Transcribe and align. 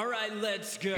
All 0.00 0.08
right, 0.08 0.34
let's 0.36 0.78
go. 0.78 0.92
All 0.92 0.96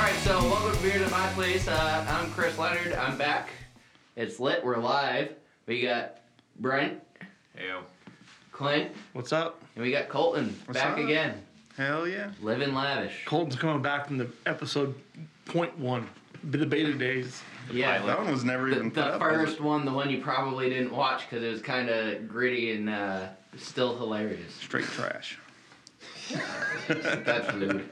right, 0.00 0.16
so 0.24 0.42
welcome 0.48 0.72
to 0.72 0.82
Beard 0.82 1.08
My 1.12 1.28
Place. 1.34 1.68
Uh, 1.68 2.04
I'm 2.08 2.28
Chris 2.32 2.58
Leonard. 2.58 2.94
I'm 2.94 3.16
back. 3.16 3.50
It's 4.16 4.40
lit. 4.40 4.64
We're 4.64 4.78
live. 4.78 5.36
We 5.66 5.80
got 5.80 6.21
Brent, 6.58 7.00
Ew. 7.58 7.78
Clint, 8.52 8.92
What's 9.12 9.32
up? 9.32 9.60
and 9.74 9.84
we 9.84 9.90
got 9.90 10.08
Colton 10.08 10.54
What's 10.66 10.78
back 10.80 10.92
up? 10.92 10.98
again. 10.98 11.42
Hell 11.76 12.06
yeah. 12.06 12.30
Living 12.42 12.74
lavish. 12.74 13.24
Colton's 13.24 13.56
coming 13.56 13.80
back 13.82 14.06
from 14.06 14.18
the 14.18 14.28
episode 14.46 14.94
point 15.46 15.76
one, 15.78 16.06
the 16.44 16.64
beta 16.66 16.92
days. 16.92 17.42
Yeah, 17.72 18.04
That 18.04 18.18
one 18.18 18.30
was 18.30 18.44
never 18.44 18.68
the, 18.68 18.76
even 18.76 18.90
the 18.92 19.04
up. 19.04 19.20
first 19.20 19.54
it? 19.56 19.62
one, 19.62 19.84
the 19.84 19.92
one 19.92 20.10
you 20.10 20.20
probably 20.20 20.68
didn't 20.68 20.92
watch 20.92 21.22
because 21.28 21.42
it 21.42 21.48
was 21.50 21.62
kind 21.62 21.88
of 21.88 22.28
gritty 22.28 22.72
and 22.72 22.90
uh, 22.90 23.28
still 23.56 23.96
hilarious. 23.96 24.52
Straight 24.54 24.84
trash. 24.84 25.38
That's 26.88 27.52
rude. 27.54 27.88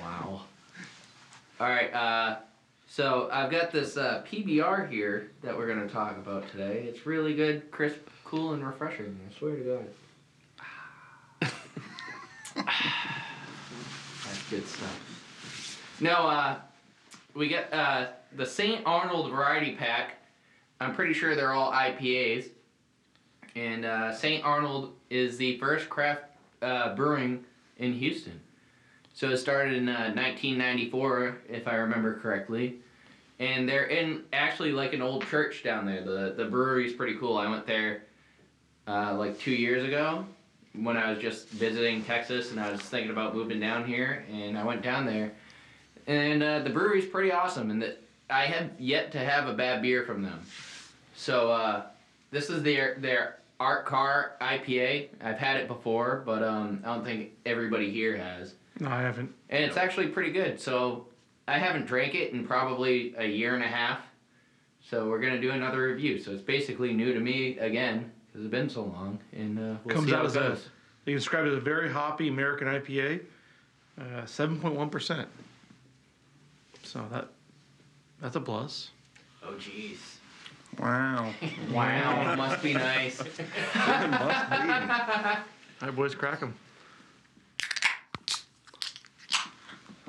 Wow. 0.00 0.42
All 1.60 1.68
right. 1.68 1.92
Uh, 1.94 2.36
so 2.98 3.28
I've 3.30 3.48
got 3.48 3.70
this 3.70 3.96
uh, 3.96 4.24
PBR 4.28 4.90
here 4.90 5.30
that 5.42 5.56
we're 5.56 5.68
gonna 5.68 5.88
talk 5.88 6.16
about 6.16 6.50
today. 6.50 6.84
It's 6.88 7.06
really 7.06 7.32
good, 7.32 7.70
crisp, 7.70 8.00
cool, 8.24 8.54
and 8.54 8.66
refreshing. 8.66 9.16
I 9.24 9.38
swear 9.38 9.54
to 9.54 9.62
God. 9.62 9.86
That's 12.56 14.50
good 14.50 14.66
stuff. 14.66 15.96
No, 16.00 16.10
uh, 16.10 16.56
we 17.34 17.46
got 17.46 17.72
uh, 17.72 18.06
the 18.34 18.44
St. 18.44 18.84
Arnold 18.84 19.30
Variety 19.30 19.76
Pack. 19.76 20.16
I'm 20.80 20.92
pretty 20.92 21.12
sure 21.12 21.36
they're 21.36 21.52
all 21.52 21.70
IPAs. 21.70 22.48
And 23.54 23.84
uh, 23.84 24.12
St. 24.12 24.44
Arnold 24.44 24.96
is 25.08 25.38
the 25.38 25.56
first 25.58 25.88
craft 25.88 26.24
uh, 26.62 26.96
brewing 26.96 27.44
in 27.76 27.92
Houston. 27.92 28.40
So 29.14 29.30
it 29.30 29.36
started 29.36 29.74
in 29.74 29.88
uh, 29.88 30.10
1994, 30.16 31.38
if 31.48 31.68
I 31.68 31.76
remember 31.76 32.18
correctly. 32.18 32.80
And 33.40 33.68
they're 33.68 33.86
in 33.86 34.24
actually 34.32 34.72
like 34.72 34.92
an 34.92 35.02
old 35.02 35.26
church 35.28 35.62
down 35.62 35.86
there. 35.86 36.02
The 36.02 36.34
the 36.36 36.44
brewery's 36.44 36.92
pretty 36.92 37.16
cool. 37.16 37.36
I 37.36 37.48
went 37.48 37.66
there 37.66 38.04
uh, 38.86 39.14
like 39.14 39.38
two 39.38 39.52
years 39.52 39.84
ago 39.84 40.26
when 40.74 40.96
I 40.96 41.10
was 41.10 41.20
just 41.20 41.48
visiting 41.48 42.04
Texas 42.04 42.50
and 42.50 42.60
I 42.60 42.70
was 42.70 42.80
thinking 42.80 43.10
about 43.10 43.34
moving 43.34 43.60
down 43.60 43.84
here. 43.86 44.24
And 44.30 44.58
I 44.58 44.64
went 44.64 44.82
down 44.82 45.06
there, 45.06 45.32
and 46.06 46.42
uh, 46.42 46.58
the 46.60 46.70
brewery's 46.70 47.06
pretty 47.06 47.30
awesome. 47.30 47.70
And 47.70 47.80
the, 47.82 47.96
I 48.28 48.44
have 48.46 48.70
yet 48.78 49.12
to 49.12 49.18
have 49.18 49.48
a 49.48 49.54
bad 49.54 49.82
beer 49.82 50.04
from 50.04 50.22
them. 50.22 50.40
So 51.14 51.50
uh, 51.50 51.82
this 52.30 52.50
is 52.50 52.62
their 52.62 52.96
their 52.98 53.38
Art 53.60 53.86
Car 53.86 54.36
IPA. 54.40 55.08
I've 55.20 55.38
had 55.38 55.56
it 55.56 55.68
before, 55.68 56.22
but 56.24 56.42
um, 56.42 56.80
I 56.84 56.94
don't 56.94 57.04
think 57.04 57.32
everybody 57.44 57.90
here 57.90 58.16
has. 58.16 58.54
No, 58.80 58.88
I 58.88 59.00
haven't. 59.02 59.34
And 59.50 59.64
it's 59.64 59.76
actually 59.76 60.08
pretty 60.08 60.30
good. 60.30 60.60
So 60.60 61.06
I 61.48 61.58
haven't 61.58 61.86
drank 61.86 62.14
it 62.14 62.32
in 62.32 62.46
probably 62.46 63.14
a 63.16 63.24
year 63.26 63.54
and 63.54 63.64
a 63.64 63.68
half. 63.68 64.00
So 64.90 65.08
we're 65.08 65.20
gonna 65.20 65.40
do 65.40 65.50
another 65.50 65.82
review. 65.88 66.18
So 66.18 66.30
it's 66.32 66.42
basically 66.42 66.92
new 66.92 67.12
to 67.14 67.20
me 67.20 67.58
again 67.58 68.10
because 68.26 68.44
it's 68.44 68.50
been 68.50 68.68
so 68.70 68.82
long, 68.84 69.18
and 69.32 69.58
uh, 69.58 69.76
we'll 69.84 69.94
Comes 69.96 70.08
see 70.08 70.14
out 70.14 70.18
how 70.18 70.22
it 70.24 70.26
as 70.26 70.36
a- 70.36 70.40
goes. 70.40 70.68
They 71.04 71.14
describe 71.14 71.46
it 71.46 71.52
as 71.52 71.56
a 71.56 71.60
very 71.60 71.90
hoppy 71.90 72.28
American 72.28 72.68
IPA, 72.68 73.20
uh, 73.98 74.26
seven 74.26 74.60
point 74.60 74.74
one 74.74 74.90
percent. 74.90 75.26
So 76.82 77.04
that 77.10 77.28
that's 78.20 78.36
a 78.36 78.40
plus. 78.40 78.90
Oh 79.42 79.54
jeez. 79.54 79.96
Wow. 80.78 81.32
Wow, 81.72 82.34
must 82.36 82.62
be 82.62 82.74
nice. 82.74 83.20
It 83.20 83.26
must 84.10 84.50
be. 84.50 84.56
All 85.80 85.88
right, 85.88 85.96
boys, 85.96 86.14
crack 86.14 86.40
them. 86.40 86.54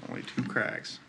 Only 0.10 0.24
two 0.24 0.44
cracks. 0.44 1.00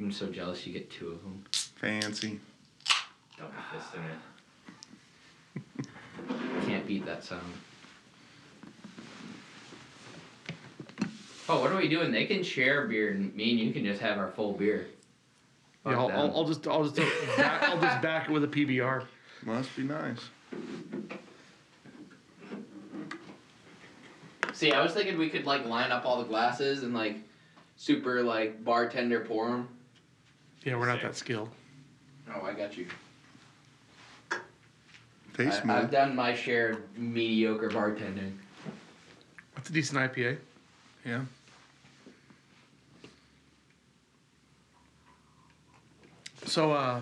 I'm 0.00 0.10
so 0.10 0.26
jealous 0.26 0.66
you 0.66 0.72
get 0.72 0.90
two 0.90 1.08
of 1.08 1.22
them. 1.22 1.44
Fancy. 1.52 2.40
Don't 3.38 3.52
be 3.52 3.58
fisting 3.76 4.02
it. 5.78 6.66
Can't 6.66 6.86
beat 6.86 7.04
that 7.04 7.22
sound. 7.22 7.42
Oh, 11.48 11.60
what 11.60 11.70
are 11.70 11.76
we 11.76 11.88
doing? 11.88 12.12
They 12.12 12.24
can 12.24 12.42
share 12.42 12.86
beer, 12.86 13.10
and 13.10 13.34
me 13.34 13.50
and 13.50 13.60
you 13.60 13.72
can 13.72 13.84
just 13.84 14.00
have 14.00 14.16
our 14.16 14.30
full 14.30 14.54
beer. 14.54 14.86
Yeah, 15.84 15.98
I'll. 15.98 16.10
I'll, 16.10 16.36
I'll 16.36 16.44
just 16.44 16.66
I'll 16.66 16.84
just 16.84 16.96
back, 17.36 17.62
I'll 17.64 17.80
just 17.80 18.00
back 18.00 18.28
it 18.28 18.32
with 18.32 18.44
a 18.44 18.48
PBR. 18.48 19.04
Must 19.44 19.76
be 19.76 19.82
nice. 19.82 20.20
See, 24.52 24.72
I 24.72 24.82
was 24.82 24.92
thinking 24.92 25.18
we 25.18 25.28
could 25.28 25.44
like 25.44 25.66
line 25.66 25.90
up 25.90 26.06
all 26.06 26.18
the 26.18 26.28
glasses 26.28 26.84
and 26.84 26.94
like 26.94 27.16
super 27.76 28.22
like 28.22 28.64
bartender 28.64 29.20
pour 29.20 29.48
them. 29.48 29.68
Yeah, 30.64 30.76
we're 30.76 30.86
not 30.86 31.00
that 31.02 31.16
skilled. 31.16 31.48
Oh, 32.34 32.42
I 32.44 32.52
got 32.52 32.76
you. 32.76 32.86
Tastes 35.36 35.58
I, 35.58 35.62
smooth. 35.62 35.76
I've 35.76 35.90
done 35.90 36.14
my 36.14 36.34
share 36.34 36.70
of 36.70 36.98
mediocre 36.98 37.70
bartending. 37.70 38.32
That's 39.54 39.70
a 39.70 39.72
decent 39.72 39.98
IPA. 39.98 40.38
Yeah. 41.04 41.22
So, 46.46 46.72
uh, 46.72 47.00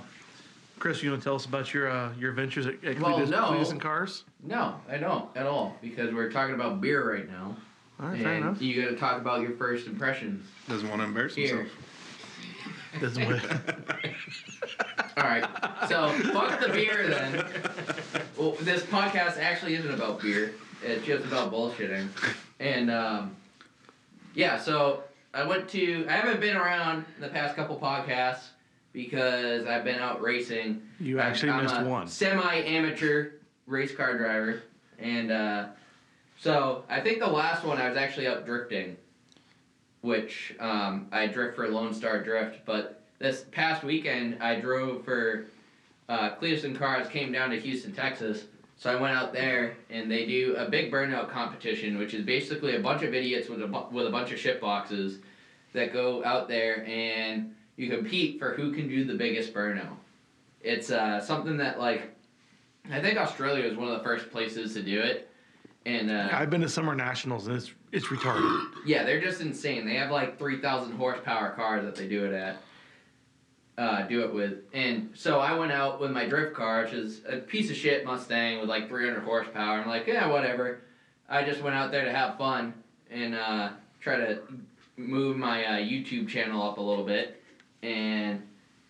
Chris, 0.79 1.03
you 1.03 1.11
want 1.11 1.23
to 1.23 1.25
tell 1.27 1.35
us 1.37 1.47
about 1.47 1.73
your 1.73 1.91
uh, 1.91 2.13
your 2.19 2.31
adventures 2.31 2.67
at, 2.67 2.83
at 2.85 3.01
Well, 3.01 3.15
Cleetus, 3.15 3.31
no. 3.31 3.47
Cleetus 3.49 3.71
and 3.71 3.81
Cars? 3.81 4.25
No, 4.43 4.81
I 4.89 4.99
don't 4.99 5.35
at 5.37 5.47
all 5.47 5.77
because 5.81 6.13
we're 6.15 6.31
talking 6.31 6.55
about 6.55 6.81
beer 6.81 7.13
right 7.13 7.29
now, 7.29 7.57
All 8.01 8.09
right, 8.09 8.21
fair 8.21 8.35
and 8.35 8.45
enough. 8.45 8.63
you 8.63 8.83
got 8.83 8.91
to 8.91 8.97
talk 8.97 9.21
about 9.21 9.41
your 9.41 9.53
first 9.53 9.87
impressions. 9.87 10.47
Doesn't 10.69 10.89
want 10.89 11.01
to 11.01 11.07
embarrass 11.07 11.35
Here. 11.35 11.59
himself. 11.59 11.79
Doesn't 13.01 13.27
work. 13.27 13.43
All 15.17 15.25
right, 15.25 15.45
so 15.89 16.09
fuck 16.33 16.61
the 16.61 16.69
beer 16.69 17.09
then. 17.09 17.45
Well, 18.37 18.53
this 18.61 18.83
podcast 18.85 19.39
actually 19.39 19.75
isn't 19.75 19.93
about 19.93 20.21
beer. 20.21 20.55
It's 20.83 21.05
just 21.05 21.25
about 21.25 21.53
bullshitting. 21.53 22.09
And 22.61 22.91
um, 22.91 23.37
yeah, 24.35 24.59
so 24.59 25.03
I 25.35 25.45
went 25.45 25.69
to. 25.71 26.07
I 26.09 26.13
haven't 26.13 26.41
been 26.41 26.57
around 26.57 27.05
in 27.17 27.23
the 27.23 27.29
past 27.29 27.57
couple 27.57 27.77
podcasts 27.79 28.45
because 28.93 29.67
I've 29.67 29.85
been 29.85 29.99
out 29.99 30.21
racing. 30.23 30.83
You 31.01 31.19
I'm- 31.21 31.31
actually 31.31 31.51
I'm 31.51 31.63
missed 31.65 31.77
a 31.77 31.85
one. 31.85 32.07
Semi-amateur 32.07 33.31
race 33.67 33.95
car 33.95 34.17
driver, 34.17 34.63
and 35.01 35.33
uh, 35.33 35.67
so 36.39 36.85
I 36.89 37.01
think 37.01 37.19
the 37.19 37.27
last 37.27 37.65
one 37.65 37.79
I 37.79 37.89
was 37.89 37.97
actually 37.99 38.29
out 38.29 38.47
drifting, 38.47 38.97
which 40.03 40.55
um, 40.61 41.09
I 41.13 41.27
drift 41.27 41.57
for 41.57 41.69
Lone 41.69 41.93
Star 41.93 42.23
Drift. 42.23 42.61
But 42.65 43.03
this 43.19 43.45
past 43.51 43.83
weekend 43.83 44.43
I 44.43 44.61
drove 44.61 45.05
for 45.05 45.47
uh, 46.09 46.31
Cleetus 46.31 46.65
and 46.65 46.79
Cars. 46.79 47.09
Came 47.09 47.33
down 47.33 47.51
to 47.51 47.61
Houston, 47.61 47.93
Texas. 47.93 48.45
So 48.77 48.91
I 48.91 48.95
went 48.95 49.17
out 49.17 49.33
there, 49.33 49.77
and 49.91 50.09
they 50.09 50.25
do 50.25 50.55
a 50.57 50.69
big 50.69 50.93
burnout 50.93 51.29
competition, 51.31 51.99
which 51.99 52.15
is 52.15 52.25
basically 52.25 52.77
a 52.77 52.81
bunch 52.81 53.03
of 53.03 53.13
idiots 53.13 53.49
with 53.49 53.63
a 53.63 53.67
bu- 53.67 53.89
with 53.91 54.07
a 54.07 54.11
bunch 54.11 54.31
of 54.31 54.39
shit 54.39 54.61
boxes 54.61 55.19
that 55.73 55.93
go 55.93 56.25
out 56.25 56.49
there 56.49 56.87
and 56.87 57.55
you 57.77 57.91
compete 57.91 58.39
for 58.39 58.55
who 58.55 58.73
can 58.73 58.89
do 58.89 59.05
the 59.05 59.15
biggest 59.15 59.53
burnout. 59.53 59.97
It's 60.63 60.91
uh, 60.91 61.21
something 61.21 61.57
that 61.59 61.79
like 61.79 62.15
I 62.91 63.01
think 63.01 63.19
Australia 63.19 63.69
was 63.69 63.77
one 63.77 63.89
of 63.89 63.99
the 63.99 64.05
first 64.05 64.31
places 64.31 64.75
to 64.75 64.83
do 64.83 65.01
it, 65.01 65.29
and 65.85 66.11
uh, 66.11 66.29
I've 66.33 66.51
been 66.51 66.61
to 66.61 66.69
Summer 66.69 66.95
Nationals 66.95 67.49
and 67.49 67.57
it's 67.57 67.73
it's 67.93 68.07
retarded. 68.07 68.67
yeah, 68.87 69.05
they're 69.05 69.21
just 69.21 69.41
insane. 69.41 69.87
They 69.87 69.95
have 69.95 70.11
like 70.11 70.39
three 70.39 70.61
thousand 70.61 70.93
horsepower 70.93 71.51
cars 71.51 71.85
that 71.85 71.95
they 71.97 72.09
do 72.09 72.25
it 72.25 72.33
at. 72.33 72.57
Uh, 73.77 74.03
do 74.09 74.25
it 74.25 74.35
with, 74.35 74.65
and 74.73 75.11
so 75.15 75.39
I 75.39 75.57
went 75.57 75.71
out 75.71 76.01
with 76.01 76.11
my 76.11 76.27
drift 76.27 76.57
car, 76.57 76.83
which 76.83 76.93
is 76.93 77.21
a 77.29 77.37
piece 77.37 77.71
of 77.71 77.77
shit 77.77 78.05
Mustang 78.05 78.59
with 78.59 78.69
like 78.69 78.89
300 78.89 79.21
horsepower. 79.23 79.79
I'm 79.79 79.87
like, 79.87 80.09
yeah, 80.09 80.27
whatever. 80.27 80.81
I 81.29 81.45
just 81.45 81.63
went 81.63 81.77
out 81.77 81.93
there 81.93 82.05
to 82.05 82.11
have 82.11 82.37
fun 82.37 82.75
and 83.09 83.37
uh, 83.37 83.71
try 84.01 84.17
to 84.17 84.41
move 84.97 85.37
my 85.37 85.65
uh, 85.65 85.73
YouTube 85.79 86.27
channel 86.29 86.69
up 86.69 86.79
a 86.79 86.81
little 86.81 87.05
bit. 87.05 87.41
And 87.83 88.43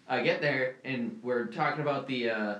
I 0.09 0.23
get 0.23 0.41
there, 0.41 0.77
and 0.85 1.21
we're 1.23 1.47
talking 1.47 1.83
about 1.83 2.07
the 2.07 2.31
uh, 2.31 2.55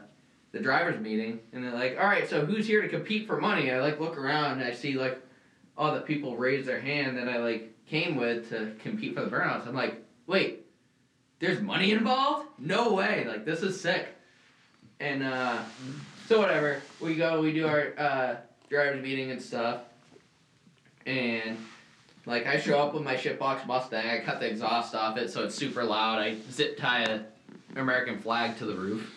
the 0.53 0.61
drivers 0.61 1.01
meeting, 1.01 1.41
and 1.53 1.65
they're 1.65 1.73
like, 1.73 1.97
all 1.99 2.07
right, 2.07 2.29
so 2.29 2.45
who's 2.45 2.67
here 2.67 2.83
to 2.83 2.89
compete 2.89 3.27
for 3.27 3.41
money? 3.41 3.71
I 3.71 3.81
like 3.81 4.01
look 4.01 4.19
around, 4.19 4.61
and 4.61 4.63
I 4.63 4.73
see 4.73 4.95
like 4.95 5.19
all 5.79 5.95
the 5.95 6.01
people 6.01 6.37
raise 6.37 6.67
their 6.67 6.81
hand 6.81 7.17
that 7.17 7.29
I 7.29 7.39
like 7.39 7.73
came 7.87 8.17
with 8.17 8.51
to 8.51 8.73
compete 8.83 9.15
for 9.15 9.23
the 9.23 9.31
burnouts. 9.31 9.67
I'm 9.67 9.75
like, 9.75 10.03
wait, 10.27 10.67
there's 11.39 11.61
money 11.61 11.93
involved? 11.93 12.49
No 12.59 12.93
way! 12.93 13.25
Like 13.27 13.45
this 13.45 13.63
is 13.63 13.81
sick. 13.81 14.09
and 15.01 15.23
uh, 15.23 15.61
so 16.27 16.41
whatever. 16.41 16.83
We 17.01 17.15
go, 17.15 17.41
we 17.41 17.53
do 17.53 17.67
our 17.69 17.95
uh, 17.97 18.37
driver's 18.69 19.03
meeting 19.03 19.31
and 19.31 19.41
stuff, 19.41 19.83
and 21.07 21.57
like 22.27 22.47
I 22.47 22.59
show 22.59 22.79
up 22.81 22.93
with 22.93 23.05
my 23.05 23.15
shitbox 23.15 23.65
Mustang. 23.67 24.07
I 24.11 24.19
cut 24.19 24.41
the 24.41 24.47
exhaust 24.51 24.95
off 24.97 25.17
it 25.17 25.31
so 25.31 25.45
it's 25.45 25.55
super 25.55 25.85
loud. 25.85 26.19
I 26.19 26.37
zip 26.51 26.77
tie 26.77 27.05
a 27.05 27.21
American 27.77 28.19
flag 28.19 28.59
to 28.59 28.67
the 28.67 28.75
roof. 28.75 29.15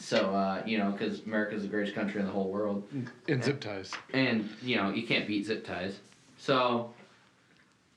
So 0.00 0.34
uh, 0.34 0.62
you 0.64 0.78
know, 0.78 0.92
because 0.92 1.20
America's 1.26 1.62
the 1.62 1.68
greatest 1.68 1.94
country 1.94 2.20
in 2.20 2.26
the 2.26 2.32
whole 2.32 2.48
world 2.48 2.84
In 3.26 3.42
zip 3.42 3.60
ties. 3.60 3.92
and 4.14 4.48
you 4.62 4.76
know 4.76 4.90
you 4.90 5.06
can't 5.06 5.26
beat 5.26 5.46
zip 5.46 5.66
ties. 5.66 5.98
So, 6.36 6.92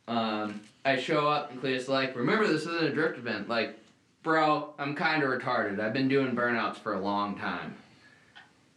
um, 0.07 0.61
I 0.83 0.97
show 0.97 1.27
up 1.27 1.51
and 1.51 1.61
Cleetus 1.61 1.87
like, 1.87 2.15
remember 2.15 2.47
this 2.47 2.61
isn't 2.63 2.83
a 2.83 2.91
drift 2.91 3.19
event. 3.19 3.47
Like, 3.47 3.77
bro, 4.23 4.73
I'm 4.79 4.95
kind 4.95 5.21
of 5.21 5.29
retarded. 5.29 5.79
I've 5.79 5.93
been 5.93 6.07
doing 6.07 6.35
burnouts 6.35 6.77
for 6.77 6.95
a 6.95 6.99
long 6.99 7.37
time. 7.37 7.75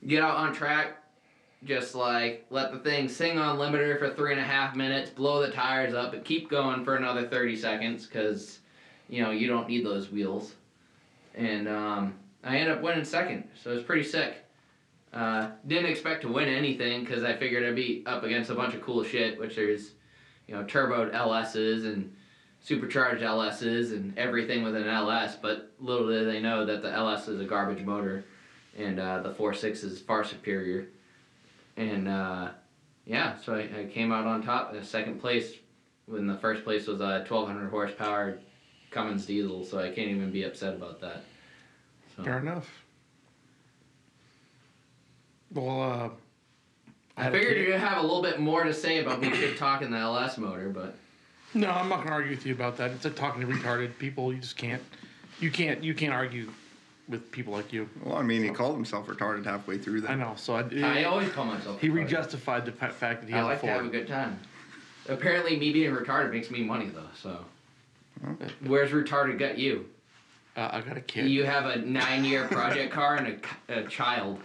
Get 0.07 0.23
out 0.23 0.37
on 0.37 0.53
track, 0.53 1.03
just 1.65 1.95
like 1.95 2.45
let 2.51 2.73
the 2.73 2.79
thing 2.79 3.09
sing 3.09 3.39
on 3.39 3.57
limiter 3.57 3.99
for 3.99 4.11
three 4.11 4.33
and 4.33 4.41
a 4.41 4.45
half 4.45 4.77
minutes, 4.77 5.09
blow 5.09 5.41
the 5.41 5.51
tires 5.51 5.95
up, 5.95 6.13
and 6.13 6.23
keep 6.23 6.51
going 6.51 6.85
for 6.85 6.97
another 6.97 7.27
thirty 7.27 7.57
seconds 7.57 8.05
because, 8.07 8.59
you 9.09 9.23
know, 9.23 9.31
you 9.31 9.47
don't 9.49 9.67
need 9.67 9.87
those 9.87 10.11
wheels. 10.11 10.55
And 11.35 11.67
um, 11.67 12.15
I 12.45 12.59
end 12.59 12.71
up 12.71 12.83
winning 12.83 13.05
second, 13.05 13.45
so 13.63 13.71
it 13.71 13.75
was 13.75 13.83
pretty 13.83 14.05
sick. 14.05 14.37
Uh, 15.13 15.51
didn't 15.67 15.91
expect 15.91 16.23
to 16.23 16.29
win 16.29 16.49
anything 16.49 17.05
because 17.05 17.23
I 17.23 17.37
figured 17.37 17.65
I'd 17.65 17.77
be 17.77 18.03
up 18.05 18.25
against 18.25 18.51
a 18.51 18.55
bunch 18.55 18.75
of 18.75 18.83
cool 18.83 19.05
shit, 19.05 19.39
which 19.39 19.57
there's, 19.57 19.93
you 20.47 20.55
know, 20.55 20.65
turboed 20.65 21.15
LSs 21.15 21.85
and 21.85 22.15
supercharged 22.61 23.23
LSs 23.23 23.93
and 23.93 24.19
everything 24.19 24.65
with 24.65 24.75
an 24.75 24.89
LS. 24.89 25.37
But 25.37 25.73
little 25.79 26.09
did 26.09 26.27
they 26.27 26.41
know 26.41 26.67
that 26.67 26.83
the 26.83 26.91
LS 26.91 27.29
is 27.29 27.41
a 27.41 27.45
garbage 27.45 27.85
motor, 27.85 28.25
and 28.77 28.99
uh, 28.99 29.23
the 29.23 29.31
4.6 29.31 29.85
is 29.85 30.01
far 30.01 30.25
superior. 30.25 30.89
And 31.77 32.09
uh, 32.09 32.51
yeah, 33.07 33.37
so 33.39 33.55
I, 33.55 33.69
I 33.81 33.85
came 33.93 34.13
out 34.13 34.27
on 34.27 34.43
top, 34.43 34.75
in 34.75 34.83
second 34.83 35.21
place, 35.21 35.55
when 36.07 36.27
the 36.27 36.37
first 36.39 36.65
place 36.65 36.87
was 36.87 37.01
a 37.01 37.25
1200 37.27 37.71
horsepower 37.71 38.39
Cummins 38.91 39.27
diesel. 39.27 39.65
So 39.65 39.79
I 39.79 39.91
can't 39.91 40.11
even 40.11 40.31
be 40.31 40.43
upset 40.43 40.75
about 40.75 41.01
that. 41.01 41.23
So. 42.17 42.23
Fair 42.23 42.39
enough. 42.39 42.71
Well, 45.53 45.83
uh, 45.83 46.09
I 47.17 47.25
had 47.25 47.35
a 47.35 47.39
figured 47.39 47.69
you'd 47.69 47.77
have 47.79 47.99
a 47.99 48.03
little 48.03 48.23
bit 48.23 48.41
more 48.41 48.65
to 48.65 48.75
say 48.75 48.99
about 48.99 49.21
me 49.21 49.33
shit 49.35 49.57
talking 49.57 49.91
the 49.91 49.99
LS 49.99 50.37
motor, 50.39 50.69
but 50.69 50.97
No, 51.55 51.71
I'm 51.71 51.89
not 51.89 51.99
gonna 51.99 52.11
argue 52.11 52.31
with 52.31 52.45
you 52.45 52.55
about 52.55 52.77
that. 52.79 52.91
It's 52.91 53.05
like 53.05 53.15
talking 53.15 53.41
to 53.41 53.47
retarded 53.47 53.97
people. 53.99 54.33
You 54.33 54.41
just 54.41 54.57
can't. 54.57 54.83
You 55.41 55.51
can't. 55.51 55.83
You 55.83 55.95
can't 55.95 56.13
argue 56.13 56.51
with 57.09 57.31
people 57.31 57.53
like 57.53 57.73
you. 57.73 57.89
Well, 58.03 58.17
I 58.17 58.23
mean, 58.23 58.43
he 58.43 58.51
called 58.51 58.75
himself 58.75 59.07
retarded 59.07 59.45
halfway 59.45 59.79
through 59.79 60.03
that. 60.03 60.11
I 60.11 60.15
know. 60.17 60.35
So 60.37 60.57
I. 60.57 61.01
I 61.01 61.05
always 61.05 61.31
call 61.31 61.45
myself. 61.45 61.81
he 61.81 61.89
retarded. 61.89 61.95
re-justified 61.95 62.65
the 62.65 62.73
fa- 62.73 62.91
fact 62.91 63.21
that 63.23 63.29
he 63.29 63.35
I 63.35 63.39
has 63.39 63.47
like 63.47 63.59
a 63.59 63.67
to 63.67 63.73
have 63.73 63.87
a 63.87 63.89
good 63.89 64.09
time. 64.09 64.39
Apparently, 65.09 65.57
me 65.57 65.73
being 65.73 65.93
retarded 65.93 66.33
makes 66.33 66.51
me 66.51 66.63
money 66.63 66.87
though. 66.87 67.03
So, 67.21 67.45
okay. 68.27 68.51
where's 68.65 68.91
retarded 68.91 69.39
got 69.39 69.59
you? 69.59 69.87
Uh, 70.57 70.69
I 70.73 70.81
got 70.83 70.97
a 70.97 71.01
kid. 71.01 71.29
You 71.29 71.45
have 71.45 71.67
a 71.67 71.77
nine-year 71.79 72.47
project 72.49 72.93
car 72.93 73.17
and 73.17 73.41
a, 73.69 73.81
a 73.81 73.89
child. 73.89 74.39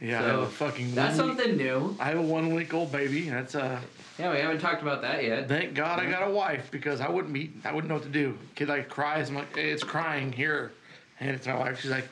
yeah, 0.00 0.20
I 0.22 0.26
have 0.28 0.38
a 0.40 0.46
fucking. 0.46 0.94
That's 0.94 1.18
week- 1.18 1.26
something 1.26 1.56
new. 1.56 1.96
I 1.98 2.04
have 2.06 2.18
a 2.18 2.22
one-week-old 2.22 2.92
baby. 2.92 3.28
That's 3.28 3.54
uh. 3.54 3.80
Yeah, 4.18 4.32
we 4.32 4.38
haven't 4.38 4.60
talked 4.60 4.82
about 4.82 5.02
that 5.02 5.22
yet. 5.22 5.48
Thank 5.48 5.74
God 5.74 6.00
I 6.00 6.10
got 6.10 6.26
a 6.28 6.30
wife 6.30 6.70
because 6.70 7.00
I 7.00 7.08
wouldn't 7.08 7.32
be. 7.32 7.52
I 7.64 7.72
wouldn't 7.72 7.88
know 7.88 7.94
what 7.94 8.04
to 8.04 8.08
do. 8.08 8.38
Kid 8.54 8.68
like 8.68 8.88
cries. 8.88 9.28
I'm 9.30 9.36
like, 9.36 9.54
hey, 9.56 9.70
it's 9.70 9.84
crying 9.84 10.32
here, 10.32 10.72
and 11.20 11.30
it's 11.30 11.46
my 11.46 11.56
wife. 11.58 11.80
She's 11.80 11.90
like, 11.90 12.08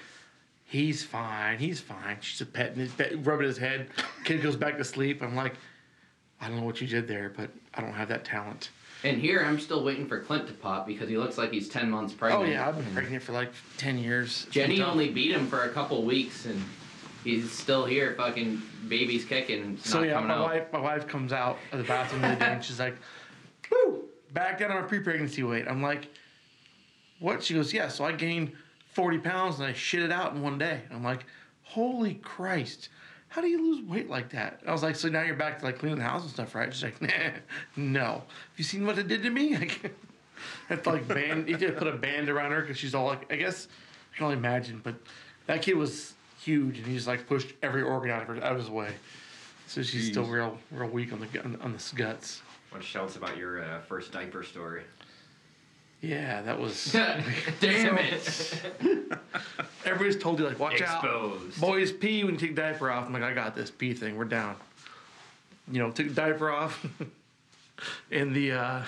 he's 0.64 1.04
fine. 1.04 1.58
He's 1.58 1.80
fine. 1.80 2.18
She's 2.20 2.40
a 2.40 2.46
petting 2.46 2.78
his 2.78 2.92
pet, 2.92 3.24
rubbing 3.24 3.46
his 3.46 3.58
head. 3.58 3.88
Kid 4.24 4.42
goes 4.42 4.56
back 4.56 4.76
to 4.78 4.84
sleep. 4.84 5.22
I'm 5.22 5.36
like, 5.36 5.54
I 6.40 6.48
don't 6.48 6.58
know 6.58 6.64
what 6.64 6.80
you 6.80 6.86
did 6.88 7.06
there, 7.06 7.32
but 7.36 7.50
I 7.74 7.80
don't 7.80 7.92
have 7.92 8.08
that 8.08 8.24
talent. 8.24 8.70
And 9.06 9.20
here, 9.20 9.40
I'm 9.40 9.60
still 9.60 9.84
waiting 9.84 10.08
for 10.08 10.18
Clint 10.18 10.48
to 10.48 10.52
pop 10.52 10.84
because 10.84 11.08
he 11.08 11.16
looks 11.16 11.38
like 11.38 11.52
he's 11.52 11.68
ten 11.68 11.88
months 11.88 12.12
oh, 12.12 12.18
pregnant. 12.18 12.48
Oh 12.48 12.50
yeah, 12.50 12.68
I've 12.68 12.76
been 12.76 12.92
pregnant 12.92 13.22
for 13.22 13.30
like 13.30 13.52
ten 13.76 13.98
years. 13.98 14.48
Jenny 14.50 14.82
only 14.82 15.10
beat 15.10 15.30
him 15.30 15.46
for 15.46 15.62
a 15.62 15.68
couple 15.68 16.02
weeks, 16.02 16.44
and 16.44 16.60
he's 17.22 17.52
still 17.52 17.84
here. 17.84 18.14
Fucking 18.16 18.60
baby's 18.88 19.24
kicking. 19.24 19.62
and 19.62 19.80
So 19.80 20.02
yeah, 20.02 20.14
coming 20.14 20.28
my 20.28 20.34
out. 20.34 20.42
wife, 20.42 20.72
my 20.72 20.80
wife 20.80 21.06
comes 21.06 21.32
out 21.32 21.56
of 21.70 21.78
the 21.78 21.84
bathroom 21.84 22.22
the 22.22 22.34
day 22.34 22.46
and 22.46 22.64
she's 22.64 22.80
like, 22.80 22.96
"Woo, 23.70 24.06
back 24.32 24.58
down 24.58 24.72
on 24.72 24.82
my 24.82 24.88
pre-pregnancy 24.88 25.44
weight." 25.44 25.66
I'm 25.68 25.82
like, 25.82 26.08
"What?" 27.20 27.44
She 27.44 27.54
goes, 27.54 27.72
"Yeah." 27.72 27.86
So 27.86 28.04
I 28.04 28.10
gained 28.10 28.54
40 28.94 29.18
pounds 29.18 29.60
and 29.60 29.66
I 29.68 29.72
shit 29.72 30.02
it 30.02 30.10
out 30.10 30.32
in 30.32 30.42
one 30.42 30.58
day. 30.58 30.80
I'm 30.90 31.04
like, 31.04 31.26
"Holy 31.62 32.14
Christ!" 32.14 32.88
How 33.36 33.42
do 33.42 33.48
you 33.48 33.62
lose 33.62 33.86
weight 33.86 34.08
like 34.08 34.30
that? 34.30 34.62
I 34.66 34.72
was 34.72 34.82
like, 34.82 34.96
so 34.96 35.10
now 35.10 35.20
you're 35.20 35.34
back 35.34 35.58
to 35.58 35.66
like 35.66 35.78
cleaning 35.78 35.98
the 35.98 36.04
house 36.04 36.22
and 36.22 36.30
stuff, 36.30 36.54
right? 36.54 36.72
She's 36.72 36.84
like, 36.84 37.02
nah, 37.02 37.08
no. 37.76 38.04
Have 38.04 38.24
you 38.56 38.64
seen 38.64 38.86
what 38.86 38.98
it 38.98 39.08
did 39.08 39.22
to 39.22 39.30
me? 39.30 39.54
Like, 39.58 39.94
I 40.70 40.74
have 40.74 40.82
to 40.84 40.90
like 40.90 41.08
band, 41.08 41.48
you 41.48 41.56
did 41.56 41.76
put 41.76 41.86
a 41.86 41.92
band 41.92 42.30
around 42.30 42.52
her 42.52 42.60
because 42.62 42.78
she's 42.78 42.94
all 42.94 43.06
like, 43.06 43.30
I 43.32 43.36
guess 43.36 43.68
I 44.12 44.16
can 44.16 44.24
only 44.24 44.36
imagine, 44.36 44.80
but 44.82 44.94
that 45.46 45.62
kid 45.62 45.76
was 45.76 46.14
huge 46.40 46.78
and 46.78 46.86
he 46.86 46.94
just 46.94 47.06
like 47.06 47.26
pushed 47.26 47.54
every 47.62 47.82
organ 47.82 48.10
out 48.10 48.22
of 48.22 48.28
her, 48.28 48.36
out 48.36 48.52
of 48.52 48.58
his 48.58 48.70
way. 48.70 48.94
So 49.66 49.82
she's 49.82 50.08
still 50.08 50.24
real, 50.24 50.58
real 50.70 50.88
weak 50.88 51.12
on 51.12 51.20
the 51.20 51.42
on, 51.42 51.58
on 51.62 51.72
the 51.72 51.92
guts. 51.94 52.42
What 52.70 52.84
shouts 52.84 53.16
about 53.16 53.36
your 53.36 53.62
uh, 53.62 53.80
first 53.80 54.12
diaper 54.12 54.42
story? 54.44 54.82
Yeah, 56.00 56.42
that 56.42 56.58
was. 56.58 56.92
Damn 57.60 57.98
it! 57.98 58.62
Everybody's 59.84 60.18
told 60.20 60.38
you 60.38 60.46
like, 60.46 60.58
watch 60.58 60.82
out. 60.82 61.04
Boys 61.58 61.92
pee 61.92 62.24
when 62.24 62.34
you 62.34 62.40
take 62.40 62.54
the 62.54 62.62
diaper 62.62 62.90
off. 62.90 63.06
I'm 63.06 63.12
like, 63.12 63.22
I 63.22 63.32
got 63.32 63.54
this 63.54 63.70
pee 63.70 63.94
thing. 63.94 64.16
We're 64.16 64.24
down. 64.24 64.56
You 65.70 65.80
know, 65.80 65.90
took 65.90 66.08
the 66.08 66.14
diaper 66.14 66.50
off, 66.50 66.86
and 68.10 68.34
the 68.34 68.52
uh, 68.52 68.82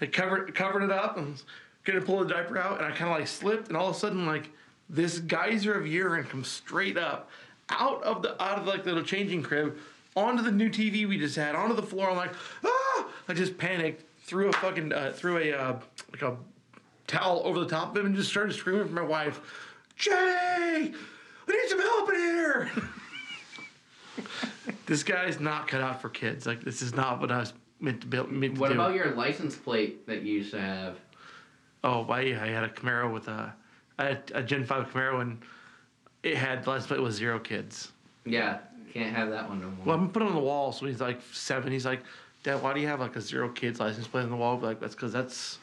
I 0.00 0.06
covered 0.06 0.54
covered 0.54 0.82
it 0.82 0.90
up 0.90 1.16
and 1.16 1.32
was 1.32 1.44
gonna 1.84 2.00
pull 2.00 2.20
the 2.24 2.32
diaper 2.32 2.58
out, 2.58 2.78
and 2.78 2.86
I 2.86 2.90
kind 2.90 3.10
of 3.10 3.18
like 3.18 3.28
slipped, 3.28 3.68
and 3.68 3.76
all 3.76 3.90
of 3.90 3.96
a 3.96 3.98
sudden 3.98 4.26
like 4.26 4.50
this 4.88 5.18
geyser 5.20 5.74
of 5.74 5.86
urine 5.86 6.24
comes 6.24 6.48
straight 6.48 6.96
up 6.96 7.30
out 7.70 8.02
of 8.02 8.22
the 8.22 8.42
out 8.42 8.58
of 8.58 8.66
like 8.66 8.84
the 8.84 8.90
little 8.90 9.04
changing 9.04 9.42
crib 9.42 9.76
onto 10.16 10.42
the 10.42 10.52
new 10.52 10.70
TV 10.70 11.08
we 11.08 11.18
just 11.18 11.36
had 11.36 11.54
onto 11.54 11.74
the 11.74 11.82
floor. 11.82 12.10
I'm 12.10 12.16
like, 12.16 12.32
ah! 12.64 13.06
I 13.28 13.34
just 13.34 13.58
panicked, 13.58 14.04
threw 14.24 14.48
a 14.48 14.52
fucking 14.54 14.92
uh, 14.92 15.12
threw 15.14 15.38
a 15.38 15.52
uh, 15.52 15.76
like 16.12 16.22
a 16.22 16.36
towel 17.06 17.42
over 17.44 17.60
the 17.60 17.68
top 17.68 17.90
of 17.90 17.96
him 17.96 18.06
and 18.06 18.16
just 18.16 18.30
started 18.30 18.54
screaming 18.54 18.86
for 18.86 18.92
my 18.94 19.02
wife, 19.02 19.40
Jenny, 19.96 20.92
we 21.46 21.54
need 21.54 21.68
some 21.68 21.80
help 21.80 22.08
in 22.08 22.14
here. 22.16 22.70
this 24.86 25.02
guy's 25.02 25.40
not 25.40 25.68
cut 25.68 25.80
out 25.80 26.00
for 26.00 26.08
kids. 26.08 26.46
Like 26.46 26.62
this 26.62 26.82
is 26.82 26.94
not 26.94 27.20
what 27.20 27.30
I 27.30 27.38
was 27.38 27.52
meant 27.80 28.00
to 28.00 28.06
be 28.06 28.22
meant 28.22 28.54
to 28.56 28.60
What 28.60 28.68
do. 28.68 28.74
about 28.74 28.94
your 28.94 29.14
license 29.14 29.54
plate 29.54 30.06
that 30.06 30.22
you 30.22 30.38
used 30.38 30.52
to 30.52 30.60
have? 30.60 30.96
Oh, 31.82 32.06
I, 32.08 32.20
I 32.20 32.48
had 32.48 32.64
a 32.64 32.68
Camaro 32.68 33.12
with 33.12 33.28
a, 33.28 33.54
I 33.98 34.04
had 34.04 34.32
a 34.34 34.42
Gen 34.42 34.64
Five 34.64 34.90
Camaro 34.90 35.20
and 35.20 35.42
it 36.22 36.36
had 36.36 36.64
the 36.64 36.70
license 36.70 36.86
plate 36.86 37.02
with 37.02 37.12
zero 37.12 37.38
kids. 37.38 37.92
Yeah, 38.24 38.58
can't 38.94 39.14
have 39.14 39.28
that 39.30 39.46
one 39.46 39.60
no 39.60 39.66
more. 39.66 39.84
Well, 39.84 39.98
I'm 39.98 40.10
putting 40.10 40.28
on 40.28 40.34
the 40.34 40.40
wall, 40.40 40.72
so 40.72 40.86
he's 40.86 41.02
like 41.02 41.20
seven. 41.32 41.70
He's 41.70 41.84
like, 41.84 42.00
Dad, 42.44 42.62
why 42.62 42.74
do 42.74 42.80
you 42.80 42.86
have 42.86 43.00
like 43.00 43.16
a 43.16 43.20
zero 43.22 43.48
kids 43.48 43.80
license 43.80 44.06
plate 44.06 44.22
on 44.22 44.30
the 44.30 44.36
wall? 44.36 44.58
Like, 44.58 44.78
that's 44.78 44.94
because 44.94 45.12
that's 45.12 45.58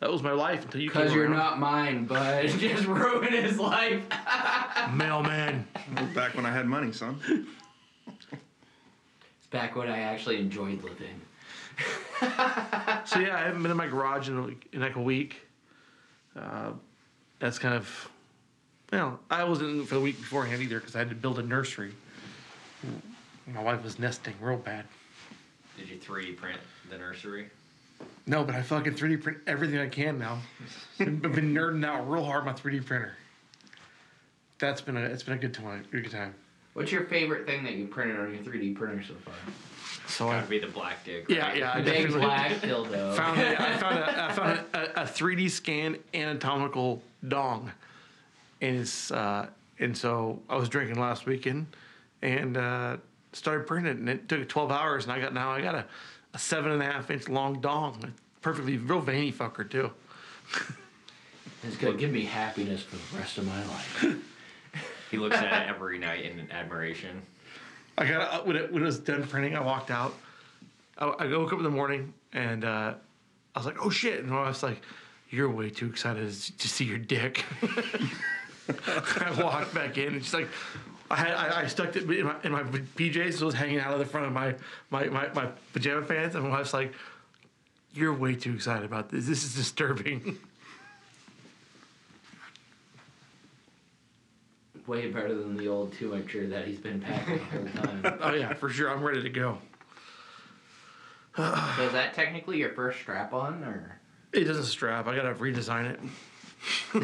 that 0.00 0.12
was 0.12 0.22
my 0.22 0.30
life 0.30 0.62
until 0.64 0.80
you 0.82 0.90
came 0.90 1.00
Because 1.02 1.14
you're 1.14 1.24
around. 1.24 1.36
not 1.36 1.58
mine, 1.58 2.04
but 2.04 2.46
just 2.58 2.84
ruined 2.84 3.34
his 3.34 3.58
life. 3.58 4.02
mailman. 4.92 5.66
That 5.94 6.14
back 6.14 6.36
when 6.36 6.44
I 6.46 6.52
had 6.52 6.66
money, 6.66 6.92
son. 6.92 7.18
It's 8.06 9.46
back 9.50 9.74
when 9.74 9.88
I 9.88 10.00
actually 10.00 10.38
enjoyed 10.38 10.84
living. 10.84 11.20
So 13.06 13.20
yeah, 13.20 13.36
I 13.36 13.44
haven't 13.46 13.62
been 13.62 13.70
in 13.70 13.76
my 13.76 13.86
garage 13.86 14.28
in, 14.28 14.36
a 14.36 14.42
week, 14.42 14.68
in 14.72 14.80
like 14.80 14.96
a 14.96 15.02
week. 15.02 15.40
Uh, 16.36 16.72
that's 17.38 17.58
kind 17.58 17.74
of, 17.74 18.10
well, 18.92 19.18
I 19.30 19.44
wasn't 19.44 19.88
for 19.88 19.94
the 19.94 20.00
week 20.00 20.18
beforehand 20.18 20.60
either 20.60 20.78
because 20.78 20.94
I 20.94 20.98
had 20.98 21.08
to 21.08 21.14
build 21.14 21.38
a 21.38 21.42
nursery. 21.42 21.94
My 23.46 23.62
wife 23.62 23.82
was 23.82 23.98
nesting 23.98 24.34
real 24.40 24.58
bad. 24.58 24.84
Did 25.78 25.88
you 25.88 25.96
3D 25.96 26.36
print 26.36 26.58
the 26.90 26.98
nursery? 26.98 27.48
No, 28.26 28.44
but 28.44 28.54
I 28.56 28.62
fucking 28.62 28.94
3D 28.94 29.22
print 29.22 29.38
everything 29.46 29.78
I 29.78 29.88
can 29.88 30.18
now. 30.18 30.40
I've 31.00 31.06
been 31.22 31.54
nerding 31.54 31.84
out 31.86 32.10
real 32.10 32.24
hard 32.24 32.40
on 32.40 32.46
my 32.46 32.52
3D 32.52 32.84
printer. 32.84 33.12
That's 34.58 34.80
been 34.80 34.96
a 34.96 35.00
it's 35.00 35.22
been 35.22 35.34
a 35.34 35.38
good 35.40 35.54
time. 35.54 35.84
Good 35.92 36.10
time. 36.10 36.34
What's 36.74 36.90
your 36.92 37.04
favorite 37.04 37.46
thing 37.46 37.64
that 37.64 37.74
you 37.74 37.86
printed 37.86 38.18
on 38.18 38.34
your 38.34 38.42
3D 38.42 38.74
printer 38.76 39.02
so 39.06 39.14
far? 39.24 39.34
So 40.08 40.28
I 40.28 40.34
Gotta 40.36 40.46
be 40.48 40.58
the 40.58 40.66
black 40.66 41.04
dick. 41.04 41.26
yeah 41.28 41.48
right? 41.48 41.56
yeah 41.58 41.72
I 41.74 41.80
Big 41.82 41.94
definitely 42.08 42.20
black 42.20 42.52
dildo. 42.60 43.14
found 43.16 43.40
a, 43.40 43.62
I 43.62 43.76
found 43.78 43.98
a, 43.98 44.24
I 44.24 44.32
found 44.32 44.60
a, 44.74 45.00
a, 45.00 45.02
a 45.02 45.06
3D 45.06 45.50
scan 45.50 45.96
anatomical 46.12 47.02
dong, 47.26 47.70
and 48.60 48.76
it's 48.76 49.10
uh, 49.12 49.46
and 49.78 49.96
so 49.96 50.40
I 50.48 50.56
was 50.56 50.68
drinking 50.68 50.98
last 51.00 51.24
weekend, 51.26 51.66
and 52.22 52.56
uh, 52.56 52.96
started 53.38 53.66
printing 53.66 53.92
it, 53.92 53.98
and 53.98 54.08
it 54.08 54.28
took 54.28 54.48
12 54.48 54.70
hours, 54.70 55.04
and 55.04 55.12
I 55.12 55.20
got 55.20 55.32
now 55.32 55.50
I 55.50 55.60
got 55.60 55.74
a, 55.74 55.86
a 56.34 56.38
seven 56.38 56.72
and 56.72 56.82
a 56.82 56.84
half 56.84 57.10
inch 57.10 57.28
long 57.28 57.60
dong, 57.60 58.12
perfectly 58.42 58.76
real 58.76 59.00
veiny 59.00 59.32
fucker 59.32 59.68
too. 59.68 59.90
It's 61.64 61.76
gonna 61.76 61.96
give 61.96 62.12
me 62.12 62.24
happiness 62.24 62.82
for 62.82 62.94
the 62.96 63.20
rest 63.20 63.36
of 63.36 63.44
my 63.44 63.64
life. 63.66 64.16
He 65.10 65.16
looks 65.16 65.36
at 65.36 65.44
it 65.44 65.68
every 65.68 65.98
night 65.98 66.24
in 66.24 66.48
admiration. 66.52 67.22
I 67.96 68.06
got 68.06 68.46
when 68.46 68.56
it 68.56 68.72
when 68.72 68.82
it 68.82 68.86
was 68.86 68.98
done 69.00 69.26
printing. 69.26 69.56
I 69.56 69.60
walked 69.60 69.90
out. 69.90 70.14
I, 70.98 71.06
I 71.06 71.26
woke 71.26 71.52
up 71.52 71.58
in 71.58 71.64
the 71.64 71.70
morning 71.70 72.14
and 72.32 72.64
uh, 72.64 72.94
I 73.54 73.58
was 73.58 73.66
like, 73.66 73.84
"Oh 73.84 73.90
shit!" 73.90 74.22
And 74.22 74.32
I 74.32 74.46
was 74.46 74.62
like, 74.62 74.82
"You're 75.30 75.50
way 75.50 75.70
too 75.70 75.86
excited 75.86 76.30
to 76.30 76.68
see 76.68 76.84
your 76.84 76.98
dick." 76.98 77.44
I 78.68 79.42
walked 79.42 79.74
back 79.74 79.98
in 79.98 80.14
and 80.14 80.22
she's 80.22 80.34
like, 80.34 80.48
I 81.10 81.16
had 81.16 81.32
I, 81.32 81.62
I 81.62 81.66
stuck 81.66 81.96
it 81.96 82.08
in 82.10 82.26
my, 82.26 82.36
in 82.44 82.52
my 82.52 82.62
PJs, 82.62 83.34
so 83.34 83.44
it 83.44 83.46
was 83.46 83.54
hanging 83.54 83.80
out 83.80 83.92
of 83.92 83.98
the 83.98 84.04
front 84.04 84.26
of 84.26 84.32
my 84.32 84.54
my, 84.90 85.06
my, 85.06 85.28
my 85.32 85.48
pajama 85.72 86.02
pants, 86.02 86.34
and 86.34 86.46
I 86.46 86.58
was 86.58 86.74
like, 86.74 86.92
"You're 87.94 88.12
way 88.12 88.34
too 88.34 88.54
excited 88.54 88.84
about 88.84 89.10
this. 89.10 89.26
This 89.26 89.44
is 89.44 89.54
disturbing." 89.54 90.38
Way 94.86 95.10
better 95.10 95.34
than 95.34 95.54
the 95.58 95.68
old 95.68 95.92
two 95.92 96.12
incher 96.12 96.48
that 96.48 96.66
he's 96.66 96.78
been 96.78 96.98
packing 96.98 97.40
the 97.52 97.80
whole 97.80 98.00
time. 98.00 98.18
oh 98.22 98.32
yeah, 98.32 98.54
for 98.54 98.70
sure. 98.70 98.90
I'm 98.90 99.02
ready 99.02 99.20
to 99.20 99.28
go. 99.28 99.58
so 101.36 101.42
is 101.82 101.92
that 101.92 102.14
technically 102.14 102.56
your 102.56 102.70
first 102.70 102.98
strap 102.98 103.34
on 103.34 103.62
or? 103.64 104.00
It 104.32 104.44
doesn't 104.44 104.64
strap. 104.64 105.06
I 105.06 105.14
gotta 105.14 105.34
redesign 105.34 105.90
it. 105.90 106.00
hey, 106.92 107.02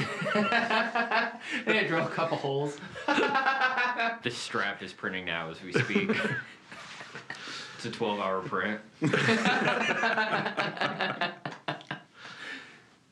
I 1.67 1.85
drilled 1.87 2.09
a 2.09 2.11
couple 2.11 2.37
holes. 2.37 2.77
the 3.07 4.31
strap 4.31 4.83
is 4.83 4.93
printing 4.93 5.25
now 5.25 5.51
as 5.51 5.63
we 5.63 5.73
speak. 5.73 6.11
it's 7.77 7.87
a 7.87 7.91
12 7.91 8.21
hour 8.21 8.41
print. 8.41 8.81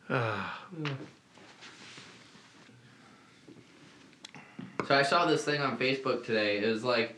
So 4.89 4.99
I 4.99 5.03
saw 5.03 5.27
this 5.27 5.45
thing 5.45 5.63
on 5.63 5.79
Facebook 5.79 6.27
today. 6.27 6.59
It 6.59 6.67
was 6.67 6.83
like 6.83 7.17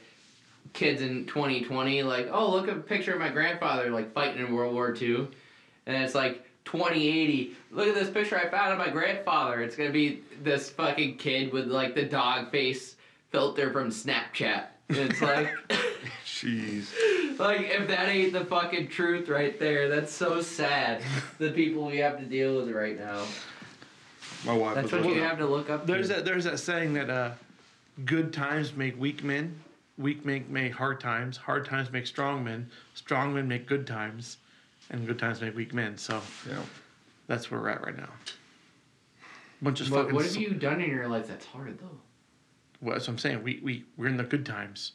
kids 0.75 1.01
in 1.01 1.25
2020, 1.27 2.03
like, 2.03 2.29
oh, 2.31 2.51
look 2.51 2.69
at 2.69 2.77
a 2.77 2.81
picture 2.81 3.15
of 3.15 3.19
my 3.19 3.31
grandfather 3.31 3.91
like 3.91 4.13
fighting 4.13 4.47
in 4.47 4.55
World 4.55 4.75
War 4.75 4.95
II, 4.95 5.29
and 5.87 6.05
it's 6.05 6.15
like 6.15 6.45
2080. 6.65 7.53
Look 7.71 7.89
at 7.89 7.95
this 7.95 8.11
picture 8.11 8.39
I 8.39 8.49
found 8.49 8.73
of 8.73 8.79
my 8.79 8.89
grandfather. 8.89 9.63
It's 9.63 9.77
gonna 9.77 9.91
be 9.91 10.23
this 10.43 10.71
fucking 10.71 11.19
kid 11.19 11.53
with 11.53 11.67
like 11.69 11.95
the 11.95 12.05
dog 12.05 12.51
face 12.51 12.97
filter 13.31 13.73
from 13.73 13.91
Snapchat. 13.91 14.67
And 14.89 14.99
it's 14.99 15.23
like, 15.23 15.49
Jeez. 16.27 16.89
like 17.39 17.63
if 17.63 17.89
that 17.89 18.09
ain't 18.09 18.33
the 18.33 18.45
fucking 18.45 18.89
truth 18.89 19.29
right 19.29 19.59
there, 19.59 19.89
that's 19.89 20.13
so 20.13 20.41
sad. 20.43 21.03
the 21.39 21.51
people 21.51 21.87
we 21.87 21.99
have 21.99 22.19
to 22.19 22.25
deal 22.25 22.57
with 22.57 22.71
right 22.71 22.99
now. 22.99 23.25
My 24.45 24.55
wife 24.55 24.75
That's 24.75 24.85
was 24.85 24.93
what 24.93 25.03
you 25.03 25.09
looking 25.09 25.23
have 25.23 25.39
to 25.39 25.47
look 25.47 25.71
up. 25.71 25.87
There's 25.87 26.09
to. 26.09 26.15
that 26.15 26.25
there's 26.25 26.45
that 26.45 26.61
saying 26.61 26.93
that 26.95 27.09
uh, 27.09 27.31
good 28.05 28.33
times 28.33 28.75
make 28.75 28.99
weak 29.01 29.25
men, 29.25 29.59
weak 29.97 30.25
men 30.25 30.45
make 30.49 30.73
hard 30.73 31.01
times, 31.01 31.37
hard 31.37 31.65
times 31.65 31.91
make 31.91 32.07
strong 32.07 32.45
men, 32.45 32.71
strong 32.95 33.35
men 33.35 33.49
make 33.49 33.67
good 33.67 33.87
times, 33.87 34.37
and 34.91 35.07
good 35.07 35.19
times 35.19 35.41
make 35.41 35.55
weak 35.57 35.73
men. 35.75 35.97
So 35.97 36.21
Yeah. 36.49 36.61
that's 37.27 37.51
where 37.51 37.61
we're 37.61 37.71
at 37.71 37.83
right 37.85 37.97
now. 37.97 38.09
Bunch 39.63 39.81
of 39.81 39.91
What, 39.91 40.01
fucking. 40.03 40.15
what 40.15 40.25
have 40.25 40.37
you 40.37 40.51
done 40.51 40.81
in 40.81 40.91
your 40.91 41.09
life 41.09 41.27
that's 41.29 41.47
hard 41.47 41.79
though? 41.79 41.99
Well, 42.81 42.95
that's 42.95 43.07
what 43.07 43.15
I'm 43.15 43.19
saying. 43.19 43.43
We 43.43 43.61
we 43.63 43.85
we're 43.97 44.09
in 44.09 44.17
the 44.17 44.25
good 44.25 44.45
times. 44.45 44.93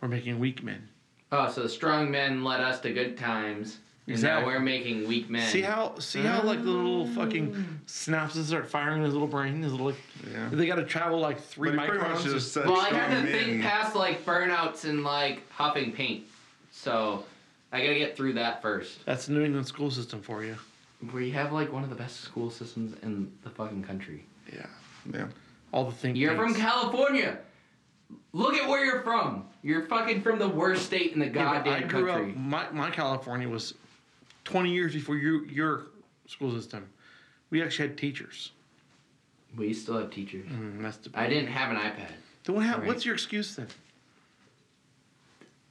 We're 0.00 0.08
making 0.08 0.38
weak 0.38 0.62
men. 0.64 0.88
Oh, 1.30 1.48
so 1.48 1.62
the 1.62 1.68
strong 1.68 2.10
men 2.10 2.42
led 2.42 2.60
us 2.60 2.80
to 2.80 2.92
good 2.92 3.16
times. 3.16 3.78
And 4.06 4.14
Exactly. 4.14 4.40
now 4.42 4.48
we're 4.48 4.58
making 4.60 5.06
weak 5.06 5.30
men. 5.30 5.48
See 5.48 5.60
how 5.60 5.96
see 6.00 6.22
how 6.22 6.42
like 6.42 6.64
the 6.64 6.70
little 6.70 7.06
fucking 7.06 7.54
ah. 7.56 7.80
synapses 7.86 8.46
start 8.46 8.68
firing 8.68 8.98
in 8.98 9.04
his 9.04 9.12
little 9.12 9.28
brain. 9.28 9.62
His 9.62 9.70
little 9.70 9.88
like 9.88 9.96
Yeah. 10.32 10.48
they 10.50 10.66
got 10.66 10.76
to 10.76 10.84
travel 10.84 11.20
like 11.20 11.40
three 11.40 11.70
But 11.70 11.80
he 11.82 11.86
pretty 11.90 12.04
microns. 12.04 12.12
much 12.14 12.22
to- 12.24 12.30
just 12.30 12.52
said 12.52 12.66
well, 12.66 12.80
I 12.80 12.88
had 12.88 13.10
strong 13.10 13.26
to 13.26 13.32
think 13.32 13.62
past 13.62 13.94
like 13.94 14.24
burnouts 14.24 14.84
and 14.84 15.04
like 15.04 15.48
hopping 15.52 15.92
paint. 15.92 16.24
So 16.72 17.24
I 17.72 17.80
gotta 17.82 17.98
get 17.98 18.16
through 18.16 18.34
that 18.34 18.62
first. 18.62 19.04
that's 19.06 19.26
the 19.26 19.32
New 19.32 19.44
England 19.44 19.66
school 19.66 19.90
system 19.90 20.20
for 20.22 20.42
you. 20.44 20.56
We 21.12 21.30
have 21.30 21.52
like 21.52 21.72
one 21.72 21.82
of 21.84 21.88
the 21.90 21.96
best 21.96 22.20
school 22.20 22.50
systems 22.50 22.94
in 23.02 23.30
the 23.42 23.50
fucking 23.50 23.82
country. 23.84 24.24
Yeah. 24.52 24.66
Yeah. 25.12 25.26
All 25.72 25.84
the 25.84 25.92
things. 25.92 26.18
You're 26.18 26.36
from. 26.36 26.54
California. 26.54 27.38
Look 28.32 28.54
at 28.54 28.68
where 28.68 28.84
you're 28.84 29.02
from. 29.02 29.44
You're 29.62 29.86
fucking 29.86 30.22
from 30.22 30.38
the 30.38 30.48
worst 30.48 30.84
state 30.86 31.12
in 31.12 31.20
the 31.20 31.26
Yeah, 31.26 31.32
goddamn 31.32 31.84
I 31.84 31.86
grew 31.86 32.06
country. 32.06 32.30
up. 32.32 32.36
My, 32.36 32.70
my 32.70 32.90
California 32.90 33.48
was 33.48 33.74
twenty 34.44 34.72
years 34.72 34.92
before 34.92 35.16
your 35.16 35.46
your 35.46 35.86
school 36.26 36.52
system. 36.54 36.88
We 37.50 37.62
actually 37.62 37.88
had 37.88 37.96
teachers. 37.98 38.50
We 39.56 39.72
still 39.72 39.98
have 39.98 40.10
teachers. 40.10 40.46
Mm, 40.48 40.82
that's 40.82 40.96
the. 40.98 41.10
I 41.14 41.28
didn't 41.28 41.48
have 41.48 41.70
an 41.70 41.76
iPad. 41.76 42.10
Then 42.44 42.56
what 42.56 42.64
hap- 42.66 42.78
Right. 42.78 42.86
What's 42.88 43.04
your 43.04 43.14
excuse 43.14 43.54
then? 43.56 43.68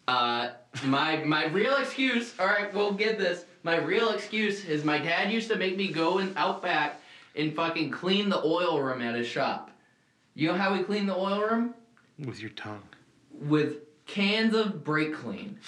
Uh, 0.10 0.50
my 0.86 1.18
my 1.18 1.46
real 1.50 1.76
excuse. 1.76 2.34
All 2.40 2.48
right, 2.48 2.74
we'll 2.74 2.94
get 2.94 3.20
this. 3.20 3.46
My 3.62 3.78
real 3.78 4.10
excuse 4.10 4.66
is 4.66 4.84
my 4.84 4.98
dad 4.98 5.32
used 5.32 5.52
to 5.52 5.56
make 5.56 5.78
me 5.78 5.92
go 5.92 6.18
in 6.18 6.36
out 6.36 6.64
back 6.64 7.00
and 7.36 7.56
fucking 7.56 7.92
clean 7.92 8.28
the 8.28 8.44
oil 8.44 8.82
room 8.82 9.04
at 9.04 9.14
his 9.14 9.28
shop. 9.28 9.70
You 10.34 10.48
know 10.48 10.56
how 10.56 10.74
we 10.74 10.82
clean 10.82 11.06
the 11.06 11.16
oil 11.16 11.42
room? 11.42 11.76
With 12.18 12.42
your 12.42 12.50
tongue. 12.50 12.82
With 13.32 14.06
cans 14.08 14.56
of 14.56 14.84
brake 14.84 15.14
clean. 15.14 15.60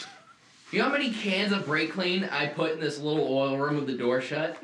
You 0.71 0.79
know 0.79 0.85
how 0.85 0.91
many 0.91 1.13
cans 1.13 1.51
of 1.51 1.67
brake 1.67 1.91
clean 1.91 2.23
I 2.23 2.47
put 2.47 2.71
in 2.71 2.79
this 2.79 2.97
little 2.97 3.27
oil 3.27 3.59
room 3.59 3.75
with 3.75 3.85
the 3.85 3.97
door 3.97 4.21
shut? 4.21 4.57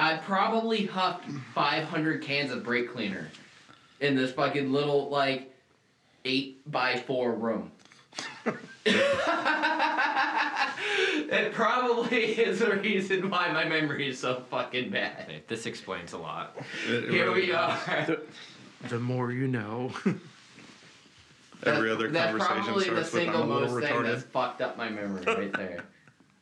I 0.00 0.16
probably 0.16 0.86
huffed 0.86 1.30
500 1.54 2.22
cans 2.22 2.50
of 2.50 2.64
brake 2.64 2.92
cleaner 2.92 3.30
in 4.00 4.16
this 4.16 4.32
fucking 4.32 4.72
little 4.72 5.10
like 5.10 5.54
eight 6.24 6.68
by 6.68 6.96
four 6.96 7.32
room. 7.32 7.70
it 11.28 11.52
probably 11.52 12.24
is 12.24 12.60
the 12.60 12.76
reason 12.76 13.28
why 13.30 13.52
my 13.52 13.64
memory 13.64 14.08
is 14.08 14.18
so 14.20 14.42
fucking 14.50 14.90
bad. 14.90 15.26
Hey, 15.28 15.42
This 15.48 15.66
explains 15.66 16.12
a 16.12 16.18
lot. 16.18 16.56
It- 16.88 17.04
it 17.04 17.10
Here 17.10 17.26
really 17.26 17.42
we 17.42 17.46
does. 17.48 17.88
are. 18.10 18.18
The 18.88 18.98
more 18.98 19.32
you 19.32 19.48
know. 19.48 19.90
Every 21.64 21.90
other 21.90 22.08
that's 22.08 22.30
conversation 22.36 22.64
probably 22.64 22.84
starts 22.84 23.12
with 23.12 23.22
I'm 23.22 23.28
a 23.28 23.32
single 23.32 23.46
little 23.46 23.68
most 23.76 23.82
thing 23.86 23.94
retarded. 23.96 24.06
that's 24.12 24.22
fucked 24.24 24.60
up 24.60 24.76
my 24.76 24.90
memory 24.90 25.22
right 25.26 25.52
there. 25.54 25.84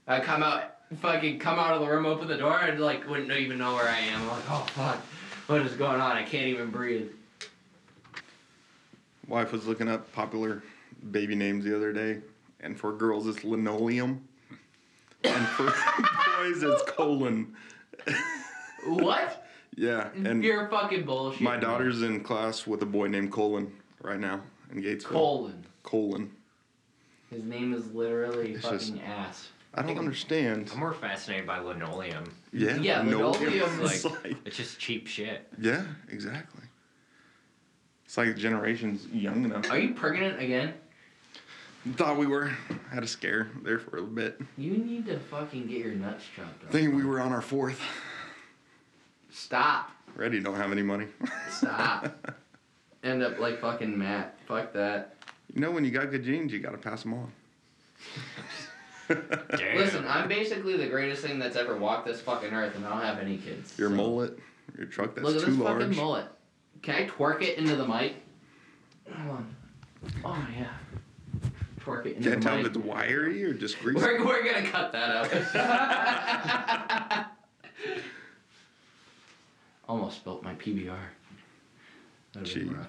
I 0.09 0.19
come 0.21 0.43
out, 0.43 0.75
fucking 1.01 1.39
come 1.39 1.59
out 1.59 1.73
of 1.75 1.81
the 1.81 1.87
room, 1.87 2.05
open 2.05 2.27
the 2.27 2.37
door, 2.37 2.59
and 2.59 2.81
like 2.81 3.09
wouldn't 3.09 3.31
even 3.31 3.57
know 3.59 3.75
where 3.75 3.89
I 3.89 3.99
am. 3.99 4.23
I'm 4.23 4.29
like, 4.29 4.51
oh 4.51 4.67
fuck, 4.75 4.99
what 5.47 5.63
is 5.63 5.73
going 5.77 6.01
on? 6.01 6.17
I 6.17 6.25
can't 6.25 6.49
even 6.49 6.71
breathe. 6.71 7.11
Wife 9.29 9.53
was 9.53 9.67
looking 9.67 9.89
up 9.89 10.13
popular 10.13 10.63
baby 11.11 11.35
names 11.35 11.65
the 11.65 11.75
other 11.77 11.93
day, 11.93 12.21
and 12.61 12.79
for 12.79 12.93
girls 12.93 13.27
it's 13.27 13.45
linoleum, 13.45 14.27
and 15.23 15.47
for 15.49 15.65
boys 15.67 16.63
it's 16.63 16.83
colon. 16.91 17.55
What? 18.87 19.47
Yeah, 19.77 20.09
and 20.15 20.45
You're 20.45 20.69
fucking 20.69 21.05
bullshit. 21.05 21.41
my 21.41 21.57
daughter's 21.57 22.03
in 22.03 22.23
class 22.23 22.67
with 22.67 22.83
a 22.83 22.87
boy 22.87 23.09
named 23.09 23.33
Colon 23.33 23.73
right 24.03 24.21
now 24.21 24.41
in 24.71 24.81
Gatesville. 24.83 25.05
colon. 25.09 25.67
Colon. 25.83 26.31
His 27.31 27.43
name 27.43 27.73
is 27.75 27.91
literally 27.93 28.53
It's 28.53 28.63
fucking 28.63 28.79
just- 28.79 29.01
ass. 29.03 29.49
I 29.77 29.83
don't 29.83 29.99
understand. 29.99 30.71
I'm 30.73 30.79
more 30.79 30.93
fascinated 30.95 31.49
by 31.49 31.59
linoleum. 31.59 32.23
Yeah, 32.53 32.77
Yeah, 32.77 33.03
linoleum 33.03 33.81
is 33.83 34.05
Like, 34.05 34.25
like, 34.25 34.37
it's 34.45 34.57
just 34.57 34.79
cheap 34.79 35.09
shit. 35.09 35.49
yeah, 35.59 35.83
exactly. 36.09 36.63
It's 38.05 38.17
like 38.17 38.37
generations 38.37 39.09
young 39.13 39.45
enough. 39.45 39.69
Are 39.73 39.79
you 39.79 39.95
pregnant 39.95 40.41
again? 40.41 40.75
Thought 41.93 42.17
we 42.17 42.27
were 42.27 42.51
had 42.91 43.03
a 43.03 43.07
scare 43.07 43.49
there 43.63 43.79
for 43.79 43.97
a 43.97 44.01
little 44.01 44.15
bit. 44.15 44.41
You 44.57 44.73
need 44.79 45.05
to 45.07 45.19
fucking 45.19 45.67
get 45.67 45.79
your 45.85 45.93
nuts 45.93 46.25
chopped 46.35 46.65
off. 46.65 46.71
Thinking 46.71 46.97
we 46.97 47.05
were 47.05 47.21
on 47.21 47.31
our 47.33 47.43
fourth. 47.43 47.79
Stop. 49.31 49.91
Ready, 50.17 50.41
don't 50.41 50.55
have 50.57 50.73
any 50.73 50.83
money. 50.83 51.07
Stop. 51.51 52.37
End 53.05 53.23
up 53.23 53.39
like 53.39 53.61
fucking 53.61 53.99
Matt. 53.99 54.39
Fuck 54.47 54.73
that. 54.73 55.17
you 55.53 55.61
know 55.61 55.71
when 55.71 55.85
you 55.85 55.91
got 55.91 56.11
good 56.11 56.25
genes, 56.25 56.53
you 56.53 56.61
gotta 56.61 56.79
pass 56.79 57.03
them 57.03 57.15
on. 57.15 57.33
Damn. 59.09 59.77
Listen, 59.77 60.07
I'm 60.09 60.27
basically 60.29 60.79
the 60.79 60.87
greatest 60.87 61.23
thing 61.23 61.39
that's 61.39 61.57
ever 61.57 61.77
walked 61.77 62.07
this 62.07 62.23
fucking 62.23 62.55
earth, 62.55 62.75
and 62.77 62.87
I 62.87 62.91
don't 62.91 63.03
have 63.03 63.19
any 63.19 63.37
kids. 63.37 63.79
Your 63.79 63.91
so- 63.91 63.97
mullet, 63.97 64.39
your 64.79 64.87
truck 64.87 65.15
that's 65.15 65.27
Look 65.27 65.37
at 65.37 65.43
too 65.45 65.51
this 65.51 65.61
large. 65.61 65.83
fucking 65.83 65.97
mullet. 65.97 66.27
Can 66.81 66.95
I 66.95 67.07
twerk 67.09 67.43
it 67.43 67.59
into 67.59 67.77
the 67.77 67.87
mic? 67.87 68.15
Hold 69.13 69.31
on. 69.37 69.57
Oh 70.25 70.47
yeah. 70.57 70.69
Can't 72.13 72.43
tell 72.43 72.59
if 72.59 72.67
it's 72.67 72.77
wiry 72.79 73.43
or 73.45 73.55
just 73.55 73.79
greasy. 73.81 74.01
We're, 74.01 74.25
we're 74.25 74.45
gonna 74.45 74.67
cut 74.69 74.93
that 74.93 75.55
out. 75.55 77.27
Almost 79.89 80.17
spilt 80.17 80.43
my 80.43 80.55
PBR. 80.55 80.97
That'd 82.33 82.49
Gee. 82.49 82.65
been 82.65 82.77
rough. 82.77 82.89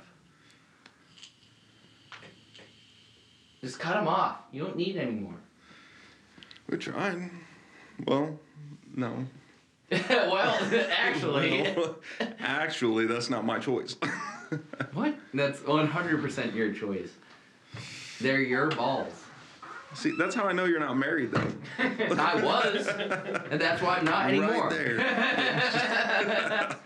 Just 3.62 3.79
cut 3.79 3.95
them 3.95 4.07
off. 4.07 4.38
You 4.51 4.63
don't 4.63 4.77
need 4.77 4.98
any 4.98 5.12
more. 5.12 5.36
We're 6.69 6.77
trying. 6.77 7.31
Well, 8.05 8.39
no. 8.95 9.25
well, 9.91 10.60
actually, 10.98 11.62
Well, 11.75 11.98
actually, 12.39 13.05
that's 13.05 13.29
not 13.29 13.45
my 13.45 13.60
choice. 13.60 13.95
what? 14.93 15.15
That's 15.34 15.60
100% 15.60 16.55
your 16.55 16.74
choice. 16.74 17.10
They're 18.19 18.41
your 18.41 18.72
balls. 18.72 19.13
See, 19.93 20.13
that's 20.17 20.36
how 20.36 20.45
I 20.45 20.51
know 20.51 20.65
you're 20.65 20.79
not 20.79 20.98
married, 20.98 21.31
though. 21.31 21.48
I 21.79 22.41
was, 22.43 22.88
and 22.88 23.62
that's 23.62 23.81
why 23.81 23.98
I'm 23.98 24.05
not 24.05 24.27
anymore. 24.27 24.67
Right 24.67 24.72
there. 24.72 26.75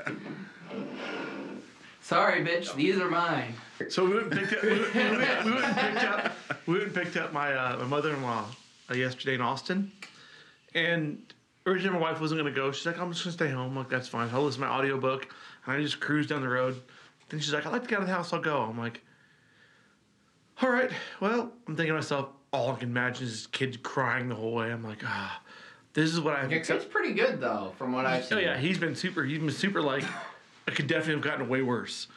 Sorry, 2.01 2.43
bitch. 2.43 2.73
These 2.75 2.97
are 2.99 3.09
mine. 3.09 3.53
So 3.89 4.05
we 4.05 4.15
went 4.15 4.33
and 4.33 4.39
picked 4.39 4.53
up. 4.53 4.63
We 4.63 4.69
went, 4.79 4.93
we 4.93 5.01
went, 5.01 5.45
we 5.45 5.51
went 5.51 5.65
and 5.65 5.77
picked 5.77 6.03
up. 6.03 6.31
We 6.65 6.73
went 6.73 6.85
and 6.85 6.95
picked 6.95 7.17
up 7.17 7.33
my 7.33 7.53
uh, 7.53 7.77
my 7.77 7.85
mother-in-law 7.85 8.45
uh, 8.89 8.93
yesterday 8.93 9.35
in 9.35 9.41
Austin, 9.41 9.91
and 10.75 11.21
originally 11.65 11.99
my 11.99 12.11
wife 12.11 12.19
wasn't 12.19 12.39
gonna 12.39 12.51
go. 12.51 12.71
She's 12.71 12.85
like, 12.85 12.99
"I'm 12.99 13.11
just 13.11 13.23
gonna 13.23 13.33
stay 13.33 13.49
home." 13.49 13.71
I'm 13.71 13.75
like, 13.75 13.89
that's 13.89 14.07
fine. 14.07 14.29
I'll 14.33 14.43
listen 14.43 14.61
to 14.61 14.67
my 14.67 14.73
audiobook, 14.73 15.27
and 15.65 15.75
I 15.75 15.81
just 15.81 15.99
cruise 15.99 16.27
down 16.27 16.41
the 16.41 16.49
road. 16.49 16.81
Then 17.29 17.39
she's 17.39 17.53
like, 17.53 17.65
"I'd 17.65 17.71
like 17.71 17.83
to 17.83 17.87
get 17.87 17.95
out 17.97 18.01
of 18.01 18.07
the 18.07 18.13
house. 18.13 18.33
I'll 18.33 18.41
go." 18.41 18.61
I'm 18.63 18.77
like, 18.77 19.01
"All 20.61 20.69
right." 20.69 20.91
Well, 21.19 21.51
I'm 21.67 21.75
thinking 21.75 21.87
to 21.87 21.93
myself, 21.93 22.29
all 22.51 22.71
I 22.71 22.75
can 22.75 22.89
imagine 22.89 23.27
is 23.27 23.47
kids 23.47 23.77
crying 23.77 24.29
the 24.29 24.35
whole 24.35 24.53
way. 24.53 24.71
I'm 24.71 24.83
like, 24.83 25.03
ah, 25.05 25.41
this 25.93 26.11
is 26.11 26.19
what 26.19 26.35
I've 26.35 26.51
Your 26.51 26.63
kid's 26.63 26.85
pretty 26.85 27.13
good 27.13 27.39
though, 27.39 27.73
from 27.77 27.93
what 27.93 28.05
I've 28.05 28.25
seen. 28.25 28.37
Oh 28.37 28.41
yeah, 28.41 28.57
he's 28.57 28.77
been 28.77 28.95
super. 28.95 29.23
He's 29.23 29.39
been 29.39 29.51
super. 29.51 29.81
Like, 29.81 30.03
it 30.67 30.75
could 30.75 30.87
definitely 30.87 31.13
have 31.13 31.23
gotten 31.23 31.47
way 31.47 31.61
worse. 31.61 32.07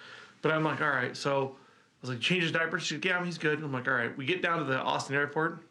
But 0.40 0.52
I'm 0.52 0.64
like, 0.64 0.80
all 0.80 0.88
right. 0.88 1.16
So 1.16 1.56
I 1.56 1.98
was 2.00 2.10
like, 2.10 2.20
change 2.20 2.42
his 2.42 2.52
diaper. 2.52 2.78
She's 2.78 2.98
like, 2.98 3.04
yeah, 3.04 3.24
he's 3.24 3.38
good. 3.38 3.62
I'm 3.62 3.72
like, 3.72 3.86
all 3.86 3.94
right. 3.94 4.16
We 4.16 4.24
get 4.24 4.42
down 4.42 4.58
to 4.58 4.64
the 4.64 4.78
Austin 4.78 5.14
airport, 5.14 5.64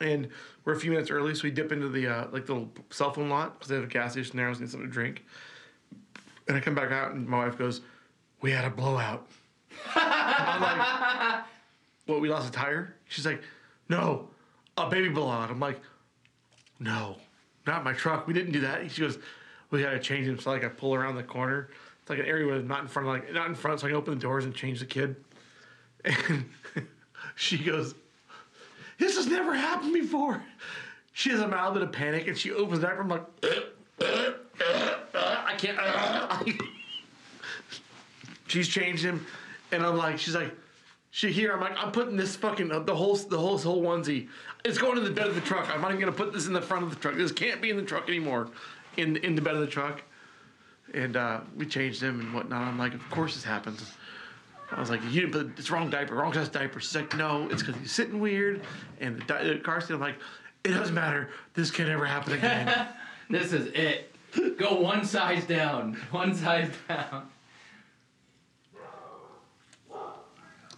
and 0.00 0.28
we're 0.64 0.74
a 0.74 0.80
few 0.80 0.90
minutes 0.90 1.10
early, 1.10 1.34
so 1.34 1.44
we 1.44 1.50
dip 1.50 1.72
into 1.72 1.88
the 1.88 2.06
uh, 2.06 2.26
like 2.30 2.46
the 2.46 2.54
little 2.54 2.72
cell 2.90 3.12
phone 3.12 3.28
lot 3.28 3.54
because 3.54 3.68
they 3.68 3.74
have 3.76 3.84
a 3.84 3.88
gas 3.88 4.12
station 4.12 4.36
there. 4.36 4.46
I 4.46 4.50
was 4.50 4.58
getting 4.58 4.70
something 4.70 4.88
to 4.88 4.92
drink, 4.92 5.24
and 6.46 6.56
I 6.56 6.60
come 6.60 6.74
back 6.74 6.92
out, 6.92 7.12
and 7.12 7.26
my 7.26 7.44
wife 7.44 7.58
goes, 7.58 7.80
"We 8.42 8.50
had 8.50 8.64
a 8.64 8.70
blowout." 8.70 9.26
I'm 9.94 10.60
like, 10.60 11.44
"What? 12.08 12.20
We 12.20 12.28
lost 12.28 12.48
a 12.48 12.52
tire?" 12.52 12.94
She's 13.08 13.26
like, 13.26 13.42
"No, 13.88 14.30
a 14.76 14.88
baby 14.88 15.10
blowout." 15.10 15.50
I'm 15.50 15.60
like, 15.60 15.80
"No, 16.80 17.16
not 17.66 17.84
my 17.84 17.92
truck. 17.92 18.26
We 18.26 18.32
didn't 18.32 18.52
do 18.52 18.60
that." 18.60 18.90
She 18.90 19.02
goes, 19.02 19.18
"We 19.70 19.82
got 19.82 19.90
to 19.90 20.00
change 20.00 20.26
him." 20.26 20.38
So 20.38 20.50
like 20.50 20.64
I 20.64 20.68
pull 20.68 20.94
around 20.94 21.16
the 21.16 21.22
corner. 21.22 21.68
It's 22.00 22.10
like 22.10 22.18
an 22.18 22.26
area 22.26 22.46
where 22.46 22.60
not 22.60 22.80
in 22.80 22.88
front, 22.88 23.08
of, 23.08 23.14
like 23.14 23.32
not 23.32 23.48
in 23.48 23.54
front, 23.54 23.80
so 23.80 23.86
I 23.86 23.90
can 23.90 23.96
open 23.96 24.14
the 24.14 24.20
doors 24.20 24.46
and 24.46 24.54
change 24.54 24.80
the 24.80 24.86
kid. 24.86 25.16
And 26.04 26.46
she 27.34 27.58
goes, 27.58 27.94
"This 28.98 29.16
has 29.16 29.26
never 29.26 29.54
happened 29.54 29.92
before." 29.92 30.42
She 31.12 31.30
has 31.30 31.40
a 31.40 31.48
mild 31.48 31.74
bit 31.74 31.82
of 31.82 31.92
panic, 31.92 32.28
and 32.28 32.38
she 32.38 32.52
opens 32.52 32.80
that. 32.80 32.96
I'm 32.96 33.08
like, 33.08 33.24
I 34.00 35.54
can't. 35.58 35.78
she's 38.46 38.68
changed 38.68 39.04
him, 39.04 39.26
and 39.72 39.84
I'm 39.84 39.96
like, 39.96 40.18
she's 40.18 40.36
like, 40.36 40.54
she 41.10 41.32
here. 41.32 41.52
I'm 41.52 41.60
like, 41.60 41.76
I'm 41.76 41.92
putting 41.92 42.16
this 42.16 42.36
fucking 42.36 42.68
the 42.68 42.94
whole 42.94 43.16
the 43.16 43.38
whole 43.38 43.58
whole 43.58 43.82
onesie. 43.82 44.28
It's 44.64 44.78
going 44.78 44.98
in 44.98 45.04
the 45.04 45.10
bed 45.10 45.28
of 45.28 45.34
the 45.34 45.40
truck. 45.40 45.70
I'm 45.70 45.80
not 45.80 45.90
even 45.90 46.00
gonna 46.00 46.12
put 46.12 46.32
this 46.32 46.46
in 46.46 46.52
the 46.52 46.62
front 46.62 46.84
of 46.84 46.90
the 46.90 46.96
truck. 46.96 47.16
This 47.16 47.32
can't 47.32 47.62
be 47.62 47.70
in 47.70 47.76
the 47.76 47.82
truck 47.82 48.08
anymore. 48.08 48.50
In 48.96 49.16
in 49.16 49.34
the 49.34 49.42
bed 49.42 49.54
of 49.54 49.60
the 49.60 49.66
truck, 49.66 50.02
and 50.92 51.16
uh, 51.16 51.40
we 51.56 51.66
changed 51.66 52.02
him 52.02 52.20
and 52.20 52.34
whatnot. 52.34 52.62
I'm 52.62 52.78
like, 52.78 52.94
of 52.94 53.08
course 53.10 53.34
this 53.34 53.44
happens. 53.44 53.92
I 54.70 54.80
was 54.80 54.90
like, 54.90 55.02
you 55.04 55.22
didn't 55.22 55.32
put 55.32 55.58
it's 55.58 55.70
wrong 55.70 55.88
diaper, 55.88 56.14
wrong 56.14 56.34
size 56.34 56.48
diaper. 56.50 56.80
She's 56.80 56.94
like, 56.94 57.16
no, 57.16 57.48
it's 57.50 57.62
because 57.62 57.80
he's 57.80 57.92
sitting 57.92 58.20
weird, 58.20 58.62
and 59.00 59.16
the, 59.16 59.24
di- 59.24 59.44
the 59.54 59.58
car 59.60 59.80
seat. 59.80 59.94
I'm 59.94 60.00
like, 60.00 60.16
it 60.64 60.70
doesn't 60.70 60.94
matter. 60.94 61.30
This 61.54 61.70
can 61.70 61.86
never 61.86 62.04
happen 62.04 62.34
again. 62.34 62.88
This 63.30 63.52
is 63.52 63.66
it. 63.74 64.14
Go 64.56 64.80
one 64.80 65.04
size 65.04 65.44
down. 65.44 65.98
One 66.10 66.34
size 66.34 66.70
down. 66.88 67.28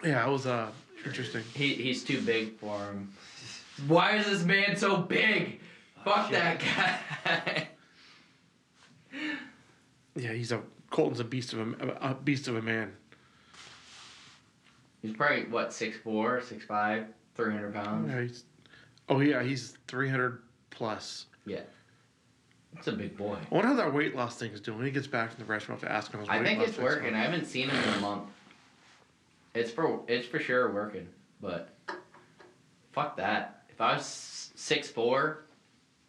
Yeah, 0.05 0.27
it 0.27 0.31
was 0.31 0.47
uh 0.47 0.71
interesting. 1.05 1.43
He 1.55 1.75
he's 1.75 2.05
too 2.05 2.21
big 2.21 2.59
for 2.59 2.79
him. 2.79 3.13
Why 3.87 4.17
is 4.17 4.27
this 4.27 4.45
man 4.45 4.77
so 4.77 4.99
big? 4.99 5.61
Fuck 6.05 6.31
that 6.31 6.61
guy. 6.61 7.69
Yeah, 10.17 10.33
he's 10.33 10.53
a 10.53 10.61
Colton's 10.91 11.21
a 11.21 11.25
beast 11.25 11.53
of 11.53 11.61
a, 11.61 11.99
a 12.01 12.15
beast 12.15 12.49
of 12.49 12.57
a 12.57 12.63
man. 12.63 12.93
he's 15.03 15.13
probably 15.13 15.45
what 15.45 15.73
six 15.73 15.97
four, 15.99 16.41
six 16.43 16.65
five, 16.65 17.07
three 17.37 17.53
hundred 17.53 17.75
pounds. 17.75 18.11
Yeah, 18.11 18.21
he's, 18.23 18.45
oh 19.09 19.21
yeah, 19.21 19.43
he's 19.43 19.77
300 19.89 20.43
plus. 20.71 21.27
Yeah. 21.47 21.61
It's 22.77 22.87
a 22.87 22.93
big 22.93 23.17
boy. 23.17 23.37
I 23.51 23.55
wonder 23.55 23.69
how 23.69 23.75
that 23.75 23.95
weight 23.95 24.15
loss 24.15 24.37
thing 24.37 24.53
is 24.53 24.61
doing. 24.61 24.79
When 24.79 24.87
he 24.87 24.93
gets 24.93 25.07
back 25.07 25.33
from 25.33 25.45
the 25.45 25.51
restaurant, 25.51 25.81
to 25.83 25.91
ask 25.91 26.13
him. 26.13 26.21
His 26.21 26.29
I 26.29 26.39
weight 26.39 26.47
think 26.47 26.59
loss 26.61 26.69
it's 26.69 26.77
thing's 26.77 26.89
working. 26.89 27.15
I 27.15 27.21
haven't 27.23 27.47
seen 27.47 27.69
him 27.69 27.83
in 27.83 27.95
a 27.99 28.01
month. 28.01 28.25
It's 29.55 29.71
for 29.71 30.01
it's 30.09 30.27
for 30.27 30.39
sure 30.39 30.71
working, 30.73 31.09
but 31.41 31.71
fuck 32.93 33.17
that. 33.17 33.63
If 33.71 33.81
I 33.81 33.95
was 33.95 34.51
six 34.55 34.89
four, 34.89 35.45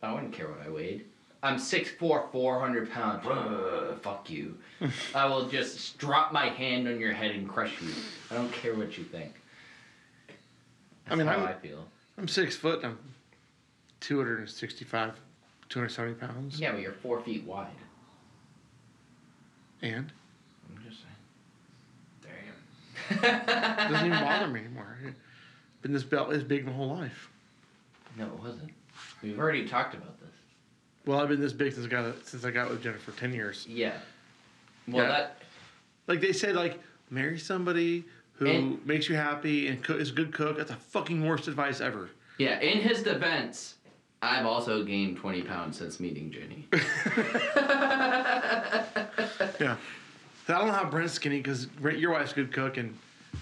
I 0.04 0.14
wouldn't 0.14 0.34
care 0.34 0.48
what 0.48 0.62
I 0.66 0.70
weighed. 0.70 1.06
I'm 1.44 1.58
six 1.58 1.90
four, 1.90 2.28
four 2.32 2.60
hundred 2.60 2.92
pounds. 2.92 3.26
Ugh, 3.26 4.00
fuck 4.02 4.30
you. 4.30 4.58
I 5.16 5.26
will 5.26 5.48
just 5.48 5.98
drop 5.98 6.32
my 6.32 6.48
hand 6.50 6.88
on 6.88 7.00
your 7.00 7.14
head 7.14 7.32
and 7.32 7.50
crush 7.50 7.82
you. 7.82 7.90
I 8.30 8.36
don't 8.36 8.52
care 8.52 8.76
what 8.76 8.96
you 8.98 9.04
think. 9.06 9.34
That's 10.28 11.14
I 11.14 11.16
mean, 11.16 11.26
how 11.28 11.34
I'm- 11.38 11.48
I 11.48 11.54
feel. 11.54 11.86
I'm 12.18 12.28
six 12.28 12.56
foot. 12.56 12.82
I'm 12.84 13.00
265, 14.02 15.14
270 15.70 16.14
pounds. 16.16 16.60
Yeah, 16.60 16.74
but 16.74 16.82
you're 16.82 16.92
four 16.92 17.22
feet 17.22 17.44
wide. 17.46 17.68
And 19.82 20.12
I'm 20.70 20.84
just 20.88 21.02
saying. 21.02 21.11
Doesn't 23.22 24.06
even 24.08 24.12
bother 24.20 24.48
me 24.48 24.60
anymore. 24.62 24.98
Been 25.82 25.94
this 25.94 26.04
belt 26.04 26.30
this 26.30 26.44
big 26.44 26.66
my 26.66 26.72
whole 26.72 26.90
life. 26.96 27.30
No, 28.18 28.26
it 28.26 28.40
wasn't. 28.40 28.72
We've 29.24 29.40
already 29.40 29.68
talked 29.68 29.94
about 29.96 30.20
this. 30.20 30.30
Well, 31.06 31.20
I've 31.20 31.30
been 31.30 31.42
this 31.42 31.54
big 31.54 31.74
since 31.74 31.86
I 31.86 31.90
got 31.90 32.28
since 32.28 32.46
I 32.46 32.52
got 32.52 32.70
with 32.70 32.84
Jennifer, 32.84 33.12
ten 33.12 33.34
years. 33.34 33.66
Yeah. 33.68 33.94
Well, 34.88 35.04
Yeah. 35.06 35.10
that 35.12 35.38
Like 36.08 36.22
they 36.22 36.34
said, 36.34 36.56
like 36.56 36.80
marry 37.10 37.40
somebody 37.40 38.04
who 38.34 38.48
And- 38.48 38.86
makes 38.86 39.08
you 39.10 39.16
happy 39.16 39.68
and 39.68 39.84
cook, 39.84 40.00
is 40.00 40.10
a 40.10 40.14
good 40.14 40.34
cook. 40.34 40.58
That's 40.58 40.70
the 40.72 40.76
fucking 40.78 41.26
worst 41.26 41.48
advice 41.48 41.80
ever. 41.82 42.10
Yeah, 42.38 42.60
in 42.60 42.80
his 42.82 43.04
defense, 43.04 43.76
I've 44.22 44.46
also 44.46 44.84
gained 44.84 45.18
20 45.18 45.42
pounds 45.44 45.78
since 45.78 46.00
meeting 46.00 46.32
Jenny. 46.32 46.68
Yeah. 49.60 49.76
I 50.52 50.58
don't 50.60 50.68
know 50.68 50.74
how 50.74 50.86
Brent's 50.90 51.14
skinny 51.14 51.38
because 51.38 51.68
your 51.96 52.12
wife's 52.12 52.32
a 52.32 52.36
good 52.36 52.54
cook 52.54 52.78
and 52.78 52.98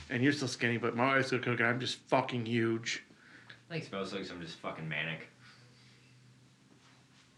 and 0.09 0.23
you're 0.23 0.33
still 0.33 0.47
skinny, 0.47 0.77
but 0.77 0.95
my 0.95 1.15
wife's 1.15 1.31
a 1.31 1.35
good 1.35 1.43
cook 1.43 1.59
and 1.59 1.67
I'm 1.69 1.79
just 1.79 1.97
fucking 2.07 2.45
huge. 2.45 3.03
I 3.69 3.73
think 3.73 3.85
Smells 3.85 4.13
like 4.13 4.29
I'm 4.31 4.41
just 4.41 4.57
fucking 4.59 4.87
manic. 4.87 5.27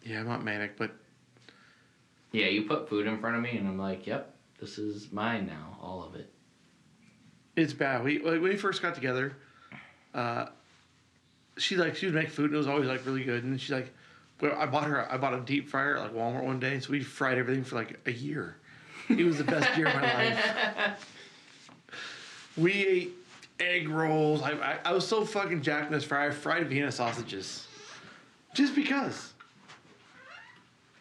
Yeah, 0.03 0.19
I'm 0.19 0.27
not 0.27 0.43
manic, 0.43 0.77
but 0.77 0.91
yeah, 2.31 2.47
you 2.47 2.63
put 2.63 2.87
food 2.89 3.07
in 3.07 3.19
front 3.19 3.35
of 3.35 3.41
me, 3.41 3.57
and 3.57 3.67
I'm 3.67 3.77
like, 3.77 4.07
yep, 4.07 4.33
this 4.59 4.77
is 4.77 5.11
mine 5.11 5.47
now, 5.47 5.77
all 5.81 6.01
of 6.03 6.15
it. 6.15 6.31
it's 7.57 7.73
bad. 7.73 8.03
We 8.03 8.19
like 8.19 8.41
when 8.41 8.43
we 8.43 8.55
first 8.55 8.81
got 8.81 8.95
together, 8.95 9.35
uh, 10.13 10.47
she 11.57 11.75
like 11.75 11.95
she 11.95 12.05
would 12.05 12.15
make 12.15 12.29
food 12.29 12.45
and 12.45 12.55
it 12.55 12.57
was 12.57 12.67
always 12.67 12.87
like 12.87 13.05
really 13.05 13.23
good. 13.23 13.43
And 13.43 13.59
she's 13.59 13.71
like, 13.71 13.93
well, 14.39 14.55
I 14.57 14.65
bought 14.65 14.85
her 14.85 15.11
I 15.11 15.17
bought 15.17 15.33
a 15.33 15.41
deep 15.41 15.69
fryer 15.69 15.97
at 15.97 16.03
like 16.03 16.13
Walmart 16.13 16.43
one 16.43 16.59
day, 16.59 16.79
so 16.79 16.91
we 16.91 17.01
fried 17.01 17.37
everything 17.37 17.63
for 17.63 17.75
like 17.75 17.99
a 18.05 18.11
year. 18.11 18.57
It 19.19 19.25
was 19.25 19.37
the 19.37 19.43
best 19.43 19.77
year 19.77 19.87
of 19.87 19.95
my 19.95 20.01
life. 20.01 21.07
We 22.57 22.85
ate 22.85 23.13
egg 23.61 23.87
rolls. 23.87 24.41
I, 24.41 24.51
I, 24.51 24.77
I 24.85 24.91
was 24.91 25.07
so 25.07 25.23
fucking 25.23 25.61
jacked 25.61 25.87
in 25.87 25.93
this 25.93 26.03
fryer. 26.03 26.29
I 26.29 26.31
fried 26.31 26.67
Vienna 26.67 26.91
sausages, 26.91 27.67
just 28.53 28.75
because. 28.75 29.33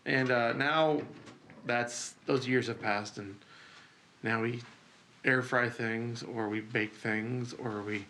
And 0.06 0.30
uh, 0.30 0.52
now, 0.52 1.02
that's 1.66 2.14
those 2.26 2.46
years 2.46 2.68
have 2.68 2.80
passed, 2.80 3.18
and 3.18 3.34
now 4.22 4.42
we 4.42 4.62
air 5.24 5.42
fry 5.42 5.68
things, 5.68 6.22
or 6.22 6.48
we 6.48 6.60
bake 6.60 6.94
things, 6.94 7.52
or 7.54 7.82
we 7.82 8.06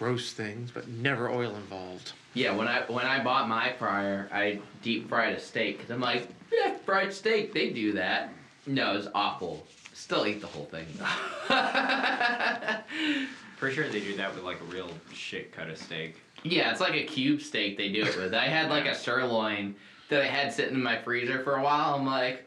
roast 0.00 0.36
things, 0.36 0.70
but 0.70 0.88
never 0.88 1.30
oil 1.30 1.54
involved. 1.54 2.12
Yeah, 2.34 2.52
when 2.52 2.68
I 2.68 2.82
when 2.82 3.06
I 3.06 3.22
bought 3.22 3.48
my 3.48 3.72
fryer, 3.72 4.28
I 4.32 4.60
deep 4.82 5.08
fried 5.08 5.34
a 5.34 5.40
steak 5.40 5.78
because 5.78 5.90
I'm 5.90 6.00
like, 6.00 6.28
yeah, 6.52 6.74
fried 6.86 7.12
steak, 7.12 7.52
they 7.52 7.70
do 7.70 7.92
that. 7.92 8.32
No, 8.66 8.96
it's 8.96 9.08
awful. 9.14 9.66
Still 9.94 10.26
eat 10.26 10.40
the 10.40 10.46
whole 10.46 10.66
thing. 10.66 10.86
Pretty 13.58 13.74
sure 13.74 13.88
they 13.88 14.00
do 14.00 14.16
that 14.16 14.34
with 14.34 14.44
like 14.44 14.60
a 14.60 14.64
real 14.64 14.88
shit 15.12 15.52
cut 15.52 15.68
of 15.68 15.78
steak. 15.78 16.16
yeah, 16.44 16.70
it's 16.70 16.80
like 16.80 16.94
a 16.94 17.04
cube 17.04 17.42
steak 17.42 17.76
they 17.76 17.90
do 17.90 18.04
it 18.04 18.16
with. 18.16 18.34
I 18.34 18.46
had 18.46 18.70
like 18.70 18.86
a 18.86 18.94
sirloin 18.94 19.74
that 20.08 20.22
I 20.22 20.26
had 20.26 20.52
sitting 20.52 20.74
in 20.74 20.82
my 20.82 20.98
freezer 20.98 21.42
for 21.44 21.56
a 21.56 21.62
while. 21.62 21.94
I'm 21.94 22.06
like, 22.06 22.46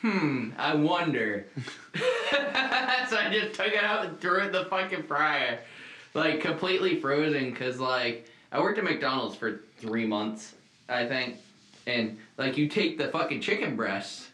hmm, 0.00 0.50
I 0.56 0.74
wonder. 0.74 1.46
so 1.94 3.16
I 3.16 3.28
just 3.30 3.54
took 3.54 3.68
it 3.68 3.84
out 3.84 4.06
and 4.06 4.18
threw 4.20 4.40
it 4.40 4.46
in 4.46 4.52
the 4.52 4.64
fucking 4.66 5.02
fryer, 5.04 5.58
like 6.14 6.40
completely 6.40 6.98
frozen. 7.00 7.54
Cause 7.54 7.78
like 7.78 8.26
I 8.52 8.60
worked 8.60 8.78
at 8.78 8.84
McDonald's 8.84 9.36
for 9.36 9.60
three 9.78 10.06
months, 10.06 10.54
I 10.88 11.06
think, 11.06 11.36
And 11.86 12.18
like 12.38 12.56
you 12.56 12.68
take 12.68 12.96
the 12.96 13.08
fucking 13.08 13.42
chicken 13.42 13.76
breasts, 13.76 14.28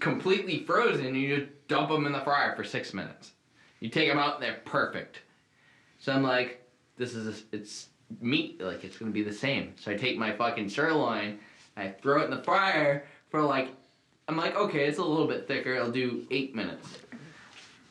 completely 0.00 0.60
frozen, 0.64 1.14
you 1.14 1.36
just 1.36 1.68
dump 1.68 1.90
them 1.90 2.06
in 2.06 2.12
the 2.12 2.20
fryer 2.20 2.54
for 2.56 2.64
six 2.64 2.94
minutes. 2.94 3.32
You 3.80 3.88
take 3.88 4.08
them 4.08 4.18
out, 4.18 4.34
and 4.34 4.42
they're 4.42 4.60
perfect. 4.64 5.20
So 5.98 6.12
I'm 6.12 6.22
like, 6.22 6.66
this 6.96 7.14
is 7.14 7.44
it's 7.52 7.88
meat, 8.20 8.60
like 8.60 8.84
it's 8.84 8.96
gonna 8.96 9.10
be 9.10 9.22
the 9.22 9.32
same. 9.32 9.74
So 9.76 9.90
I 9.90 9.96
take 9.96 10.18
my 10.18 10.32
fucking 10.32 10.68
sirloin, 10.68 11.38
I 11.76 11.88
throw 11.88 12.22
it 12.22 12.24
in 12.26 12.30
the 12.30 12.42
fryer 12.42 13.04
for 13.30 13.42
like, 13.42 13.68
I'm 14.26 14.36
like, 14.36 14.56
okay, 14.56 14.86
it's 14.86 14.98
a 14.98 15.04
little 15.04 15.26
bit 15.26 15.48
thicker. 15.48 15.76
I'll 15.76 15.90
do 15.90 16.26
eight 16.30 16.54
minutes. 16.54 16.98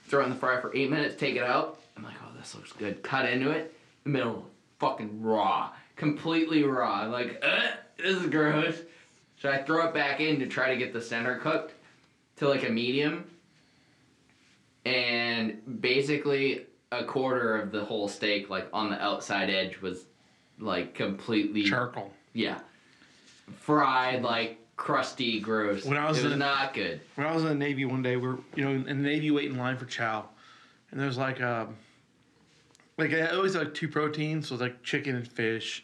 Throw 0.07 0.21
it 0.21 0.25
in 0.25 0.29
the 0.29 0.35
fryer 0.35 0.61
for 0.61 0.75
eight 0.75 0.89
minutes, 0.89 1.15
take 1.15 1.35
it 1.35 1.43
out. 1.43 1.79
I'm 1.95 2.03
like, 2.03 2.15
oh, 2.23 2.31
this 2.37 2.53
looks 2.55 2.71
good. 2.71 3.01
Cut 3.03 3.25
into 3.25 3.49
it, 3.51 3.73
the 4.03 4.09
middle, 4.09 4.47
fucking 4.79 5.21
raw, 5.21 5.71
completely 5.95 6.63
raw. 6.63 7.01
I'm 7.01 7.11
like, 7.11 7.43
uh, 7.43 7.71
this 7.97 8.15
is 8.15 8.27
gross. 8.27 8.79
So 9.41 9.49
I 9.49 9.63
throw 9.63 9.87
it 9.87 9.93
back 9.93 10.19
in 10.19 10.39
to 10.39 10.47
try 10.47 10.69
to 10.69 10.77
get 10.77 10.93
the 10.93 11.01
center 11.01 11.37
cooked 11.39 11.73
to 12.37 12.47
like 12.47 12.67
a 12.67 12.71
medium. 12.71 13.25
And 14.85 15.81
basically, 15.81 16.65
a 16.91 17.03
quarter 17.03 17.57
of 17.57 17.71
the 17.71 17.83
whole 17.83 18.07
steak, 18.07 18.49
like 18.49 18.67
on 18.71 18.89
the 18.89 19.01
outside 19.01 19.49
edge, 19.49 19.81
was 19.81 20.05
like 20.59 20.93
completely 20.93 21.63
Charcoal. 21.63 22.11
yeah, 22.33 22.59
fried, 23.59 24.23
like 24.23 24.59
crusty, 24.77 25.41
gross. 25.41 25.83
When 25.83 25.97
I 25.97 26.07
was 26.07 26.19
it 26.19 26.23
was 26.23 26.33
in- 26.33 26.39
not 26.39 26.73
good. 26.73 27.01
When 27.15 27.27
I 27.27 27.33
was 27.33 27.43
in 27.43 27.49
the 27.49 27.55
Navy 27.55 27.83
one 27.83 28.01
day, 28.01 28.15
we're 28.15 28.37
you 28.55 28.63
know 28.63 28.71
in 28.71 28.85
the 28.85 28.93
Navy 28.93 29.29
waiting 29.29 29.53
in 29.53 29.57
line 29.57 29.77
for 29.77 29.85
chow, 29.85 30.29
and 30.91 30.99
there's 30.99 31.17
like 31.17 31.41
um, 31.41 31.75
like 32.97 33.13
I 33.13 33.27
always 33.27 33.55
had, 33.55 33.63
like 33.65 33.73
two 33.73 33.89
proteins, 33.89 34.47
so 34.47 34.55
like 34.55 34.83
chicken 34.83 35.15
and 35.17 35.27
fish, 35.27 35.83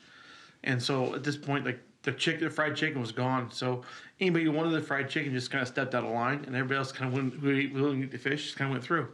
and 0.63 0.81
so 0.81 1.13
at 1.13 1.25
this 1.25 1.35
point 1.35 1.65
like 1.65 1.79
the 2.03 2.13
chicken, 2.13 2.45
the 2.45 2.49
fried 2.49 2.77
chicken 2.77 3.01
was 3.01 3.11
gone. 3.11 3.51
So 3.51 3.81
anybody 4.23 4.45
who 4.45 4.51
wanted 4.51 4.71
the 4.71 4.81
fried 4.81 5.09
chicken 5.09 5.31
just 5.33 5.51
kind 5.51 5.61
of 5.61 5.67
stepped 5.67 5.93
out 5.95 6.03
of 6.03 6.11
line, 6.11 6.43
and 6.45 6.55
everybody 6.55 6.77
else 6.77 6.91
kind 6.91 7.07
of 7.07 7.13
went 7.13 7.57
ate- 7.57 7.73
willing 7.73 7.99
to 7.99 8.07
eat 8.07 8.11
the 8.11 8.17
fish 8.17 8.45
just 8.45 8.57
kind 8.57 8.69
of 8.69 8.73
went 8.73 8.83
through, 8.83 9.07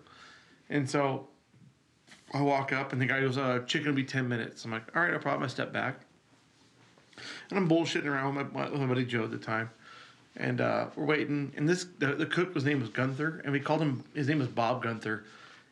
and 0.69 0.89
so 0.89 1.27
I 2.33 2.41
walk 2.41 2.71
up 2.71 2.93
and 2.93 3.01
the 3.01 3.05
guy 3.05 3.21
goes, 3.21 3.37
"Uh, 3.37 3.59
chicken 3.65 3.87
will 3.87 3.95
be 3.95 4.03
ten 4.03 4.27
minutes." 4.27 4.65
I'm 4.65 4.71
like, 4.71 4.95
"All 4.95 5.01
right, 5.01 5.11
no 5.11 5.19
problem." 5.19 5.43
I 5.43 5.47
step 5.47 5.73
back, 5.73 5.99
and 7.49 7.59
I'm 7.59 7.67
bullshitting 7.67 8.05
around 8.05 8.35
with 8.35 8.53
my, 8.53 8.69
with 8.69 8.79
my 8.79 8.87
buddy 8.87 9.05
Joe 9.05 9.23
at 9.23 9.31
the 9.31 9.37
time 9.37 9.69
and 10.37 10.61
uh, 10.61 10.87
we're 10.95 11.05
waiting. 11.05 11.51
And 11.55 11.67
this 11.67 11.85
the, 11.99 12.13
the 12.15 12.25
cook 12.25 12.53
his 12.53 12.65
name 12.65 12.79
was 12.79 12.89
Gunther, 12.89 13.41
and 13.43 13.51
we 13.51 13.59
called 13.59 13.81
him 13.81 14.03
his 14.13 14.27
name 14.27 14.39
was 14.39 14.47
Bob 14.47 14.83
Gunther, 14.83 15.25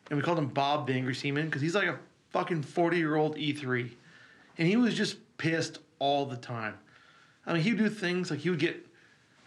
and 0.09 0.17
we 0.17 0.23
called 0.23 0.37
him 0.37 0.47
Bob 0.47 0.87
the 0.87 0.93
Angry 0.93 1.15
Seaman 1.15 1.45
because 1.45 1.61
he's 1.61 1.75
like 1.75 1.87
a 1.87 1.97
fucking 2.31 2.63
forty 2.63 2.97
year 2.97 3.15
old 3.15 3.37
E 3.37 3.53
three, 3.53 3.95
and 4.57 4.67
he 4.67 4.75
was 4.75 4.93
just 4.93 5.17
pissed 5.37 5.79
all 5.99 6.25
the 6.25 6.37
time. 6.37 6.75
I 7.45 7.53
mean, 7.53 7.63
he 7.63 7.71
would 7.71 7.79
do 7.79 7.89
things 7.89 8.29
like 8.29 8.41
he 8.41 8.49
would 8.49 8.59
get 8.59 8.85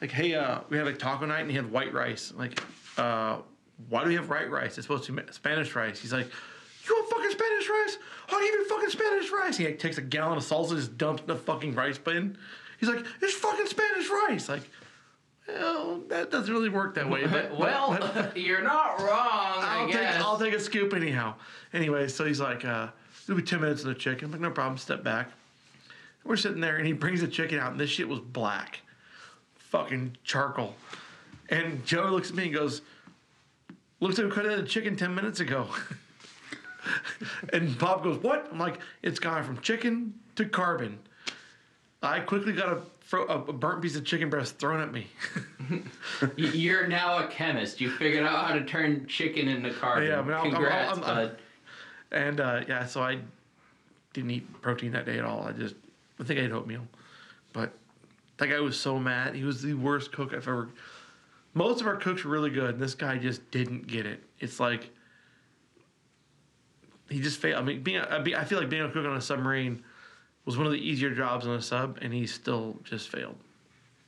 like, 0.00 0.10
hey, 0.10 0.34
uh, 0.34 0.60
we 0.68 0.76
had 0.76 0.86
like 0.86 0.98
taco 0.98 1.26
night, 1.26 1.40
and 1.40 1.50
he 1.50 1.56
had 1.56 1.70
white 1.70 1.92
rice. 1.92 2.32
Like, 2.36 2.62
uh, 2.96 3.38
why 3.88 4.02
do 4.02 4.08
we 4.08 4.14
have 4.14 4.28
white 4.28 4.50
rice? 4.50 4.78
It's 4.78 4.86
supposed 4.86 5.04
to 5.04 5.12
be 5.12 5.22
Spanish 5.32 5.74
rice. 5.74 6.00
He's 6.00 6.12
like. 6.12 6.28
You 6.88 6.96
want 6.96 7.10
fucking 7.10 7.30
Spanish 7.30 7.68
rice? 7.68 7.98
I'll 8.30 8.40
give 8.40 8.54
you 8.54 8.68
fucking 8.68 8.88
Spanish 8.88 9.30
rice. 9.30 9.56
He 9.58 9.66
like, 9.66 9.78
takes 9.78 9.98
a 9.98 10.02
gallon 10.02 10.38
of 10.38 10.42
salsa, 10.44 10.76
just 10.76 10.96
dumps 10.96 11.20
in 11.20 11.28
the 11.28 11.36
fucking 11.36 11.74
rice 11.74 11.98
bin. 11.98 12.38
He's 12.80 12.88
like, 12.88 13.04
it's 13.20 13.34
fucking 13.34 13.66
Spanish 13.66 14.08
rice. 14.08 14.48
Like, 14.48 14.62
well, 15.46 16.00
that 16.08 16.30
doesn't 16.30 16.52
really 16.52 16.70
work 16.70 16.94
that 16.94 17.08
way. 17.08 17.26
But, 17.26 17.56
well, 17.56 17.96
but- 18.00 18.36
you're 18.36 18.62
not 18.62 18.98
wrong. 19.00 19.08
I'll 19.10 19.88
I 19.88 19.90
take. 19.90 20.20
I'll 20.20 20.38
take 20.38 20.54
a 20.54 20.58
scoop 20.60 20.94
anyhow. 20.94 21.34
Anyway, 21.74 22.08
so 22.08 22.24
he's 22.24 22.40
like, 22.40 22.64
uh, 22.64 22.88
it'll 23.24 23.36
be 23.36 23.42
ten 23.42 23.60
minutes 23.60 23.82
of 23.82 23.88
the 23.88 23.94
chicken. 23.94 24.26
I'm 24.26 24.32
like, 24.32 24.40
no 24.40 24.50
problem. 24.50 24.78
Step 24.78 25.04
back. 25.04 25.28
We're 26.24 26.36
sitting 26.36 26.60
there, 26.60 26.76
and 26.76 26.86
he 26.86 26.92
brings 26.92 27.20
the 27.20 27.28
chicken 27.28 27.58
out, 27.58 27.72
and 27.72 27.80
this 27.80 27.90
shit 27.90 28.08
was 28.08 28.20
black, 28.20 28.80
fucking 29.74 30.16
charcoal. 30.24 30.74
And 31.48 31.84
Joe 31.86 32.06
looks 32.10 32.30
at 32.30 32.36
me 32.36 32.44
and 32.44 32.54
goes, 32.54 32.82
"Looks 34.00 34.18
like 34.18 34.26
we 34.26 34.32
could 34.32 34.44
have 34.44 34.56
had 34.56 34.64
the 34.64 34.68
chicken 34.68 34.96
ten 34.96 35.14
minutes 35.14 35.40
ago." 35.40 35.66
and 37.52 37.76
Bob 37.78 38.02
goes, 38.04 38.18
"What?" 38.22 38.48
I'm 38.52 38.58
like, 38.58 38.78
"It's 39.02 39.18
gone 39.18 39.42
from 39.44 39.58
chicken 39.60 40.14
to 40.36 40.44
carbon." 40.44 40.98
I 42.02 42.20
quickly 42.20 42.52
got 42.52 42.72
a, 42.72 42.80
fro- 43.00 43.26
a 43.26 43.42
a 43.44 43.52
burnt 43.52 43.82
piece 43.82 43.94
of 43.96 44.04
chicken 44.04 44.30
breast 44.30 44.58
thrown 44.58 44.80
at 44.80 44.92
me. 44.92 45.06
You're 46.36 46.86
now 46.86 47.18
a 47.18 47.26
chemist. 47.28 47.80
You 47.80 47.90
figured 47.90 48.24
out 48.24 48.46
how 48.46 48.54
to 48.54 48.64
turn 48.64 49.06
chicken 49.06 49.48
into 49.48 49.70
carbon. 49.72 50.06
Yeah, 50.08 50.22
but 50.22 50.32
I'm- 50.34 50.42
I'm- 50.44 50.52
Congrats, 50.52 50.98
I'm- 50.98 51.04
I'm- 51.04 51.14
bud. 51.28 51.38
And 52.12 52.40
uh, 52.40 52.60
yeah, 52.66 52.86
so 52.86 53.02
I 53.02 53.18
didn't 54.14 54.30
eat 54.32 54.62
protein 54.62 54.92
that 54.92 55.06
day 55.06 55.18
at 55.18 55.24
all. 55.24 55.42
I 55.46 55.52
just, 55.52 55.76
I 56.18 56.24
think 56.24 56.40
I 56.40 56.44
ate 56.44 56.50
oatmeal. 56.52 56.86
That 58.40 58.48
guy 58.48 58.58
was 58.58 58.80
so 58.80 58.98
mad. 58.98 59.34
He 59.34 59.44
was 59.44 59.60
the 59.60 59.74
worst 59.74 60.12
cook 60.12 60.32
I've 60.32 60.48
ever. 60.48 60.70
Most 61.52 61.82
of 61.82 61.86
our 61.86 61.96
cooks 61.96 62.24
were 62.24 62.30
really 62.30 62.48
good, 62.48 62.70
and 62.70 62.82
this 62.82 62.94
guy 62.94 63.18
just 63.18 63.50
didn't 63.50 63.86
get 63.86 64.06
it. 64.06 64.22
It's 64.38 64.58
like 64.58 64.88
he 67.10 67.20
just 67.20 67.38
failed. 67.38 67.60
I 67.60 67.62
mean, 67.62 67.82
being, 67.82 67.98
a, 67.98 68.22
I 68.34 68.44
feel 68.44 68.58
like 68.58 68.70
being 68.70 68.82
a 68.82 68.90
cook 68.90 69.04
on 69.04 69.14
a 69.14 69.20
submarine 69.20 69.82
was 70.46 70.56
one 70.56 70.64
of 70.64 70.72
the 70.72 70.78
easier 70.78 71.14
jobs 71.14 71.46
on 71.46 71.54
a 71.54 71.60
sub, 71.60 71.98
and 72.00 72.14
he 72.14 72.26
still 72.26 72.78
just 72.82 73.10
failed. 73.10 73.36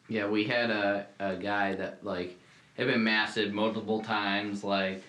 Yeah, 0.09 0.27
we 0.29 0.45
had 0.45 0.71
a, 0.71 1.07
a 1.21 1.37
guy 1.37 1.75
that 1.75 2.03
like 2.03 2.39
had 2.79 2.87
been 2.87 3.05
masted 3.05 3.53
multiple 3.53 4.01
times. 4.01 4.65
Like 4.65 5.03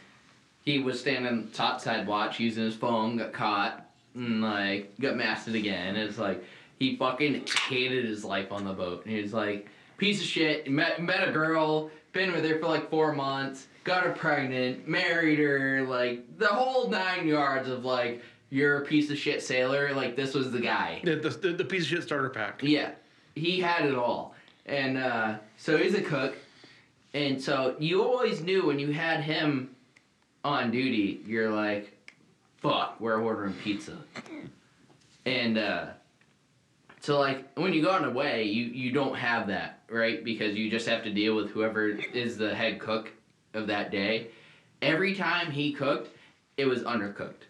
he 0.66 0.80
was 0.80 1.00
standing 1.00 1.50
topside 1.54 2.08
watch 2.08 2.42
using 2.42 2.66
his 2.66 2.76
phone, 2.76 3.16
got 3.16 3.32
caught, 3.32 3.86
and 4.16 4.42
like 4.42 5.00
got 5.00 5.16
masted 5.16 5.56
again. 5.56 5.96
It's 5.96 6.18
like 6.18 6.44
he 6.84 6.98
fucking 6.98 7.46
hated 7.68 8.06
his 8.06 8.26
life 8.26 8.52
on 8.52 8.66
the 8.66 8.74
boat. 8.74 9.06
And 9.06 9.16
he 9.16 9.22
was 9.22 9.34
like, 9.34 9.68
piece 9.98 10.20
of 10.20 10.28
shit. 10.28 10.70
Met 10.70 11.02
met 11.02 11.28
a 11.28 11.32
girl, 11.32 11.90
been 12.12 12.34
with 12.34 12.44
her 12.44 12.60
for 12.60 12.68
like 12.68 12.90
four 12.90 13.14
months, 13.14 13.68
got 13.84 14.04
her 14.04 14.12
pregnant, 14.12 14.88
married 14.88 15.40
her, 15.40 15.84
like 15.84 16.38
the 16.38 16.48
whole 16.48 16.90
nine 16.90 17.26
yards 17.26 17.70
of 17.70 17.86
like 17.86 18.22
you're 18.50 18.84
a 18.84 18.86
piece 18.86 19.10
of 19.10 19.18
shit 19.18 19.42
sailor. 19.42 19.94
Like 19.94 20.16
this 20.16 20.34
was 20.34 20.52
the 20.52 20.60
guy. 20.60 21.00
The, 21.04 21.16
the, 21.16 21.30
the, 21.30 21.54
the 21.54 21.66
piece 21.66 21.84
of 21.84 21.90
shit 21.90 22.04
starter 22.04 22.30
pack. 22.30 22.62
Yeah, 22.62 22.92
he 23.36 23.62
had 23.62 23.86
it 23.86 23.96
all. 23.96 24.36
And 24.66 24.98
uh, 24.98 25.38
so 25.58 25.78
he's 25.78 25.96
a 25.96 26.02
cook. 26.02 26.36
And 27.14 27.42
so 27.42 27.76
you 27.80 28.04
always 28.04 28.42
knew 28.42 28.66
when 28.66 28.80
you 28.80 28.92
had 28.92 29.22
him 29.22 29.76
on 30.44 30.72
duty, 30.72 31.22
you're 31.26 31.52
like, 31.52 31.96
fuck, 32.58 33.00
we're 33.00 33.22
ordering 33.22 33.54
pizza. 33.54 33.98
And 35.26 35.58
uh, 35.58 35.86
so, 37.04 37.20
like, 37.20 37.46
when 37.58 37.74
you 37.74 37.82
go 37.82 37.90
on 37.90 38.06
away, 38.06 38.44
you, 38.44 38.64
you 38.64 38.94
don't 38.94 39.16
have 39.16 39.48
that, 39.48 39.80
right? 39.90 40.24
Because 40.24 40.56
you 40.56 40.72
just 40.72 40.88
have 40.88 41.04
to 41.04 41.12
deal 41.12 41.36
with 41.36 41.52
whoever 41.52 41.90
is 41.90 42.38
the 42.38 42.56
head 42.56 42.80
cook 42.80 43.12
of 43.54 43.68
that 43.68 43.92
day. 43.92 44.30
Every 44.82 45.14
time 45.14 45.52
he 45.52 45.74
cooked, 45.74 46.16
it 46.56 46.64
was 46.64 46.84
undercooked. 46.84 47.44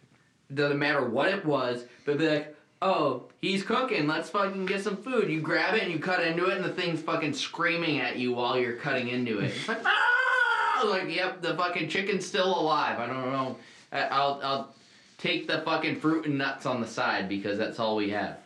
Doesn't 0.52 0.80
matter 0.80 1.08
what 1.08 1.30
it 1.30 1.46
was, 1.46 1.86
but 2.04 2.18
be 2.18 2.28
like, 2.28 2.56
oh, 2.82 3.26
he's 3.42 3.62
cooking. 3.62 4.08
Let's 4.08 4.28
fucking 4.32 4.66
get 4.66 4.82
some 4.82 4.98
food. 4.98 5.30
You 5.30 5.40
grab 5.40 5.76
it 5.76 5.84
and 5.84 5.92
you 5.92 6.00
cut 6.00 6.24
into 6.24 6.48
it, 6.48 6.58
and 6.58 6.66
the 6.66 6.74
thing's 6.74 7.02
fucking 7.02 7.34
screaming 7.34 8.00
at 8.00 8.18
you 8.18 8.34
while 8.34 8.58
you're 8.58 8.78
cutting 8.78 9.10
into 9.10 9.38
it. 9.38 9.52
It's 9.56 9.68
like, 9.68 9.86
ah! 9.86 10.84
Like, 10.84 11.16
yep, 11.16 11.44
the 11.44 11.56
fucking 11.56 11.90
chicken's 11.90 12.26
still 12.26 12.60
alive. 12.60 12.98
I 12.98 13.06
don't 13.06 13.32
know. 13.32 13.58
I'll 13.92 14.40
I'll 14.44 14.76
take 15.20 15.48
the 15.48 15.62
fucking 15.62 15.98
fruit 15.98 16.26
and 16.26 16.40
nuts 16.40 16.66
on 16.66 16.82
the 16.82 16.88
side 16.88 17.30
because 17.30 17.60
that's 17.60 17.80
all 17.80 17.96
we 17.96 18.10
have. 18.10 18.40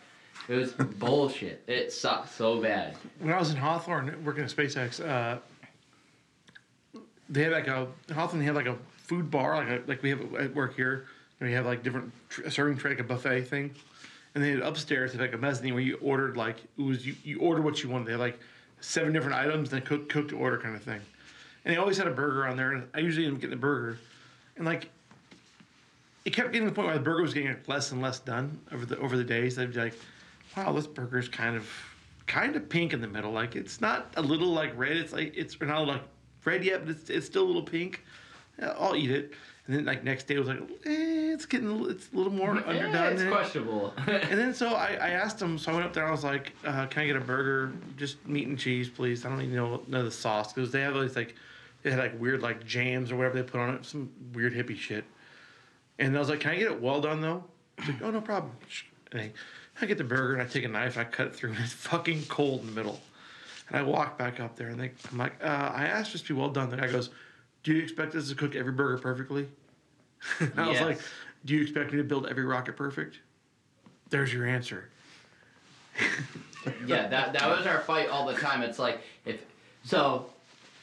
It 0.48 0.56
was 0.56 0.72
bullshit. 0.72 1.64
It 1.68 1.92
sucked 1.92 2.34
so 2.34 2.62
bad. 2.62 2.96
when 3.20 3.34
I 3.34 3.40
was 3.40 3.52
in 3.52 3.58
Hawthorne 3.58 4.24
working 4.24 4.44
at 4.44 4.50
SpaceX, 4.50 5.06
uh, 5.06 5.40
they 7.30 7.44
had 7.44 7.52
like 7.52 7.68
a 7.68 7.88
Hawthorne 8.14 8.40
They 8.40 8.46
had 8.46 8.56
like 8.56 8.68
a 8.68 8.78
food 8.98 9.30
bar, 9.30 9.56
like 9.56 9.68
a, 9.68 9.84
like 9.88 10.02
we 10.02 10.10
have 10.10 10.36
at 10.36 10.56
work 10.56 10.76
here. 10.76 11.08
We 11.40 11.52
have 11.54 11.66
like 11.66 11.84
different 11.84 12.12
tr- 12.30 12.50
serving 12.50 12.78
tray, 12.78 12.92
like 12.92 13.00
a 13.00 13.04
buffet 13.04 13.42
thing, 13.42 13.76
and 14.34 14.44
had 14.44 14.60
upstairs 14.60 15.12
they 15.12 15.18
had 15.18 15.26
like 15.26 15.34
a 15.34 15.38
mezzanine 15.38 15.74
where 15.74 15.84
you 15.84 15.98
ordered 16.02 16.38
like 16.38 16.58
it 16.78 16.82
was 16.82 17.06
you, 17.06 17.16
you 17.24 17.40
ordered 17.40 17.64
what 17.64 17.84
you 17.84 17.90
wanted. 17.90 18.08
They 18.08 18.12
had 18.14 18.22
like 18.22 18.40
seven 18.80 19.12
different 19.14 19.36
items, 19.36 19.70
then 19.70 19.82
cook 19.82 20.08
cook 20.10 20.30
to 20.30 20.38
order 20.38 20.58
kind 20.58 20.76
of 20.76 20.82
thing, 20.82 21.02
and 21.66 21.74
they 21.74 21.78
always 21.78 21.98
had 21.98 22.08
a 22.08 22.12
burger 22.12 22.48
on 22.48 22.56
there. 22.56 22.72
And 22.72 22.88
I 22.96 23.00
usually 23.00 23.28
up 23.28 23.36
getting 23.36 23.50
the 23.50 23.56
burger, 23.58 24.00
and 24.56 24.66
like 24.66 24.90
it 26.26 26.32
kept 26.32 26.52
getting 26.54 26.68
to 26.68 26.72
the 26.72 26.76
point 26.76 26.88
where 26.88 26.98
the 26.98 27.04
burger 27.04 27.22
was 27.22 27.34
getting 27.34 27.56
less 27.68 27.92
and 27.92 28.02
less 28.02 28.20
done 28.20 28.60
over 28.72 28.86
the 28.86 28.98
over 29.00 29.18
the 29.18 29.24
days. 29.24 29.56
They'd 29.56 29.74
be 29.74 29.80
like, 29.80 29.94
"Wow, 30.56 30.74
this 30.74 30.88
burger's 30.88 31.30
kind 31.30 31.56
of 31.56 31.68
kind 32.28 32.56
of 32.56 32.68
pink 32.70 32.94
in 32.94 33.02
the 33.02 33.08
middle. 33.08 33.32
Like 33.32 33.56
it's 33.56 33.82
not 33.82 34.12
a 34.18 34.22
little 34.22 34.50
like 34.50 34.78
red. 34.78 34.98
It's 34.98 35.14
like 35.14 35.34
it's 35.36 35.60
not 35.60 35.88
like 35.88 36.02
red 36.46 36.64
yet, 36.64 36.86
but 36.86 36.96
it's, 36.96 37.10
it's 37.10 37.26
still 37.26 37.44
a 37.44 37.48
little 37.48 37.64
pink. 37.64 38.04
Yeah, 38.60 38.74
I'll 38.80 38.96
eat 38.96 39.12
it." 39.12 39.34
And 39.68 39.76
then 39.76 39.84
like 39.86 40.02
next 40.04 40.28
day 40.28 40.36
it 40.36 40.40
was 40.40 40.48
like, 40.48 40.60
eh, 40.86 41.34
"It's 41.34 41.46
getting 41.46 41.68
a 41.68 41.72
little- 41.72 41.90
it's 41.90 42.10
a 42.14 42.16
little 42.16 42.32
more 42.32 42.56
Yeah, 42.68 42.86
underdone." 42.86 43.14
it's 43.14 43.24
questionable. 43.24 43.94
And 44.08 44.40
then 44.40 44.54
so 44.54 44.70
I, 44.70 44.94
I 44.94 45.10
asked 45.10 45.42
him, 45.42 45.58
so 45.58 45.72
I 45.72 45.76
went 45.76 45.86
up 45.86 45.94
there. 45.94 46.08
I 46.08 46.12
was 46.12 46.24
like, 46.24 46.54
uh, 46.66 46.86
"Can 46.88 47.04
I 47.04 47.08
get 47.08 47.18
a 47.18 47.20
burger, 47.22 47.74
just 47.98 48.26
meat 48.26 48.48
and 48.48 48.58
cheese, 48.58 48.90
please? 48.90 49.26
I 49.26 49.30
don't 49.30 49.42
even 49.42 49.56
know 49.56 49.84
know 49.88 50.04
the 50.04 50.12
sauce 50.12 50.54
because 50.54 50.72
they 50.72 50.82
have 50.82 50.96
all 50.96 51.02
these 51.02 51.18
like, 51.18 51.36
they 51.84 51.90
had 51.92 52.00
like 52.00 52.18
weird 52.20 52.42
like 52.42 52.66
jams 52.66 53.12
or 53.12 53.18
whatever 53.18 53.36
they 53.42 53.44
put 53.44 53.60
on 53.60 53.76
it, 53.76 53.86
some 53.86 54.10
weird 54.34 54.54
hippie 54.54 54.78
shit." 54.78 55.04
And 56.00 56.16
I 56.16 56.20
was 56.20 56.30
like, 56.30 56.40
"Can 56.40 56.52
I 56.52 56.56
get 56.58 56.72
it 56.72 56.82
well 56.82 57.02
done 57.02 57.20
though?" 57.22 57.44
He's 57.80 57.90
like, 57.90 58.02
"Oh 58.02 58.12
no 58.12 58.22
problem." 58.22 58.54
And 59.12 59.20
I, 59.22 59.32
I 59.82 59.86
get 59.86 59.98
the 59.98 60.04
burger 60.04 60.34
and 60.34 60.42
I 60.42 60.46
take 60.46 60.64
a 60.64 60.68
knife 60.68 60.98
and 60.98 61.08
I 61.08 61.10
cut 61.10 61.28
it 61.28 61.36
through 61.36 61.52
and 61.54 61.60
it's 61.60 61.74
fucking 61.74 62.24
cold 62.26 62.62
in 62.62 62.68
the 62.68 62.74
middle. 62.74 63.00
And 63.70 63.78
I 63.78 63.84
walk 63.84 64.18
back 64.18 64.40
up 64.40 64.56
there 64.56 64.70
and 64.70 64.80
they, 64.80 64.92
I'm 65.12 65.18
like, 65.18 65.34
uh, 65.44 65.72
I 65.74 65.86
asked 65.88 66.14
just 66.14 66.26
to 66.28 66.34
be 66.34 66.40
well 66.40 66.50
done. 66.50 66.70
The 66.70 66.78
guy 66.78 66.92
goes, 66.92 67.10
Do 67.64 67.74
you 67.74 67.84
expect 67.84 68.16
us 68.16 68.30
to 68.30 68.36
cook 68.36 68.56
every 68.56 68.72
burger 68.72 68.98
perfectly? 68.98 69.48
and 70.40 70.54
I 70.58 70.70
was 70.70 70.82
like, 70.82 71.00
Do 71.46 71.56
you 71.56 71.62
expect 71.62 71.92
me 71.92 71.98
to 71.98 72.04
build 72.04 72.28
every 72.28 72.46
rocket 72.46 72.78
perfect? 72.78 73.20
There's 74.10 74.34
your 74.34 74.46
answer. 74.46 74.90
yeah, 76.86 77.08
that 77.08 77.34
that 77.34 77.50
was 77.50 77.66
our 77.66 77.82
fight 77.82 78.10
all 78.10 78.26
the 78.28 78.36
time. 78.36 78.62
It's 78.62 78.80
like 78.80 79.02
if 79.26 79.42
so, 79.84 80.28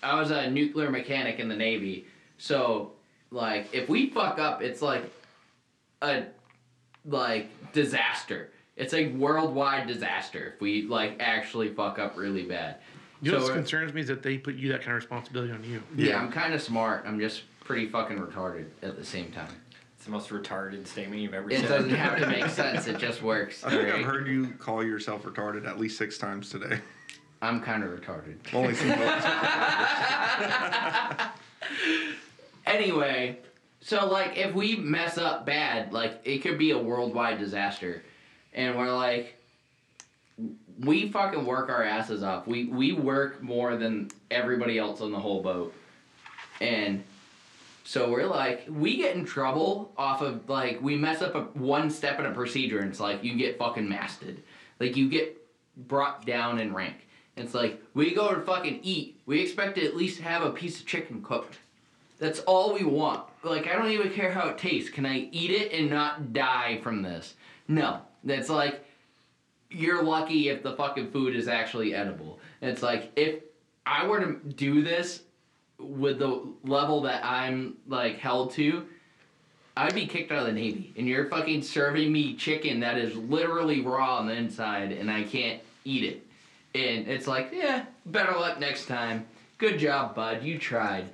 I 0.02 0.18
was 0.18 0.30
a 0.30 0.50
nuclear 0.50 0.90
mechanic 0.90 1.38
in 1.38 1.48
the 1.48 1.56
Navy. 1.56 2.06
So 2.38 2.92
like 3.30 3.72
if 3.72 3.88
we 3.88 4.10
fuck 4.10 4.38
up, 4.38 4.60
it's 4.60 4.82
like 4.82 5.10
a 6.02 6.24
like 7.06 7.48
disaster. 7.72 8.50
It's 8.76 8.92
a 8.94 9.08
worldwide 9.08 9.86
disaster 9.86 10.52
if 10.54 10.60
we 10.60 10.82
like 10.82 11.16
actually 11.20 11.72
fuck 11.72 11.98
up 11.98 12.16
really 12.16 12.42
bad. 12.42 12.76
You 13.22 13.32
know 13.32 13.38
So 13.38 13.44
what 13.44 13.54
concerns 13.54 13.94
me 13.94 14.00
is 14.00 14.08
that 14.08 14.22
they 14.22 14.36
put 14.36 14.56
you 14.56 14.68
that 14.72 14.80
kind 14.80 14.90
of 14.90 14.96
responsibility 14.96 15.52
on 15.52 15.62
you. 15.64 15.82
yeah, 15.96 16.08
Yeah. 16.10 16.20
I'm 16.20 16.30
kind 16.32 16.52
of 16.54 16.60
smart. 16.60 17.04
I'm 17.06 17.20
just 17.20 17.42
pretty 17.60 17.88
fucking 17.88 18.18
retarded 18.18 18.66
at 18.82 18.96
the 18.96 19.04
same 19.04 19.30
time. 19.30 19.48
It's 19.96 20.04
the 20.04 20.10
most 20.10 20.28
retarded 20.30 20.86
statement 20.86 21.22
you've 21.22 21.32
ever 21.34 21.50
It 21.50 21.60
said. 21.60 21.68
doesn't 21.68 21.90
have 21.90 22.18
to 22.18 22.26
make 22.26 22.46
sense. 22.50 22.86
It 22.88 22.98
just 22.98 23.22
works. 23.22 23.64
I 23.64 23.70
think 23.70 23.82
alright? 23.84 24.00
I've 24.00 24.04
heard 24.04 24.26
you 24.26 24.48
call 24.58 24.84
yourself 24.84 25.22
retarded 25.22 25.66
at 25.66 25.78
least 25.78 25.96
six 25.96 26.18
times 26.18 26.50
today. 26.50 26.80
I'm 27.40 27.60
kind 27.60 27.84
of 27.84 27.90
retarded. 27.90 28.36
Only 28.52 28.74
some 28.74 28.90
folks. 28.90 29.24
Anyway, 32.66 33.38
so 33.80 34.06
like 34.06 34.38
if 34.38 34.54
we 34.54 34.76
mess 34.76 35.18
up 35.18 35.44
bad, 35.44 35.92
like 35.92 36.20
it 36.24 36.38
could 36.38 36.56
be 36.58 36.70
a 36.70 36.78
worldwide 36.78 37.38
disaster. 37.38 38.02
And 38.54 38.76
we're 38.76 38.94
like 38.94 39.36
we 40.80 41.08
fucking 41.08 41.44
work 41.44 41.68
our 41.68 41.82
asses 41.82 42.22
off. 42.22 42.46
We 42.46 42.64
we 42.64 42.92
work 42.92 43.42
more 43.42 43.76
than 43.76 44.10
everybody 44.30 44.78
else 44.78 45.00
on 45.00 45.12
the 45.12 45.18
whole 45.18 45.42
boat. 45.42 45.74
And 46.60 47.04
so 47.84 48.10
we're 48.10 48.26
like 48.26 48.64
we 48.68 48.96
get 48.96 49.16
in 49.16 49.24
trouble 49.24 49.92
off 49.96 50.22
of 50.22 50.48
like 50.48 50.80
we 50.82 50.96
mess 50.96 51.22
up 51.22 51.34
a 51.34 51.42
one 51.58 51.90
step 51.90 52.18
in 52.18 52.26
a 52.26 52.32
procedure 52.32 52.80
and 52.80 52.90
it's 52.90 53.00
like 53.00 53.22
you 53.22 53.36
get 53.36 53.58
fucking 53.58 53.88
masted. 53.88 54.42
Like 54.80 54.96
you 54.96 55.08
get 55.08 55.36
brought 55.76 56.26
down 56.26 56.58
in 56.58 56.74
rank. 56.74 57.06
It's 57.36 57.54
like 57.54 57.82
we 57.94 58.14
go 58.14 58.34
to 58.34 58.40
fucking 58.40 58.80
eat. 58.82 59.20
We 59.26 59.40
expect 59.40 59.76
to 59.76 59.84
at 59.84 59.96
least 59.96 60.20
have 60.20 60.42
a 60.42 60.50
piece 60.50 60.80
of 60.80 60.86
chicken 60.86 61.22
cooked. 61.22 61.58
That's 62.18 62.40
all 62.40 62.74
we 62.74 62.84
want. 62.84 63.24
Like, 63.42 63.66
I 63.66 63.74
don't 63.74 63.90
even 63.90 64.12
care 64.12 64.32
how 64.32 64.48
it 64.48 64.58
tastes. 64.58 64.88
Can 64.88 65.04
I 65.04 65.28
eat 65.32 65.50
it 65.50 65.72
and 65.72 65.90
not 65.90 66.32
die 66.32 66.78
from 66.82 67.02
this? 67.02 67.34
No. 67.66 68.00
That's 68.24 68.48
like, 68.48 68.84
you're 69.70 70.02
lucky 70.02 70.48
if 70.48 70.62
the 70.62 70.74
fucking 70.74 71.10
food 71.10 71.36
is 71.36 71.48
actually 71.48 71.94
edible. 71.94 72.38
It's 72.62 72.82
like, 72.82 73.12
if 73.16 73.42
I 73.86 74.06
were 74.06 74.20
to 74.20 74.32
do 74.48 74.82
this 74.82 75.22
with 75.78 76.18
the 76.18 76.42
level 76.64 77.02
that 77.02 77.24
I'm, 77.24 77.76
like, 77.86 78.18
held 78.18 78.52
to, 78.52 78.86
I'd 79.76 79.94
be 79.94 80.06
kicked 80.06 80.30
out 80.30 80.40
of 80.40 80.46
the 80.46 80.52
Navy. 80.52 80.92
And 80.96 81.08
you're 81.08 81.28
fucking 81.28 81.62
serving 81.62 82.12
me 82.12 82.34
chicken 82.34 82.80
that 82.80 82.96
is 82.96 83.16
literally 83.16 83.80
raw 83.80 84.18
on 84.18 84.26
the 84.26 84.34
inside 84.34 84.92
and 84.92 85.10
I 85.10 85.24
can't 85.24 85.60
eat 85.84 86.04
it. 86.04 86.26
And 86.74 87.08
it's 87.08 87.26
like, 87.26 87.50
yeah, 87.52 87.84
better 88.06 88.32
luck 88.32 88.58
next 88.60 88.86
time. 88.86 89.26
Good 89.58 89.78
job, 89.78 90.14
bud. 90.14 90.42
You 90.42 90.58
tried 90.58 91.06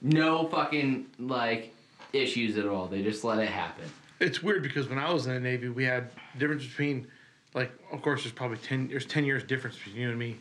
no 0.00 0.46
fucking 0.48 1.06
like 1.18 1.74
issues 2.12 2.56
at 2.58 2.66
all. 2.66 2.86
They 2.86 3.02
just 3.02 3.24
let 3.24 3.38
it 3.38 3.48
happen. 3.48 3.84
It's 4.20 4.42
weird 4.42 4.62
because 4.62 4.88
when 4.88 4.98
I 4.98 5.12
was 5.12 5.26
in 5.26 5.34
the 5.34 5.40
Navy, 5.40 5.68
we 5.68 5.84
had 5.84 6.10
difference 6.38 6.64
between, 6.66 7.06
like, 7.54 7.72
of 7.92 8.02
course, 8.02 8.22
there's 8.22 8.32
probably 8.32 8.58
ten. 8.58 8.88
There's 8.88 9.06
ten 9.06 9.24
years 9.24 9.42
difference 9.42 9.76
between 9.76 9.96
you 9.96 10.10
and 10.10 10.18
me, 10.18 10.38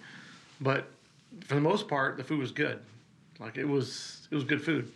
but 0.61 0.87
for 1.41 1.55
the 1.55 1.61
most 1.61 1.87
part, 1.87 2.17
the 2.17 2.23
food 2.23 2.39
was 2.39 2.51
good. 2.51 2.79
Like 3.39 3.57
it 3.57 3.65
was, 3.65 4.27
it 4.31 4.35
was 4.35 4.43
good 4.43 4.63
food. 4.63 4.91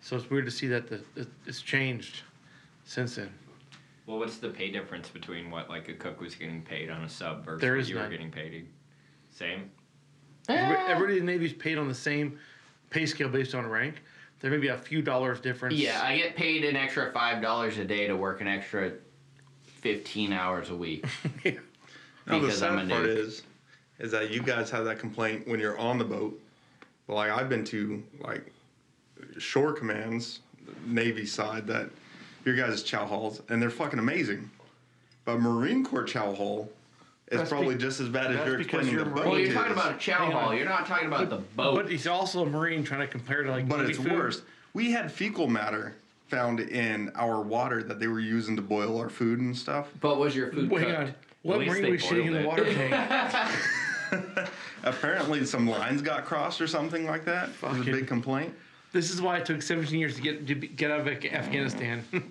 So 0.00 0.16
it's 0.16 0.30
weird 0.30 0.46
to 0.46 0.50
see 0.50 0.66
that 0.68 0.88
the 0.88 1.00
it, 1.16 1.28
it's 1.46 1.62
changed 1.62 2.22
since 2.84 3.16
then. 3.16 3.30
Well, 4.06 4.18
what's 4.18 4.38
the 4.38 4.48
pay 4.48 4.70
difference 4.70 5.08
between 5.08 5.50
what 5.50 5.68
like 5.68 5.88
a 5.88 5.94
cook 5.94 6.20
was 6.20 6.34
getting 6.34 6.62
paid 6.62 6.90
on 6.90 7.04
a 7.04 7.08
sub 7.08 7.44
versus 7.44 7.60
There 7.60 7.72
what 7.72 7.80
is 7.80 7.90
you 7.90 7.96
were 7.96 8.08
getting 8.08 8.30
paid? 8.30 8.66
Same. 9.30 9.70
Everybody, 10.48 10.80
ah. 10.82 10.90
everybody 10.90 11.18
in 11.18 11.26
the 11.26 11.32
Navy's 11.32 11.52
paid 11.52 11.78
on 11.78 11.86
the 11.86 11.94
same 11.94 12.38
pay 12.90 13.06
scale 13.06 13.28
based 13.28 13.54
on 13.54 13.66
rank. 13.66 14.02
There 14.40 14.50
may 14.50 14.56
be 14.56 14.68
a 14.68 14.76
few 14.76 15.02
dollars 15.02 15.38
difference. 15.40 15.74
Yeah, 15.74 16.00
I 16.02 16.16
get 16.16 16.34
paid 16.34 16.64
an 16.64 16.74
extra 16.74 17.12
five 17.12 17.42
dollars 17.42 17.78
a 17.78 17.84
day 17.84 18.06
to 18.06 18.16
work 18.16 18.40
an 18.40 18.48
extra 18.48 18.92
fifteen 19.80 20.32
hours 20.32 20.70
a 20.70 20.74
week. 20.76 21.04
yeah. 21.44 21.52
No, 22.26 22.38
the 22.40 22.46
Because 22.46 22.62
I'm 22.62 22.78
sad 22.78 22.86
a 22.86 22.94
part 22.94 23.06
nerd. 23.06 23.16
is, 23.16 23.42
is 23.98 24.10
that 24.12 24.30
you 24.30 24.42
guys 24.42 24.70
have 24.70 24.84
that 24.84 24.98
complaint 24.98 25.48
when 25.48 25.58
you're 25.60 25.78
on 25.78 25.98
the 25.98 26.04
boat. 26.04 26.40
But 27.06 27.14
like 27.14 27.30
I've 27.30 27.48
been 27.48 27.64
to 27.66 28.02
like 28.20 28.44
shore 29.38 29.72
commands, 29.72 30.40
Navy 30.86 31.26
side 31.26 31.66
that 31.66 31.90
your 32.44 32.54
guys' 32.56 32.82
chow 32.82 33.04
halls, 33.06 33.42
and 33.48 33.60
they're 33.60 33.70
fucking 33.70 33.98
amazing. 33.98 34.50
But 35.24 35.40
Marine 35.40 35.84
Corps 35.84 36.04
chow 36.04 36.32
hall 36.34 36.70
is 37.30 37.38
That's 37.38 37.50
probably 37.50 37.74
be- 37.74 37.80
just 37.82 38.00
as 38.00 38.08
bad 38.08 38.34
as 38.34 38.46
you're 38.46 38.58
because 38.58 38.86
explaining 38.88 38.94
you're 38.94 39.04
the 39.04 39.10
boat 39.10 39.26
well, 39.26 39.38
you're 39.38 39.48
is. 39.48 39.54
talking 39.54 39.72
about 39.72 39.94
a 39.94 39.98
chow 39.98 40.18
Hang 40.26 40.32
on. 40.34 40.42
hall. 40.44 40.54
You're 40.54 40.68
not 40.68 40.86
talking 40.86 41.06
about 41.08 41.28
the 41.30 41.36
boat. 41.36 41.74
But 41.74 41.90
he's 41.90 42.06
also 42.06 42.42
a 42.42 42.46
Marine 42.46 42.82
trying 42.84 43.00
to 43.00 43.06
compare 43.06 43.42
to 43.42 43.50
like. 43.50 43.68
But 43.68 43.78
Navy 43.80 43.90
it's 43.90 43.98
food. 43.98 44.12
worse. 44.12 44.42
We 44.72 44.92
had 44.92 45.10
fecal 45.12 45.46
matter 45.48 45.94
found 46.30 46.60
in 46.60 47.10
our 47.16 47.40
water 47.42 47.82
that 47.82 47.98
they 47.98 48.06
were 48.06 48.20
using 48.20 48.56
to 48.56 48.62
boil 48.62 48.98
our 48.98 49.10
food 49.10 49.40
and 49.40 49.56
stuff. 49.56 49.88
but 50.00 50.18
was 50.18 50.34
your 50.34 50.52
food 50.52 50.70
Wait, 50.70 50.84
cooked? 50.86 50.96
on. 50.98 51.14
What 51.42 51.58
least 51.58 51.72
Marine 51.72 51.90
was 51.92 52.02
shitting 52.02 52.26
in 52.26 52.32
the 52.42 52.46
water 52.48 52.64
tank? 52.72 54.48
Apparently, 54.84 55.44
some 55.44 55.68
lines 55.68 56.02
got 56.02 56.24
crossed 56.24 56.60
or 56.60 56.66
something 56.66 57.06
like 57.06 57.24
that. 57.24 57.48
It 57.48 57.62
was 57.62 57.80
a 57.80 57.84
big 57.84 58.06
complaint. 58.06 58.54
this 58.92 59.10
is 59.10 59.20
why 59.20 59.38
it 59.38 59.46
took 59.46 59.62
17 59.62 59.98
years 59.98 60.16
to 60.16 60.22
get 60.22 60.46
to 60.46 60.54
be- 60.54 60.68
get 60.68 60.90
out 60.90 61.00
of 61.00 61.08
Afghanistan. 61.08 62.04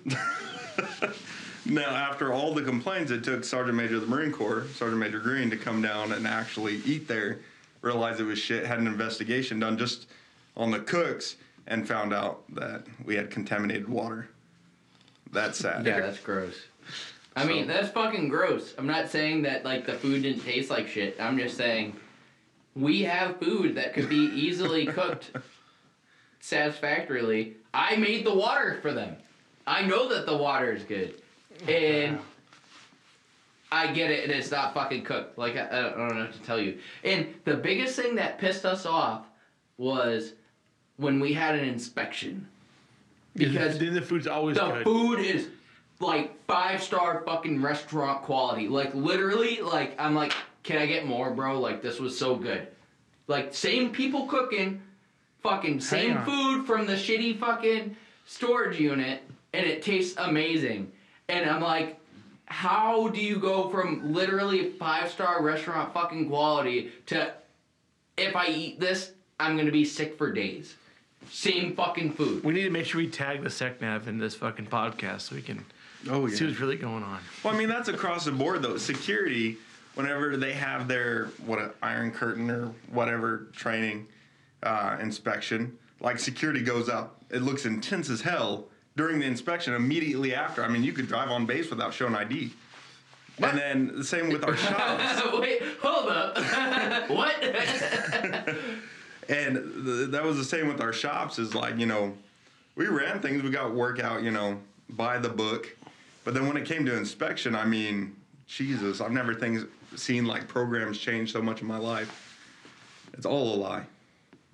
Now, 1.66 1.90
after 1.90 2.32
all 2.32 2.54
the 2.54 2.62
complaints, 2.62 3.10
it 3.10 3.22
took 3.22 3.44
Sergeant 3.44 3.76
Major 3.76 3.96
of 3.96 4.00
the 4.00 4.06
Marine 4.06 4.32
Corps, 4.32 4.64
Sergeant 4.74 4.98
Major 4.98 5.20
Green, 5.20 5.50
to 5.50 5.58
come 5.58 5.82
down 5.82 6.12
and 6.12 6.26
actually 6.26 6.80
eat 6.86 7.06
there, 7.06 7.40
realize 7.82 8.18
it 8.18 8.24
was 8.24 8.38
shit, 8.38 8.64
had 8.64 8.78
an 8.78 8.86
investigation 8.86 9.60
done 9.60 9.76
just 9.76 10.06
on 10.56 10.70
the 10.70 10.78
cooks, 10.80 11.36
and 11.66 11.86
found 11.86 12.12
out 12.12 12.42
that 12.54 12.84
we 13.04 13.14
had 13.16 13.30
contaminated 13.30 13.88
water. 13.88 14.28
That's 15.32 15.58
sad. 15.58 15.86
Yeah, 15.86 16.00
that's 16.00 16.18
gross. 16.18 16.54
I 17.36 17.44
mean, 17.44 17.66
that's 17.66 17.88
fucking 17.90 18.28
gross. 18.28 18.74
I'm 18.76 18.86
not 18.86 19.08
saying 19.08 19.42
that 19.42 19.64
like 19.64 19.86
the 19.86 19.94
food 19.94 20.22
didn't 20.22 20.42
taste 20.42 20.70
like 20.70 20.88
shit. 20.88 21.16
I'm 21.20 21.38
just 21.38 21.56
saying 21.56 21.94
we 22.74 23.02
have 23.02 23.38
food 23.38 23.76
that 23.76 23.94
could 23.94 24.08
be 24.08 24.16
easily 24.34 24.86
cooked 24.86 25.30
satisfactorily. 26.40 27.56
I 27.72 27.96
made 27.96 28.26
the 28.26 28.34
water 28.34 28.78
for 28.82 28.92
them. 28.92 29.16
I 29.66 29.82
know 29.82 30.08
that 30.08 30.26
the 30.26 30.36
water 30.36 30.72
is 30.72 30.82
good. 30.82 31.14
Oh, 31.62 31.70
and 31.70 32.18
I 33.70 33.92
get 33.92 34.10
it, 34.10 34.24
and 34.24 34.32
it's 34.32 34.50
not 34.50 34.74
fucking 34.74 35.04
cooked. 35.04 35.38
Like 35.38 35.56
I, 35.56 35.68
I 35.68 35.82
don't 35.82 36.16
know 36.16 36.24
what 36.24 36.32
to 36.32 36.42
tell 36.42 36.60
you. 36.60 36.78
And 37.04 37.34
the 37.44 37.56
biggest 37.56 37.94
thing 37.94 38.16
that 38.16 38.38
pissed 38.38 38.64
us 38.64 38.84
off 38.86 39.26
was 39.78 40.32
when 41.00 41.18
we 41.18 41.32
had 41.32 41.54
an 41.54 41.64
inspection. 41.64 42.46
Because 43.34 43.78
then 43.78 43.94
the 43.94 44.02
food's 44.02 44.26
always 44.26 44.56
the 44.56 44.70
good. 44.70 44.84
food 44.84 45.20
is 45.20 45.48
like 45.98 46.44
five 46.46 46.82
star 46.82 47.22
fucking 47.24 47.62
restaurant 47.62 48.22
quality. 48.22 48.68
Like 48.68 48.94
literally, 48.94 49.60
like 49.60 49.94
I'm 49.98 50.14
like, 50.14 50.32
can 50.62 50.78
I 50.78 50.86
get 50.86 51.06
more, 51.06 51.30
bro? 51.30 51.58
Like 51.58 51.80
this 51.82 51.98
was 51.98 52.18
so 52.18 52.36
good. 52.36 52.68
Like 53.28 53.54
same 53.54 53.92
people 53.92 54.26
cooking, 54.26 54.82
fucking 55.42 55.80
same 55.80 56.18
food 56.22 56.66
from 56.66 56.86
the 56.86 56.94
shitty 56.94 57.38
fucking 57.38 57.96
storage 58.26 58.78
unit, 58.78 59.22
and 59.54 59.64
it 59.64 59.82
tastes 59.82 60.18
amazing. 60.18 60.92
And 61.28 61.48
I'm 61.48 61.62
like, 61.62 61.98
how 62.46 63.08
do 63.08 63.20
you 63.20 63.38
go 63.38 63.70
from 63.70 64.12
literally 64.12 64.70
five 64.70 65.10
star 65.10 65.42
restaurant 65.42 65.94
fucking 65.94 66.28
quality 66.28 66.90
to 67.06 67.32
if 68.18 68.36
I 68.36 68.48
eat 68.48 68.80
this, 68.80 69.12
I'm 69.38 69.56
gonna 69.56 69.70
be 69.70 69.84
sick 69.84 70.18
for 70.18 70.32
days. 70.32 70.74
Same 71.30 71.74
fucking 71.76 72.12
food. 72.14 72.42
We 72.44 72.52
need 72.54 72.62
to 72.64 72.70
make 72.70 72.86
sure 72.86 73.00
we 73.00 73.08
tag 73.08 73.42
the 73.42 73.48
SecNav 73.50 74.06
in 74.06 74.18
this 74.18 74.34
fucking 74.34 74.66
podcast 74.66 75.22
so 75.22 75.34
we 75.36 75.42
can 75.42 75.64
Oh, 76.08 76.26
see 76.28 76.46
what's 76.46 76.58
really 76.60 76.76
going 76.76 77.02
on. 77.02 77.18
Well, 77.44 77.54
I 77.54 77.58
mean, 77.58 77.68
that's 77.68 77.88
across 77.88 78.24
the 78.24 78.32
board, 78.32 78.62
though. 78.62 78.78
Security, 78.78 79.58
whenever 79.94 80.36
they 80.38 80.52
have 80.54 80.88
their, 80.88 81.26
what, 81.44 81.58
a 81.58 81.72
Iron 81.82 82.10
Curtain 82.10 82.50
or 82.50 82.72
whatever 82.90 83.48
training 83.52 84.06
uh, 84.62 84.96
inspection, 85.00 85.76
like 86.00 86.18
security 86.18 86.62
goes 86.62 86.88
up. 86.88 87.20
It 87.30 87.42
looks 87.42 87.66
intense 87.66 88.08
as 88.08 88.22
hell 88.22 88.68
during 88.96 89.18
the 89.18 89.26
inspection. 89.26 89.74
Immediately 89.74 90.34
after, 90.34 90.64
I 90.64 90.68
mean, 90.68 90.82
you 90.82 90.94
could 90.94 91.06
drive 91.06 91.28
on 91.30 91.44
base 91.44 91.68
without 91.68 91.92
showing 91.92 92.14
ID. 92.14 92.52
And 93.42 93.56
then 93.58 93.92
the 93.96 94.04
same 94.04 94.30
with 94.30 94.42
our 94.44 94.56
shops. 94.56 95.22
Wait, 95.38 95.62
hold 95.82 96.08
up. 96.10 96.38
what? 97.10 97.36
And 99.30 99.54
th 99.86 100.10
that 100.10 100.24
was 100.24 100.36
the 100.36 100.44
same 100.44 100.66
with 100.68 100.80
our 100.80 100.92
shops. 100.92 101.38
Is 101.38 101.54
like 101.54 101.78
you 101.78 101.86
know, 101.86 102.16
we 102.74 102.86
ran 102.86 103.20
things. 103.20 103.42
We 103.42 103.50
got 103.50 103.72
work 103.74 104.00
out. 104.00 104.22
You 104.22 104.32
know, 104.32 104.60
by 104.88 105.18
the 105.18 105.28
book. 105.28 105.76
But 106.24 106.34
then 106.34 106.46
when 106.46 106.56
it 106.56 106.66
came 106.66 106.84
to 106.84 106.94
inspection, 106.94 107.54
I 107.54 107.64
mean, 107.64 108.14
Jesus, 108.46 109.00
I've 109.00 109.12
never 109.12 109.34
things 109.34 109.64
seen 109.96 110.26
like 110.26 110.48
programs 110.48 110.98
change 110.98 111.32
so 111.32 111.40
much 111.40 111.62
in 111.62 111.66
my 111.68 111.78
life. 111.78 112.38
It's 113.14 113.24
all 113.24 113.54
a 113.54 113.56
lie. 113.56 113.86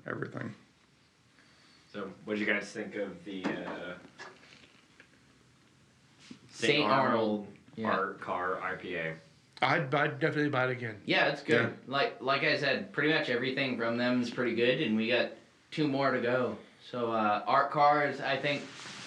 Everything. 0.06 0.54
So, 1.92 2.08
what 2.24 2.34
do 2.34 2.40
you 2.40 2.46
guys 2.46 2.70
think 2.70 2.94
of 2.94 3.24
the 3.24 3.44
uh, 3.44 3.94
St. 6.56 6.84
Arnold. 6.84 7.46
Yeah. 7.76 7.90
Art 7.90 8.20
Car 8.20 8.58
IPA? 8.62 9.14
I'd, 9.62 9.94
I'd 9.94 10.20
definitely 10.20 10.50
buy 10.50 10.64
it 10.66 10.70
again. 10.70 10.96
Yeah, 11.06 11.26
it's 11.28 11.42
good. 11.42 11.62
Yeah. 11.62 11.68
Like 11.92 12.20
like 12.20 12.44
I 12.44 12.56
said, 12.58 12.92
pretty 12.92 13.12
much 13.12 13.30
everything 13.30 13.78
from 13.78 13.96
them 13.96 14.20
is 14.22 14.30
pretty 14.30 14.54
good, 14.54 14.80
and 14.82 14.96
we 14.96 15.08
got 15.08 15.30
two 15.70 15.88
more 15.88 16.10
to 16.10 16.20
go. 16.20 16.56
So 16.90 17.10
uh, 17.12 17.42
Art 17.46 17.70
Car 17.70 18.06
is 18.06 18.20
I 18.20 18.36
think 18.36 18.62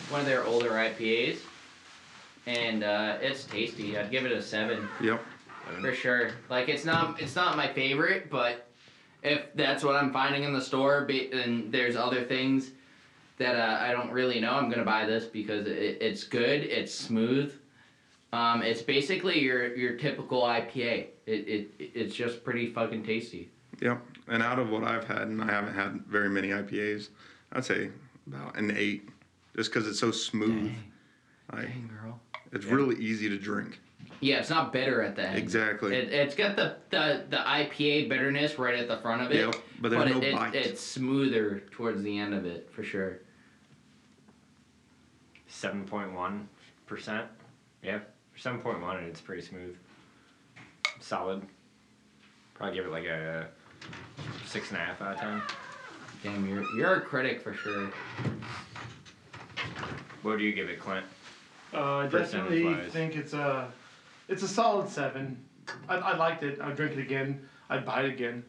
one 0.10 0.22
of 0.22 0.26
their 0.26 0.44
older 0.44 0.72
IPAs, 0.72 1.38
and 2.48 2.84
uh, 2.84 3.18
it's 3.22 3.44
tasty. 3.46 3.98
I'd 3.98 4.10
give 4.12 4.26
it 4.26 4.32
a 4.32 4.42
seven 4.42 4.88
Yep. 5.02 5.22
for 5.82 5.94
sure. 5.94 6.32
Like 6.50 6.68
it's 6.68 6.86
not 6.86 7.22
it's 7.22 7.36
not 7.36 7.56
my 7.56 7.68
favorite, 7.72 8.30
but 8.32 8.68
if 9.22 9.54
that's 9.54 9.84
what 9.84 9.96
I'm 9.96 10.12
finding 10.12 10.44
in 10.44 10.54
the 10.54 10.62
store, 10.62 11.06
be- 11.06 11.32
and 11.32 11.72
there's 11.72 11.96
other 11.96 12.24
things 12.24 12.72
that 13.38 13.56
uh, 13.56 13.78
I 13.82 13.92
don't 13.92 14.12
really 14.12 14.40
know, 14.40 14.54
I'm 14.54 14.70
gonna 14.70 14.84
buy 14.84 15.06
this 15.06 15.26
because 15.26 15.68
it, 15.68 15.98
it's 16.02 16.24
good. 16.24 16.64
It's 16.64 16.94
smooth. 16.94 17.54
Um, 18.32 18.62
it's 18.62 18.82
basically 18.82 19.40
your 19.40 19.76
your 19.76 19.98
typical 19.98 20.42
IPA. 20.44 21.08
It, 21.26 21.32
it 21.48 21.72
it's 21.80 22.16
just 22.16 22.44
pretty 22.44 22.72
fucking 22.72 23.04
tasty. 23.04 23.50
Yep. 23.82 24.02
And 24.28 24.44
out 24.44 24.60
of 24.60 24.70
what 24.70 24.84
I've 24.84 25.06
had, 25.06 25.24
and 25.24 25.42
I 25.42 25.48
haven't 25.48 25.74
had 25.74 26.02
very 26.06 26.30
many 26.30 26.50
IPAs, 26.50 27.10
I'd 27.54 27.66
say 27.66 27.90
about 28.28 28.58
an 28.58 28.76
eight, 28.78 29.10
just 29.56 29.72
because 29.72 29.88
it's 29.88 30.00
so 30.00 30.12
smooth. 30.12 30.72
Like 31.52 31.70
girl. 31.90 32.20
it's 32.52 32.66
Yeah. 32.66 32.74
really 32.74 32.98
easy 33.04 33.30
to 33.30 33.38
drink. 33.38 33.80
Yeah, 34.22 34.40
it's 34.40 34.50
not 34.50 34.74
bitter 34.74 35.02
at 35.02 35.16
the 35.16 35.28
end. 35.28 35.38
Exactly. 35.38 35.96
It, 35.96 36.12
it's 36.12 36.36
got 36.36 36.56
the, 36.58 36.76
the, 36.90 37.24
the 37.30 37.38
IPA 37.38 38.10
bitterness 38.10 38.60
right 38.60 38.78
at 38.78 38.88
the 38.90 38.98
front 38.98 39.22
of 39.22 39.32
it. 39.32 39.38
Yep. 39.38 39.56
But 39.80 39.92
there's 39.92 40.04
but 40.04 40.12
no 40.12 40.22
it, 40.22 40.36
bite. 40.36 40.56
it, 40.56 40.66
it's 40.68 40.82
smoother 40.82 41.64
towards 41.72 42.04
the 42.04 42.20
end 42.20 42.34
of 42.34 42.46
it 42.46 42.70
for 42.72 42.84
sure. 42.84 43.20
Seven 45.48 45.86
point 45.86 46.14
one 46.14 46.48
percent. 46.86 47.28
Yeah, 47.82 48.00
seven 48.40 48.60
point 48.60 48.82
one, 48.82 48.98
and 48.98 49.08
it's 49.08 49.22
pretty 49.22 49.42
smooth. 49.42 49.76
Solid. 51.00 51.42
Probably 52.56 52.76
give 52.76 52.86
it 52.86 52.92
like 52.92 53.06
a 53.06 53.48
six 54.46 54.70
and 54.72 54.80
a 54.80 54.84
half 54.84 55.02
out 55.02 55.16
of 55.16 55.20
ten. 55.20 55.42
Damn, 56.24 56.48
you're 56.48 56.64
you're 56.76 56.96
a 56.96 57.02
critic 57.02 57.42
for 57.42 57.54
sure. 57.54 57.92
What 60.22 60.38
do 60.38 60.44
you 60.44 60.54
give 60.54 60.70
it, 60.70 60.80
Clint? 60.80 61.06
Uh, 61.74 62.00
I 62.00 62.08
Percentage 62.08 62.32
definitely 62.32 62.66
wise. 62.66 62.92
think 62.92 63.16
it's 63.16 63.34
a, 63.34 63.72
it's 64.28 64.44
a 64.44 64.48
solid 64.48 64.90
seven. 64.90 65.38
I, 65.88 65.96
I 65.98 66.18
liked 66.18 66.44
it. 66.44 66.60
I'd 66.60 66.76
drink 66.76 66.94
it 66.98 67.00
again. 67.00 67.48
I'd 67.70 67.86
buy 67.86 68.02
it 68.02 68.10
again. 68.10 68.44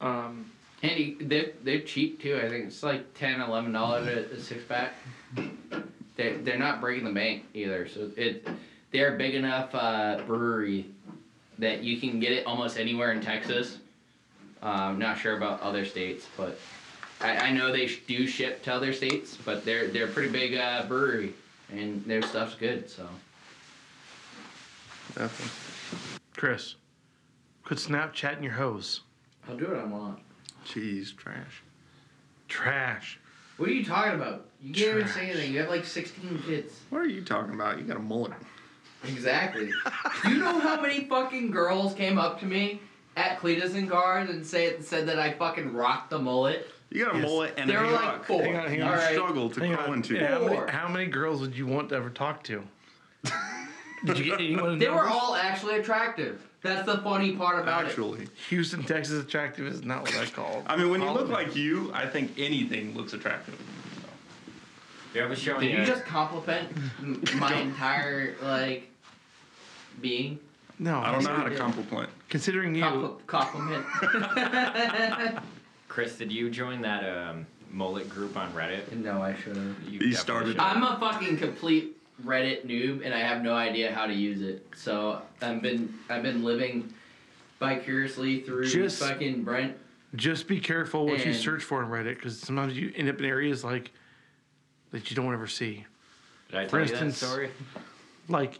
Um, 0.00 0.50
Andy, 0.82 1.16
they're, 1.20 1.50
they're 1.62 1.82
cheap 1.82 2.20
too. 2.20 2.40
I 2.42 2.48
think 2.48 2.66
it's 2.66 2.82
like 2.82 3.14
10 3.14 3.40
11 3.40 3.70
dollars 3.70 4.08
a, 4.08 4.34
a 4.34 4.40
six 4.40 4.64
pack. 4.64 4.94
They 6.16 6.32
they're 6.38 6.58
not 6.58 6.80
breaking 6.80 7.04
the 7.04 7.12
bank 7.12 7.44
either. 7.54 7.86
So 7.86 8.10
it 8.16 8.48
they're 8.92 9.14
a 9.14 9.18
big 9.18 9.34
enough 9.34 9.74
uh, 9.74 10.20
brewery 10.26 10.86
that 11.58 11.82
you 11.82 11.98
can 11.98 12.20
get 12.20 12.32
it 12.32 12.46
almost 12.46 12.78
anywhere 12.78 13.12
in 13.12 13.20
Texas. 13.20 13.78
Um, 14.62 14.98
not 14.98 15.18
sure 15.18 15.36
about 15.36 15.60
other 15.60 15.84
states, 15.84 16.28
but 16.36 16.58
I, 17.20 17.36
I 17.36 17.52
know 17.52 17.72
they 17.72 17.86
do 18.06 18.26
ship 18.26 18.62
to 18.64 18.72
other 18.72 18.92
states. 18.92 19.36
But 19.44 19.64
they're 19.64 19.88
they're 19.88 20.04
a 20.04 20.10
pretty 20.10 20.30
big 20.30 20.54
uh, 20.54 20.84
brewery, 20.86 21.34
and 21.70 22.04
their 22.04 22.22
stuff's 22.22 22.54
good. 22.54 22.88
So 22.88 23.08
Definitely. 25.14 26.20
Chris, 26.36 26.76
quit 27.64 27.78
Snapchatting 27.78 28.42
your 28.42 28.52
hose. 28.52 29.02
I'll 29.48 29.56
do 29.56 29.66
what 29.66 29.76
I 29.76 29.84
want. 29.84 30.20
Cheese 30.64 31.12
trash. 31.12 31.62
Trash. 32.48 33.18
What 33.56 33.68
are 33.68 33.72
you 33.72 33.84
talking 33.84 34.14
about? 34.14 34.46
You 34.62 34.72
can't 34.72 34.98
even 34.98 35.08
say 35.08 35.30
anything. 35.30 35.52
You 35.52 35.60
have 35.60 35.68
like 35.68 35.84
16 35.84 36.42
kids. 36.46 36.80
What 36.90 37.00
are 37.00 37.06
you 37.06 37.22
talking 37.22 37.54
about? 37.54 37.78
You 37.78 37.84
got 37.84 37.96
a 37.96 38.00
mullet. 38.00 38.32
Exactly. 39.04 39.70
you 40.28 40.36
know 40.38 40.58
how 40.60 40.80
many 40.80 41.04
fucking 41.04 41.50
girls 41.50 41.94
came 41.94 42.18
up 42.18 42.38
to 42.40 42.46
me 42.46 42.80
at 43.16 43.38
Cleetus 43.40 43.74
and 43.74 43.90
Cars 43.90 44.30
and 44.30 44.44
say 44.46 44.80
said 44.80 45.06
that 45.08 45.18
I 45.18 45.32
fucking 45.32 45.72
rocked 45.72 46.10
the 46.10 46.18
mullet? 46.18 46.68
You 46.90 47.04
got 47.06 47.14
a 47.14 47.18
Yes. 47.18 47.26
mullet 47.26 47.54
and 47.56 47.70
They 47.70 47.74
a 47.74 47.80
were 47.80 47.90
like 47.90 48.00
truck. 48.02 48.24
four. 48.26 48.42
Hang 48.42 48.56
on, 48.56 48.68
hang 48.68 48.78
You 48.78 48.82
on. 48.84 48.88
All 48.90 48.94
right. 48.96 49.12
struggle 49.14 49.50
to 49.50 49.60
Hang 49.60 49.74
crawl 49.74 49.88
on. 49.88 49.94
into. 49.94 50.18
How 50.26 50.38
many, 50.40 50.54
Four. 50.56 50.66
how 50.68 50.88
many 50.88 51.06
girls 51.06 51.40
would 51.40 51.56
you 51.56 51.66
want 51.66 51.88
to 51.90 51.96
ever 51.96 52.10
talk 52.10 52.44
to? 52.44 52.62
Did 54.04 54.18
you 54.18 54.24
get 54.24 54.40
anyone? 54.40 54.78
They 54.78 54.88
were 54.88 54.96
numbers? 54.96 55.12
all 55.14 55.34
actually 55.36 55.76
attractive. 55.76 56.42
That's 56.62 56.86
the 56.86 56.98
funny 56.98 57.32
part 57.36 57.60
about 57.60 57.84
it. 57.84 57.88
Actually, 57.88 58.28
Houston, 58.50 58.82
Texas 58.84 59.24
attractive 59.24 59.66
is 59.66 59.82
not 59.84 60.02
what 60.02 60.16
I 60.16 60.26
call. 60.26 60.62
I 60.66 60.76
mean, 60.76 60.90
when 60.90 61.00
you 61.02 61.10
look 61.10 61.28
like 61.28 61.56
you, 61.56 61.90
I 61.94 62.06
think 62.06 62.32
anything 62.38 62.94
looks 62.96 63.12
attractive. 63.14 63.56
Yeah, 65.14 65.24
I 65.24 65.26
was 65.26 65.38
showing 65.38 65.60
Did 65.60 65.72
you. 65.72 65.78
you 65.78 65.84
just 65.86 66.04
compliment 66.04 66.68
my 67.36 67.52
entire 67.60 68.34
like 68.42 68.88
being? 70.00 70.38
no, 70.78 70.98
I 71.00 71.12
don't 71.12 71.22
know 71.24 71.34
how 71.34 71.44
to 71.44 71.54
compliment. 71.56 72.08
Considering 72.28 72.74
you, 72.74 72.82
Compl- 72.82 73.26
compliment. 73.26 73.84
Chris, 75.88 76.16
did 76.16 76.32
you 76.32 76.50
join 76.50 76.80
that 76.82 77.04
um, 77.04 77.46
mullet 77.70 78.08
group 78.08 78.36
on 78.36 78.50
Reddit? 78.52 78.90
no, 78.92 79.22
I 79.22 79.34
should 79.34 79.56
have. 79.56 79.76
You 79.88 80.00
He 80.00 80.12
started 80.14 80.48
should've. 80.56 80.60
I'm 80.62 80.82
a 80.82 80.98
fucking 80.98 81.36
complete 81.36 81.96
Reddit 82.24 82.66
noob, 82.66 83.04
and 83.04 83.12
I 83.14 83.18
have 83.18 83.42
no 83.42 83.54
idea 83.54 83.92
how 83.92 84.06
to 84.06 84.12
use 84.14 84.40
it. 84.42 84.66
So 84.76 85.20
I've 85.40 85.60
been 85.62 85.92
I've 86.08 86.22
been 86.22 86.42
living 86.42 86.92
vicariously 87.60 88.40
through 88.40 88.66
Just- 88.68 89.02
fucking 89.02 89.44
Brent. 89.44 89.76
just 90.16 90.48
be 90.48 90.58
careful 90.60 91.06
what 91.06 91.18
you 91.24 91.32
And- 91.32 91.36
search 91.40 91.62
for 91.62 91.82
on 91.84 91.90
Reddit 91.90 92.14
because 92.16 92.40
sometimes 92.40 92.76
you 92.76 92.92
end 92.96 93.08
up 93.08 93.18
in 93.18 93.24
areas 93.24 93.62
like 93.62 93.90
that 94.90 95.10
you 95.10 95.16
don't 95.16 95.32
ever 95.32 95.46
see. 95.46 95.84
Did 96.50 96.58
I 96.58 96.64
For 96.64 96.70
tell 96.70 96.78
you 96.80 96.84
instance- 96.92 97.20
that 97.20 97.26
story? 97.26 97.50
like 98.28 98.58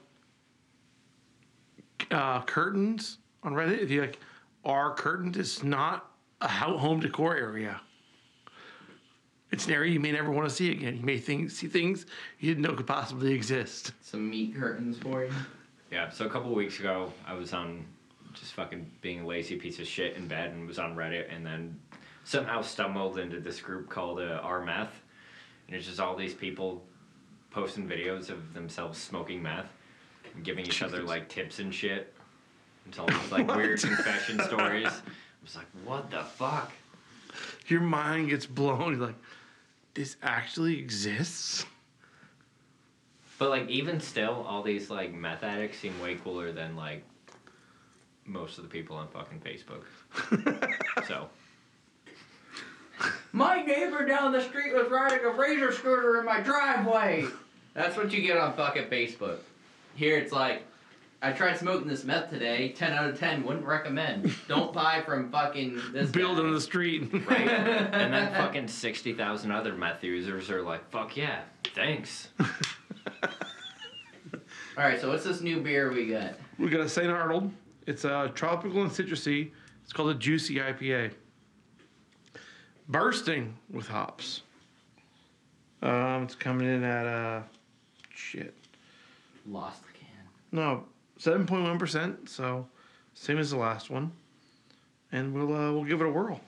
uh, 2.10 2.42
curtains 2.42 3.18
on 3.42 3.52
Reddit. 3.52 3.80
If 3.80 3.90
you 3.90 4.00
like, 4.00 4.18
our 4.64 4.94
curtains 4.94 5.36
is 5.36 5.62
not 5.62 6.10
a 6.40 6.48
ho- 6.48 6.78
home 6.78 7.00
decor 7.00 7.36
area. 7.36 7.80
It's 9.50 9.66
an 9.66 9.72
area 9.74 9.92
you 9.92 10.00
may 10.00 10.12
never 10.12 10.30
want 10.30 10.48
to 10.48 10.54
see 10.54 10.70
again. 10.70 10.96
You 10.96 11.02
may 11.02 11.18
think, 11.18 11.50
see 11.50 11.66
things 11.66 12.06
you 12.38 12.48
didn't 12.48 12.62
know 12.62 12.74
could 12.74 12.86
possibly 12.86 13.32
exist. 13.32 13.92
Some 14.00 14.30
meat 14.30 14.56
curtains 14.56 14.96
for 14.98 15.24
you. 15.24 15.32
Yeah, 15.90 16.08
so 16.08 16.24
a 16.24 16.30
couple 16.30 16.54
weeks 16.54 16.80
ago, 16.80 17.12
I 17.26 17.34
was 17.34 17.52
on 17.52 17.84
just 18.32 18.54
fucking 18.54 18.90
being 19.02 19.20
a 19.20 19.26
lazy 19.26 19.56
piece 19.56 19.78
of 19.78 19.86
shit 19.86 20.16
in 20.16 20.26
bed 20.26 20.52
and 20.52 20.66
was 20.66 20.78
on 20.78 20.96
Reddit 20.96 21.34
and 21.34 21.44
then 21.44 21.78
somehow 22.24 22.62
stumbled 22.62 23.18
into 23.18 23.40
this 23.40 23.60
group 23.60 23.90
called 23.90 24.20
uh, 24.20 24.40
R 24.42 24.64
Meth. 24.64 25.02
And 25.66 25.76
it's 25.76 25.86
just 25.86 26.00
all 26.00 26.16
these 26.16 26.34
people 26.34 26.82
posting 27.50 27.86
videos 27.86 28.30
of 28.30 28.54
themselves 28.54 28.98
smoking 28.98 29.42
meth 29.42 29.66
and 29.66 29.70
giving 30.42 30.64
each 30.66 30.82
other 30.82 31.02
like 31.02 31.28
tips 31.28 31.58
and 31.58 31.74
shit. 31.74 32.12
and 32.84 32.94
telling 32.94 33.14
these 33.18 33.32
like 33.32 33.46
weird 33.56 33.80
confession 33.80 34.40
stories. 34.40 34.86
I 34.86 35.44
was 35.44 35.56
like, 35.56 35.66
what 35.84 36.10
the 36.10 36.22
fuck? 36.22 36.72
Your 37.66 37.80
mind 37.80 38.28
gets 38.30 38.46
blown. 38.46 38.92
You're 38.96 39.06
like, 39.06 39.14
this 39.94 40.16
actually 40.22 40.78
exists? 40.78 41.66
But 43.38 43.50
like 43.50 43.68
even 43.68 43.98
still, 44.00 44.44
all 44.48 44.62
these 44.62 44.88
like 44.90 45.12
meth 45.12 45.42
addicts 45.42 45.78
seem 45.78 45.98
way 46.00 46.14
cooler 46.14 46.52
than 46.52 46.76
like 46.76 47.02
most 48.24 48.56
of 48.58 48.64
the 48.64 48.70
people 48.70 48.96
on 48.96 49.08
fucking 49.08 49.40
Facebook. 49.40 49.82
so 51.08 51.28
My 53.32 53.62
neighbor 53.62 54.04
down 54.06 54.32
the 54.32 54.40
street 54.42 54.72
was 54.74 54.88
riding 54.90 55.24
a 55.24 55.30
razor 55.30 55.72
scooter 55.72 56.20
in 56.20 56.24
my 56.26 56.40
driveway. 56.40 57.24
That's 57.74 57.96
what 57.96 58.12
you 58.12 58.22
get 58.22 58.36
on 58.36 58.54
fucking 58.54 58.84
Facebook. 58.84 59.38
Here 59.94 60.16
it's 60.18 60.32
like, 60.32 60.62
I 61.20 61.32
tried 61.32 61.56
smoking 61.58 61.86
this 61.86 62.02
meth 62.04 62.30
today. 62.30 62.70
Ten 62.70 62.92
out 62.92 63.08
of 63.08 63.18
ten. 63.18 63.44
Wouldn't 63.44 63.64
recommend. 63.66 64.32
Don't 64.48 64.72
buy 64.82 65.02
from 65.02 65.30
fucking 65.30 65.80
this 65.92 66.10
Build 66.10 66.38
guy. 66.38 66.42
on 66.44 66.52
the 66.52 66.60
street. 66.60 67.10
right, 67.26 67.48
and 67.48 68.12
then 68.12 68.32
fucking 68.34 68.66
sixty 68.68 69.12
thousand 69.12 69.52
other 69.52 69.74
meth 69.74 70.02
users 70.02 70.50
are 70.50 70.62
like, 70.62 70.90
"Fuck 70.90 71.16
yeah, 71.16 71.42
thanks." 71.74 72.28
All 74.76 74.84
right, 74.84 74.98
so 75.00 75.10
what's 75.10 75.24
this 75.24 75.42
new 75.42 75.60
beer 75.60 75.92
we 75.92 76.06
got? 76.08 76.34
we 76.58 76.68
got 76.70 76.80
a 76.80 76.88
St. 76.88 77.08
Arnold. 77.10 77.52
It's 77.86 78.04
uh, 78.04 78.28
tropical 78.34 78.82
and 78.82 78.90
citrusy. 78.90 79.50
It's 79.84 79.92
called 79.92 80.10
a 80.10 80.14
Juicy 80.14 80.56
IPA. 80.56 81.12
Bursting 82.88 83.54
with 83.70 83.86
hops. 83.88 84.42
Um, 85.82 86.22
it's 86.24 86.34
coming 86.34 86.66
in 86.68 86.82
at 86.84 87.06
uh, 87.06 87.42
shit. 88.14 88.54
Lost 89.46 89.82
the 89.82 89.88
can. 89.91 89.91
No, 90.52 90.84
seven 91.16 91.46
point 91.46 91.64
one 91.64 91.78
percent. 91.78 92.28
So 92.28 92.66
same 93.14 93.38
as 93.38 93.50
the 93.50 93.56
last 93.56 93.90
one, 93.90 94.12
and 95.10 95.34
we'll 95.34 95.54
uh, 95.54 95.72
we'll 95.72 95.84
give 95.84 96.00
it 96.00 96.06
a 96.06 96.10
whirl. 96.10 96.40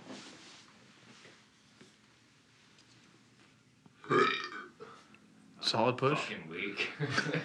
Solid 5.61 5.97
push. 5.97 6.19
Fucking 6.19 6.49
weak. 6.51 6.91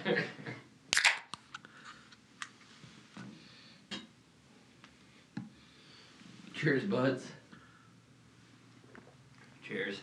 Cheers, 6.54 6.84
buds. 6.84 7.26
Cheers. 9.66 10.02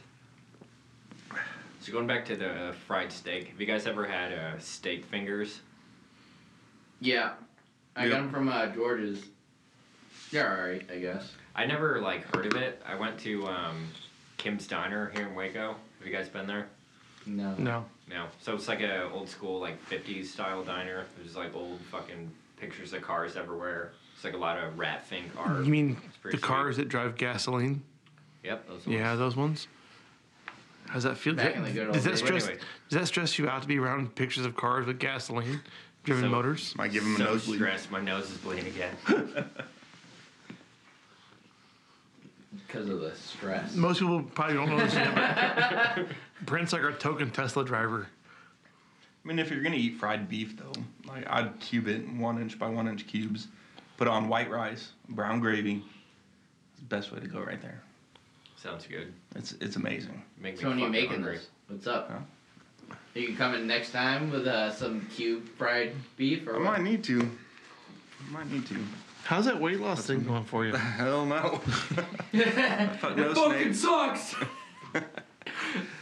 So 1.82 1.92
going 1.92 2.06
back 2.06 2.24
to 2.26 2.36
the 2.36 2.74
fried 2.86 3.12
steak, 3.12 3.48
have 3.48 3.60
you 3.60 3.66
guys 3.66 3.86
ever 3.86 4.06
had 4.06 4.32
uh, 4.32 4.58
steak 4.58 5.04
fingers? 5.04 5.60
Yeah, 7.00 7.32
I 7.94 8.04
Yep. 8.04 8.10
got 8.12 8.16
them 8.22 8.30
from 8.30 8.48
uh, 8.48 8.66
George's. 8.68 9.24
They're 10.32 10.50
alright, 10.50 10.88
I 10.90 10.98
guess. 10.98 11.32
I 11.54 11.66
never 11.66 12.00
like 12.00 12.24
heard 12.34 12.46
of 12.46 12.60
it. 12.60 12.82
I 12.86 12.94
went 12.96 13.18
to 13.20 13.46
um, 13.46 13.88
Kim's 14.36 14.66
Diner 14.66 15.10
here 15.14 15.26
in 15.28 15.34
Waco. 15.34 15.76
Have 15.98 16.06
you 16.06 16.12
guys 16.12 16.28
been 16.28 16.46
there? 16.46 16.68
No. 17.26 17.54
No. 17.58 17.84
No. 18.08 18.26
So 18.40 18.54
it's 18.54 18.68
like 18.68 18.80
a 18.80 19.10
old 19.10 19.28
school 19.28 19.60
like 19.60 19.82
50s 19.88 20.26
style 20.26 20.62
diner. 20.64 21.04
There's 21.16 21.36
like 21.36 21.54
old 21.54 21.80
fucking 21.90 22.30
pictures 22.58 22.92
of 22.92 23.02
cars 23.02 23.36
everywhere. 23.36 23.92
It's 24.14 24.24
like 24.24 24.34
a 24.34 24.38
lot 24.38 24.58
of 24.58 24.78
rat 24.78 25.04
fink 25.06 25.26
art. 25.36 25.64
You 25.64 25.70
mean 25.70 25.96
the 26.22 26.30
sweet. 26.30 26.42
cars 26.42 26.76
that 26.78 26.88
drive 26.88 27.16
gasoline? 27.16 27.82
Yep. 28.44 28.68
Those 28.68 28.86
Yeah, 28.86 29.14
those 29.14 29.36
ones. 29.36 29.68
How's 30.88 31.02
that 31.02 31.18
feel? 31.18 31.34
Back 31.34 31.56
in 31.56 31.64
the 31.64 31.70
good 31.72 31.86
old 31.86 31.94
does 31.94 32.04
that 32.04 32.10
days. 32.10 32.18
stress? 32.20 32.44
Anyway. 32.46 32.60
Does 32.88 33.00
that 33.00 33.06
stress 33.06 33.38
you 33.38 33.48
out 33.48 33.62
to 33.62 33.68
be 33.68 33.78
around 33.78 34.14
pictures 34.14 34.46
of 34.46 34.56
cars 34.56 34.86
with 34.86 34.98
gasoline 35.00 35.60
driven 36.06 36.24
So- 36.24 36.28
motors? 36.30 36.74
Might 36.76 36.92
give 36.92 37.02
him 37.02 37.14
a 37.16 37.18
So 37.18 37.24
nosebleed. 37.24 37.58
stressed. 37.58 37.90
My 37.90 38.00
nose 38.00 38.30
is 38.30 38.38
bleeding 38.38 38.66
again. 38.66 38.96
Because 42.66 42.88
of 42.88 43.00
the 43.00 43.14
stress. 43.14 43.74
Most 43.74 44.00
people 44.00 44.22
probably 44.22 44.54
don't 44.54 44.70
know 44.70 44.78
this 44.78 44.94
yet, 44.94 45.14
but 45.14 46.06
Brent's 46.46 46.72
like 46.72 46.82
our 46.82 46.92
token 46.92 47.30
Tesla 47.30 47.64
driver. 47.64 48.06
I 49.24 49.28
mean, 49.28 49.38
if 49.38 49.50
you're 49.50 49.62
gonna 49.62 49.76
eat 49.76 49.98
fried 49.98 50.28
beef, 50.28 50.56
though, 50.56 50.72
like 51.06 51.26
I'd 51.28 51.58
cube 51.60 51.86
it 51.86 51.96
in 52.02 52.18
one 52.18 52.40
inch 52.40 52.58
by 52.58 52.68
one 52.68 52.88
inch 52.88 53.06
cubes, 53.06 53.48
put 53.98 54.08
on 54.08 54.28
white 54.28 54.50
rice, 54.50 54.92
brown 55.10 55.38
gravy. 55.40 55.84
It's 56.72 56.80
the 56.80 56.86
best 56.86 57.12
way 57.12 57.20
to 57.20 57.26
go 57.26 57.40
right 57.40 57.60
there. 57.60 57.82
Sounds 58.56 58.86
good. 58.86 59.12
It's 59.34 59.52
it's 59.60 59.76
amazing. 59.76 60.22
Make 60.40 60.54
me 60.56 60.62
So 60.62 60.68
when 60.70 60.78
you 60.78 60.88
making 60.88 61.10
hungry. 61.10 61.36
this? 61.36 61.48
What's 61.68 61.86
up? 61.86 62.10
Huh? 62.10 62.18
Are 63.14 63.18
you 63.18 63.34
coming 63.36 63.66
next 63.66 63.92
time 63.92 64.30
with 64.30 64.46
uh, 64.46 64.70
some 64.72 65.06
cube 65.14 65.48
fried 65.56 65.92
beef 66.16 66.46
or 66.46 66.56
I 66.56 66.58
what? 66.58 66.64
might 66.64 66.82
need 66.82 67.02
to. 67.04 67.20
I 67.20 68.32
might 68.32 68.50
need 68.50 68.66
to. 68.66 68.78
How's 69.24 69.46
that 69.46 69.60
weight 69.60 69.80
loss 69.80 70.06
thing 70.06 70.22
going 70.24 70.44
for 70.44 70.66
you? 70.66 70.72
Hell 70.76 71.24
no. 71.26 71.56
Fuck 73.00 73.16
no 73.16 73.34
fucking 73.34 73.74
snake. 73.74 73.74
sucks. 73.74 74.34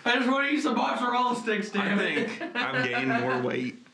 I 0.05 0.17
just 0.17 0.29
want 0.29 0.49
to 0.49 0.55
eat 0.55 0.61
some 0.63 0.77
mozzarella 0.77 1.37
sticks, 1.37 1.75
I 1.75 1.85
damn 1.85 1.99
it. 2.01 2.31
think 2.31 2.57
I've 2.57 2.85
gained 2.85 3.09
more 3.21 3.41
weight 3.41 3.87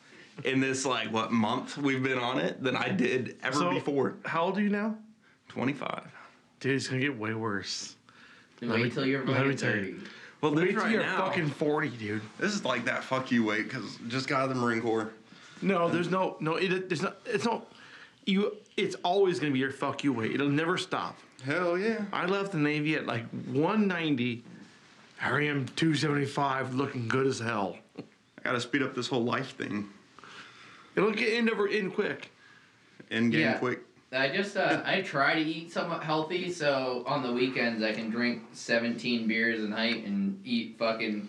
in 0.45 0.61
this 0.61 0.85
like 0.87 1.13
what 1.13 1.31
month 1.33 1.77
we've 1.79 2.03
been 2.03 2.19
on 2.19 2.39
it 2.39 2.63
than 2.63 2.77
I 2.77 2.89
did 2.89 3.37
ever 3.43 3.57
So- 3.59 3.71
before. 3.75 4.15
How 4.25 4.45
old 4.45 4.59
are 4.59 4.63
you 4.63 4.71
now? 4.71 4.97
Twenty 5.49 5.73
five. 5.73 6.11
Dude, 6.61 6.77
it's 6.77 6.89
gonna 6.89 7.01
get 7.01 7.17
way 7.19 7.35
worse. 7.35 7.97
Wait 8.61 8.69
Let 8.71 8.81
me- 8.81 8.91
till 8.91 9.07
you're 9.07 9.25
let 9.25 9.37
fucking 9.39 9.57
tell 9.57 9.77
you. 9.77 9.95
30. 9.99 10.07
Well, 10.41 10.55
Wait 10.55 10.65
this 10.67 10.75
till 10.75 10.83
right 10.85 10.93
you're 10.93 11.03
now, 11.03 11.27
fucking 11.27 11.51
forty, 11.51 11.91
dude. 11.91 12.23
this 12.39 12.53
is 12.55 12.65
like 12.65 12.87
that 12.87 13.05
fuck 13.05 13.31
you 13.31 13.45
weight 13.45 13.65
because 13.65 13.99
just 14.09 14.27
got 14.29 14.43
out 14.43 14.51
of 14.51 14.57
the 14.57 14.61
Marine 14.61 14.81
Corps. 14.81 15.11
No, 15.63 15.89
there's 15.91 16.09
no, 16.11 16.37
no. 16.41 16.57
It, 16.57 16.89
there's 16.89 17.03
not. 17.03 17.19
It's 17.27 17.45
not. 17.45 17.67
You. 18.25 18.57
It's 18.77 18.97
always 19.05 19.39
gonna 19.39 19.53
be 19.53 19.59
your 19.59 19.71
fuck 19.73 20.03
you 20.03 20.13
weight. 20.15 20.33
It'll 20.33 20.49
never 20.49 20.79
stop. 20.79 21.19
Hell 21.45 21.77
yeah. 21.77 22.05
I 22.13 22.25
left 22.27 22.53
the 22.53 22.59
Navy 22.59 22.95
at 22.95 23.05
like 23.07 23.27
190. 23.47 24.25
Here 24.25 24.43
I 25.37 25.45
am 25.47 25.67
275, 25.77 26.75
looking 26.75 27.07
good 27.09 27.27
as 27.27 27.39
hell. 27.39 27.77
I 27.99 28.03
gotta 28.43 28.61
speed 28.61 28.83
up 28.83 28.95
this 28.95 29.07
whole 29.09 29.25
life 29.25 29.55
thing. 29.57 29.91
It'll 30.97 31.13
get 31.13 31.35
in 31.35 31.51
over 31.51 31.67
in 31.69 31.91
quick. 31.91 32.31
End 33.11 33.33
game 33.33 33.41
Yeah. 33.43 33.59
quick. 33.59 33.81
I 34.13 34.29
just 34.29 34.57
uh, 34.57 34.83
I 34.85 35.03
try 35.03 35.35
to 35.35 35.41
eat 35.41 35.73
somewhat 35.73 36.03
healthy, 36.03 36.51
so 36.53 37.05
on 37.07 37.23
the 37.23 37.33
weekends 37.33 37.83
I 37.83 37.93
can 37.93 38.11
drink 38.11 38.43
17 38.53 39.29
beers 39.29 39.63
a 39.63 39.69
night 39.69 40.05
and 40.05 40.41
eat 40.45 40.77
fucking 40.79 41.29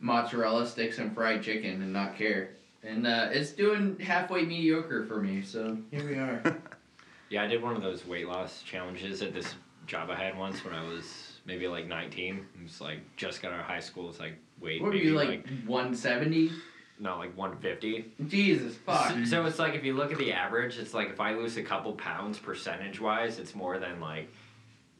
mozzarella 0.00 0.66
sticks 0.66 0.98
and 0.98 1.14
fried 1.14 1.42
chicken 1.42 1.82
and 1.82 1.92
not 1.92 2.16
care. 2.16 2.50
And 2.82 3.06
uh, 3.06 3.28
it's 3.30 3.52
doing 3.52 3.98
halfway 3.98 4.44
mediocre 4.44 5.04
for 5.06 5.22
me, 5.22 5.42
so 5.42 5.78
here 5.90 6.06
we 6.06 6.14
are. 6.14 6.56
Yeah, 7.30 7.44
I 7.44 7.46
did 7.46 7.62
one 7.62 7.76
of 7.76 7.82
those 7.82 8.04
weight 8.04 8.26
loss 8.26 8.62
challenges 8.62 9.22
at 9.22 9.32
this 9.32 9.54
job 9.86 10.10
I 10.10 10.16
had 10.16 10.36
once 10.36 10.64
when 10.64 10.74
I 10.74 10.82
was 10.82 11.38
maybe 11.46 11.68
like 11.68 11.86
19. 11.86 12.36
It 12.36 12.62
was 12.64 12.80
like 12.80 12.98
just 13.16 13.40
got 13.40 13.52
out 13.52 13.60
of 13.60 13.66
high 13.66 13.78
school. 13.78 14.10
It's 14.10 14.18
like 14.18 14.34
weight 14.60 14.82
what 14.82 14.88
were 14.88 14.94
maybe 14.94 15.06
you 15.06 15.14
like 15.14 15.48
170? 15.64 16.50
Not 17.00 17.18
like 17.18 17.36
150. 17.36 18.12
Jesus 18.28 18.76
fuck. 18.76 19.10
So, 19.10 19.24
so 19.24 19.46
it's 19.46 19.58
like 19.58 19.74
if 19.74 19.84
you 19.84 19.94
look 19.94 20.12
at 20.12 20.18
the 20.18 20.32
average, 20.32 20.78
it's 20.78 20.94
like 20.94 21.08
if 21.10 21.20
I 21.20 21.34
lose 21.34 21.56
a 21.56 21.62
couple 21.62 21.92
pounds 21.94 22.38
percentage 22.38 23.00
wise, 23.00 23.38
it's 23.38 23.54
more 23.54 23.78
than 23.78 24.00
like 24.00 24.28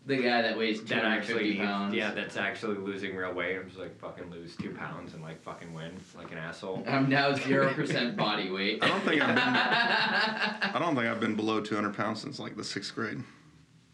The 0.06 0.16
guy 0.16 0.42
that 0.42 0.56
weighs 0.56 0.82
that 0.84 1.04
actually 1.04 1.56
pounds. 1.56 1.94
yeah 1.94 2.10
that's 2.12 2.36
actually 2.36 2.78
losing 2.78 3.14
real 3.14 3.32
weight. 3.34 3.56
I'm 3.58 3.66
just 3.68 3.78
like 3.78 3.98
fucking 4.00 4.30
lose 4.30 4.56
two 4.56 4.70
pounds 4.70 5.12
and 5.14 5.22
like 5.22 5.42
fucking 5.42 5.74
win 5.74 5.92
like 6.16 6.32
an 6.32 6.38
asshole. 6.38 6.82
I'm 6.88 7.08
now 7.08 7.34
zero 7.34 7.72
percent 7.74 8.16
body 8.26 8.50
weight. 8.50 8.82
I 8.82 8.88
don't 8.88 9.02
think 9.02 9.20
I've 9.22 9.34
been. 9.34 9.44
I 10.74 10.78
don't 10.78 10.94
think 10.94 11.06
I've 11.06 11.20
been 11.20 11.36
below 11.36 11.60
200 11.60 11.94
pounds 11.94 12.20
since 12.22 12.38
like 12.38 12.56
the 12.56 12.64
sixth 12.64 12.94
grade. 12.94 13.22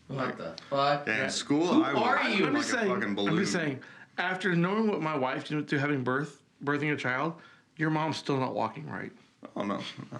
what 0.07 0.39
the 0.39 0.55
fuck? 0.71 1.07
Yeah, 1.09 1.25
in 1.25 1.31
school 1.31 1.67
Who 1.67 1.83
I 1.83 1.93
was 1.93 2.03
are 2.03 2.29
you? 2.31 2.39
like 2.45 2.49
I'm 2.51 2.57
a 2.57 2.59
just 2.61 2.71
saying. 2.71 2.89
fucking. 2.89 3.29
I'm 3.29 3.37
just 3.39 3.53
saying. 3.53 3.81
After 4.19 4.55
knowing 4.55 4.87
what 4.89 5.03
my 5.03 5.17
wife 5.17 5.49
did 5.49 5.69
through 5.69 5.81
having 5.81 6.03
birth, 6.05 6.41
birthing 6.65 6.91
a 6.93 6.97
child, 6.97 7.35
your 7.77 7.91
mom's 7.91 8.17
still 8.17 8.39
not 8.39 8.55
walking 8.55 8.89
right. 8.89 9.13
Oh 9.55 9.63
no, 9.63 9.79
no. 10.13 10.19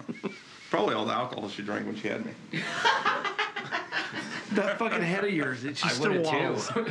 Probably 0.69 0.95
all 0.95 1.05
the 1.05 1.13
alcohol 1.13 1.49
she 1.49 1.61
drank 1.63 1.85
when 1.85 1.95
she 1.95 2.07
had 2.07 2.25
me. 2.25 2.31
That 4.51 4.79
fucking 4.79 5.01
head 5.01 5.25
of 5.25 5.31
yours, 5.31 5.65
it 5.65 5.77
she 5.77 5.89
I 5.89 5.91
still 5.91 6.13
would 6.13 6.23
waddles. 6.25 6.69
too. 6.69 6.87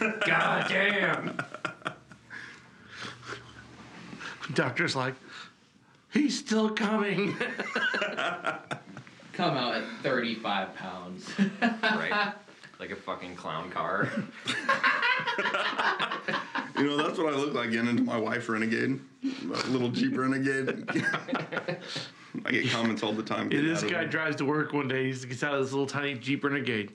God 0.26 0.68
damn. 0.68 1.38
Doctor's 4.52 4.94
like, 4.94 5.14
he's 6.12 6.38
still 6.38 6.68
coming. 6.70 7.34
Come 9.32 9.56
out 9.56 9.74
at 9.76 9.84
35 10.02 10.74
pounds. 10.76 11.30
Right. 11.60 12.34
Like 12.78 12.90
a 12.90 12.96
fucking 12.96 13.36
clown 13.36 13.70
car. 13.70 14.10
You 16.78 16.84
know, 16.84 16.96
that's 16.98 17.18
what 17.18 17.32
I 17.32 17.36
look 17.36 17.54
like 17.54 17.70
getting 17.70 17.88
into 17.88 18.02
my 18.02 18.18
wife 18.18 18.50
renegade, 18.50 19.00
a 19.24 19.66
little 19.68 19.88
Jeep 19.88 20.16
renegade. 20.16 20.84
I 22.44 22.50
get 22.50 22.68
comments 22.68 23.02
all 23.02 23.12
the 23.12 23.22
time. 23.22 23.50
Yeah, 23.50 23.62
this 23.62 23.82
guy 23.82 24.04
drives 24.04 24.36
to 24.36 24.44
work 24.44 24.74
one 24.74 24.86
day. 24.86 25.10
He 25.10 25.26
gets 25.26 25.42
out 25.42 25.54
of 25.54 25.62
this 25.62 25.72
little 25.72 25.86
tiny 25.86 26.14
Jeep 26.14 26.44
Renegade. 26.44 26.92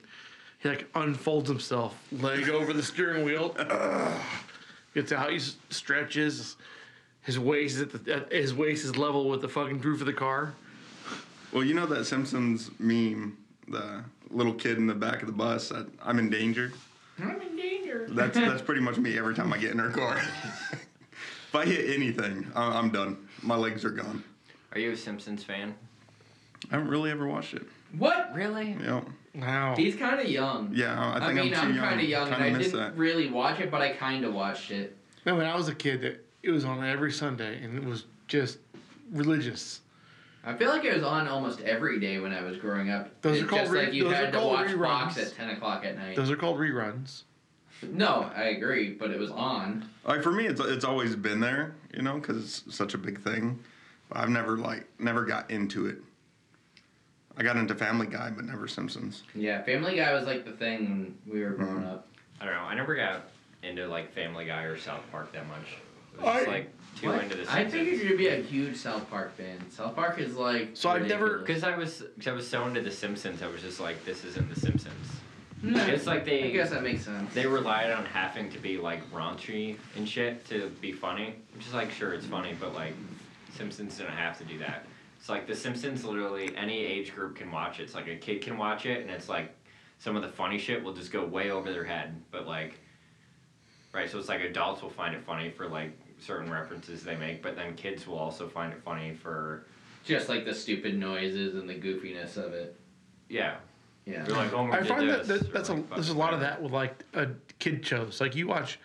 He 0.60 0.68
like 0.68 0.86
unfolds 0.94 1.48
himself, 1.48 2.00
leg 2.12 2.48
over 2.48 2.72
the 2.72 2.82
steering 2.82 3.24
wheel. 3.24 3.56
Gets 4.94 5.10
out, 5.10 5.32
he 5.32 5.40
stretches. 5.70 6.56
His 7.22 7.38
waist 7.38 7.76
is 7.76 7.82
at 7.82 8.04
the 8.04 8.14
at, 8.14 8.32
his 8.32 8.54
waist 8.54 8.84
is 8.84 8.96
level 8.96 9.28
with 9.28 9.40
the 9.40 9.48
fucking 9.48 9.80
roof 9.80 10.00
of 10.00 10.06
the 10.06 10.12
car. 10.12 10.54
Well, 11.50 11.64
you 11.64 11.74
know 11.74 11.86
that 11.86 12.04
Simpsons 12.04 12.70
meme, 12.78 13.36
the 13.66 14.04
little 14.32 14.54
kid 14.54 14.78
in 14.78 14.86
the 14.86 14.94
back 14.94 15.20
of 15.20 15.26
the 15.26 15.32
bus. 15.32 15.68
That 15.68 15.86
I'm 16.02 16.18
in 16.18 16.30
danger. 16.30 16.72
I'm 17.22 17.40
in 17.40 17.56
danger. 17.56 18.06
That's 18.10 18.36
that's 18.38 18.62
pretty 18.62 18.80
much 18.80 18.98
me 18.98 19.18
every 19.18 19.34
time 19.34 19.52
I 19.52 19.58
get 19.58 19.72
in 19.72 19.78
her 19.78 19.90
car. 19.90 20.16
if 20.72 21.54
I 21.54 21.64
hit 21.64 21.94
anything, 21.94 22.50
I- 22.54 22.78
I'm 22.78 22.90
done. 22.90 23.28
My 23.42 23.56
legs 23.56 23.84
are 23.84 23.90
gone. 23.90 24.24
Are 24.72 24.78
you 24.78 24.92
a 24.92 24.96
Simpsons 24.96 25.44
fan? 25.44 25.74
I 26.70 26.76
haven't 26.76 26.88
really 26.88 27.10
ever 27.10 27.26
watched 27.26 27.54
it. 27.54 27.62
What? 27.98 28.32
Really? 28.34 28.70
You 28.70 28.78
know, 28.78 29.04
Wow. 29.34 29.74
He's 29.76 29.96
kind 29.96 30.20
of 30.20 30.26
young. 30.28 30.70
yeah, 30.74 30.98
I 30.98 31.16
I, 31.16 31.20
think 31.34 31.44
mean, 31.44 31.54
I'm 31.54 31.60
I'm, 31.60 31.68
too 31.68 31.74
young. 31.74 31.88
kind 31.88 32.00
of 32.00 32.06
young, 32.08 32.28
and 32.28 32.36
Kinda 32.36 32.48
I 32.48 32.52
miss 32.58 32.66
didn't 32.68 32.80
that. 32.80 32.96
really 32.96 33.30
watch 33.30 33.60
it, 33.60 33.70
but 33.70 33.80
I 33.80 33.90
kind 33.92 34.24
of 34.26 34.32
watched 34.34 34.70
it. 34.70 34.96
Man, 35.24 35.36
when 35.38 35.46
I 35.46 35.54
was 35.56 35.68
a 35.68 35.74
kid, 35.74 36.04
it, 36.04 36.26
it 36.42 36.50
was 36.50 36.64
on 36.66 36.84
every 36.84 37.10
Sunday, 37.12 37.62
and 37.62 37.76
it 37.76 37.84
was 37.84 38.04
just 38.28 38.58
religious. 39.10 39.80
I 40.44 40.54
feel 40.54 40.70
like 40.70 40.84
it 40.84 40.92
was 40.94 41.04
on 41.04 41.28
almost 41.28 41.60
every 41.60 42.00
day 42.00 42.18
when 42.18 42.32
I 42.32 42.42
was 42.42 42.56
growing 42.56 42.90
up. 42.90 43.10
Those 43.22 43.36
it's 43.36 43.44
are 43.44 43.48
called 43.48 43.62
just 43.62 43.72
re- 43.72 43.84
like 43.84 43.94
you 43.94 44.04
those 44.04 44.14
had 44.14 44.32
to 44.32 44.38
called 44.38 44.52
watch 44.52 44.72
Fox 44.72 45.14
reruns. 45.16 45.26
at 45.26 45.34
10 45.36 45.50
o'clock 45.50 45.84
at 45.84 45.96
night. 45.96 46.16
Those 46.16 46.30
are 46.30 46.36
called 46.36 46.58
reruns. 46.58 47.22
No, 47.82 48.30
I 48.34 48.44
agree, 48.44 48.90
but 48.92 49.10
it 49.10 49.18
was 49.18 49.30
on. 49.30 49.88
Like 50.04 50.22
for 50.22 50.30
me, 50.32 50.46
it's 50.46 50.60
it's 50.60 50.84
always 50.84 51.16
been 51.16 51.40
there, 51.40 51.74
you 51.94 52.02
know, 52.02 52.14
because 52.14 52.36
it's 52.64 52.74
such 52.76 52.94
a 52.94 52.98
big 52.98 53.20
thing. 53.20 53.58
But 54.08 54.18
I've 54.18 54.28
never 54.30 54.56
like 54.56 54.86
never 55.00 55.24
got 55.24 55.50
into 55.50 55.86
it. 55.86 55.98
I 57.36 57.42
got 57.42 57.56
into 57.56 57.74
Family 57.74 58.06
Guy, 58.06 58.30
but 58.30 58.44
never 58.44 58.68
Simpsons. 58.68 59.22
Yeah, 59.34 59.62
Family 59.62 59.96
Guy 59.96 60.12
was 60.12 60.26
like 60.26 60.44
the 60.44 60.52
thing 60.52 61.16
when 61.26 61.34
we 61.34 61.42
were 61.44 61.50
growing 61.50 61.76
Mm-hmm. 61.82 61.86
up. 61.88 62.08
I 62.40 62.44
don't 62.44 62.54
know. 62.54 62.60
I 62.60 62.74
never 62.74 62.94
got 62.94 63.22
into 63.62 63.86
like 63.88 64.12
Family 64.12 64.44
Guy 64.44 64.62
or 64.64 64.76
South 64.78 65.02
Park 65.10 65.32
that 65.32 65.46
much. 65.48 65.76
I 66.20 66.24
was 66.24 66.34
just 66.36 66.48
like 66.48 66.70
too 66.96 67.08
What? 67.08 67.22
into 67.24 67.36
the 67.36 67.42
I 67.50 67.60
Simpsons. 67.62 67.72
figured 67.72 68.08
you'd 68.08 68.18
be 68.18 68.28
a 68.28 68.36
huge 68.42 68.76
South 68.76 69.08
Park 69.10 69.34
fan. 69.36 69.58
South 69.70 69.94
Park 69.94 70.18
is 70.18 70.34
like. 70.36 70.70
So 70.74 70.90
I've 70.90 71.06
never- 71.06 71.38
Because 71.38 71.64
I 71.64 71.76
was, 71.76 72.02
cause 72.18 72.28
I 72.28 72.32
was 72.32 72.48
so 72.48 72.66
into 72.66 72.80
The 72.80 72.90
Simpsons, 72.90 73.42
I 73.42 73.46
was 73.48 73.62
just 73.62 73.80
like, 73.80 74.04
this 74.04 74.24
isn't 74.24 74.52
The 74.52 74.60
Simpsons. 74.60 75.08
Hmm, 75.62 75.76
It's 75.76 76.06
like 76.06 76.24
they, 76.24 76.44
I 76.44 76.50
guess 76.50 76.70
that 76.70 76.82
makes 76.82 77.04
sense. 77.04 77.32
they 77.34 77.46
relied 77.46 77.90
on 77.92 78.04
having 78.04 78.50
to 78.50 78.58
be 78.58 78.78
like 78.78 79.08
raunchy 79.12 79.76
and 79.96 80.08
shit 80.08 80.44
to 80.46 80.70
be 80.80 80.90
funny. 80.92 81.36
Which 81.54 81.66
is 81.66 81.72
like, 81.74 81.90
sure, 81.92 82.14
it's 82.14 82.26
funny, 82.26 82.54
but 82.58 82.74
like, 82.74 82.94
Simpsons 83.56 83.96
didn't 83.96 84.12
have 84.16 84.36
to 84.38 84.44
do 84.44 84.58
that. 84.58 84.86
It's 85.20 85.28
like 85.28 85.46
The 85.46 85.54
Simpsons. 85.54 86.04
Literally, 86.04 86.54
any 86.56 86.78
age 86.84 87.14
group 87.14 87.36
can 87.36 87.50
watch 87.52 87.78
it. 87.78 87.84
It's 87.84 87.94
like 87.94 88.08
a 88.08 88.16
kid 88.16 88.42
can 88.42 88.58
watch 88.58 88.86
it, 88.86 89.02
and 89.02 89.10
it's 89.10 89.28
like 89.28 89.54
some 90.00 90.16
of 90.16 90.22
the 90.22 90.28
funny 90.28 90.58
shit 90.58 90.82
will 90.82 90.94
just 90.94 91.12
go 91.12 91.24
way 91.24 91.50
over 91.52 91.72
their 91.72 91.84
head. 91.84 92.20
But 92.32 92.46
like, 92.48 92.80
Right, 93.94 94.10
so 94.10 94.18
it's 94.18 94.28
like 94.28 94.40
adults 94.40 94.82
will 94.82 94.88
find 94.90 95.14
it 95.14 95.22
funny 95.22 95.50
for 95.50 95.68
like 95.68 95.92
certain 96.22 96.50
references 96.50 97.02
they 97.02 97.16
make, 97.16 97.42
but 97.42 97.56
then 97.56 97.74
kids 97.74 98.06
will 98.06 98.18
also 98.18 98.48
find 98.48 98.72
it 98.72 98.80
funny 98.82 99.12
for 99.14 99.66
Just 100.04 100.28
like 100.28 100.44
the 100.44 100.54
stupid 100.54 100.96
noises 100.98 101.54
and 101.54 101.68
the 101.68 101.74
goofiness 101.74 102.36
of 102.36 102.52
it. 102.54 102.78
yeah. 103.28 103.56
Yeah. 104.04 104.26
You're 104.26 104.36
like 104.36 104.50
Homer 104.50 104.72
I 104.72 104.82
find 104.82 105.08
that, 105.08 105.28
that 105.28 105.42
or 105.42 105.44
that's 105.44 105.68
a 105.68 105.74
like, 105.74 105.90
there's 105.90 106.06
a 106.08 106.14
fucking 106.14 106.18
lot 106.18 106.34
of 106.34 106.40
that 106.40 106.60
with 106.60 106.72
like 106.72 107.04
uh, 107.14 107.26
kid 107.60 107.86
shows. 107.86 108.20
Like 108.20 108.34
you 108.34 108.48
watch 108.48 108.80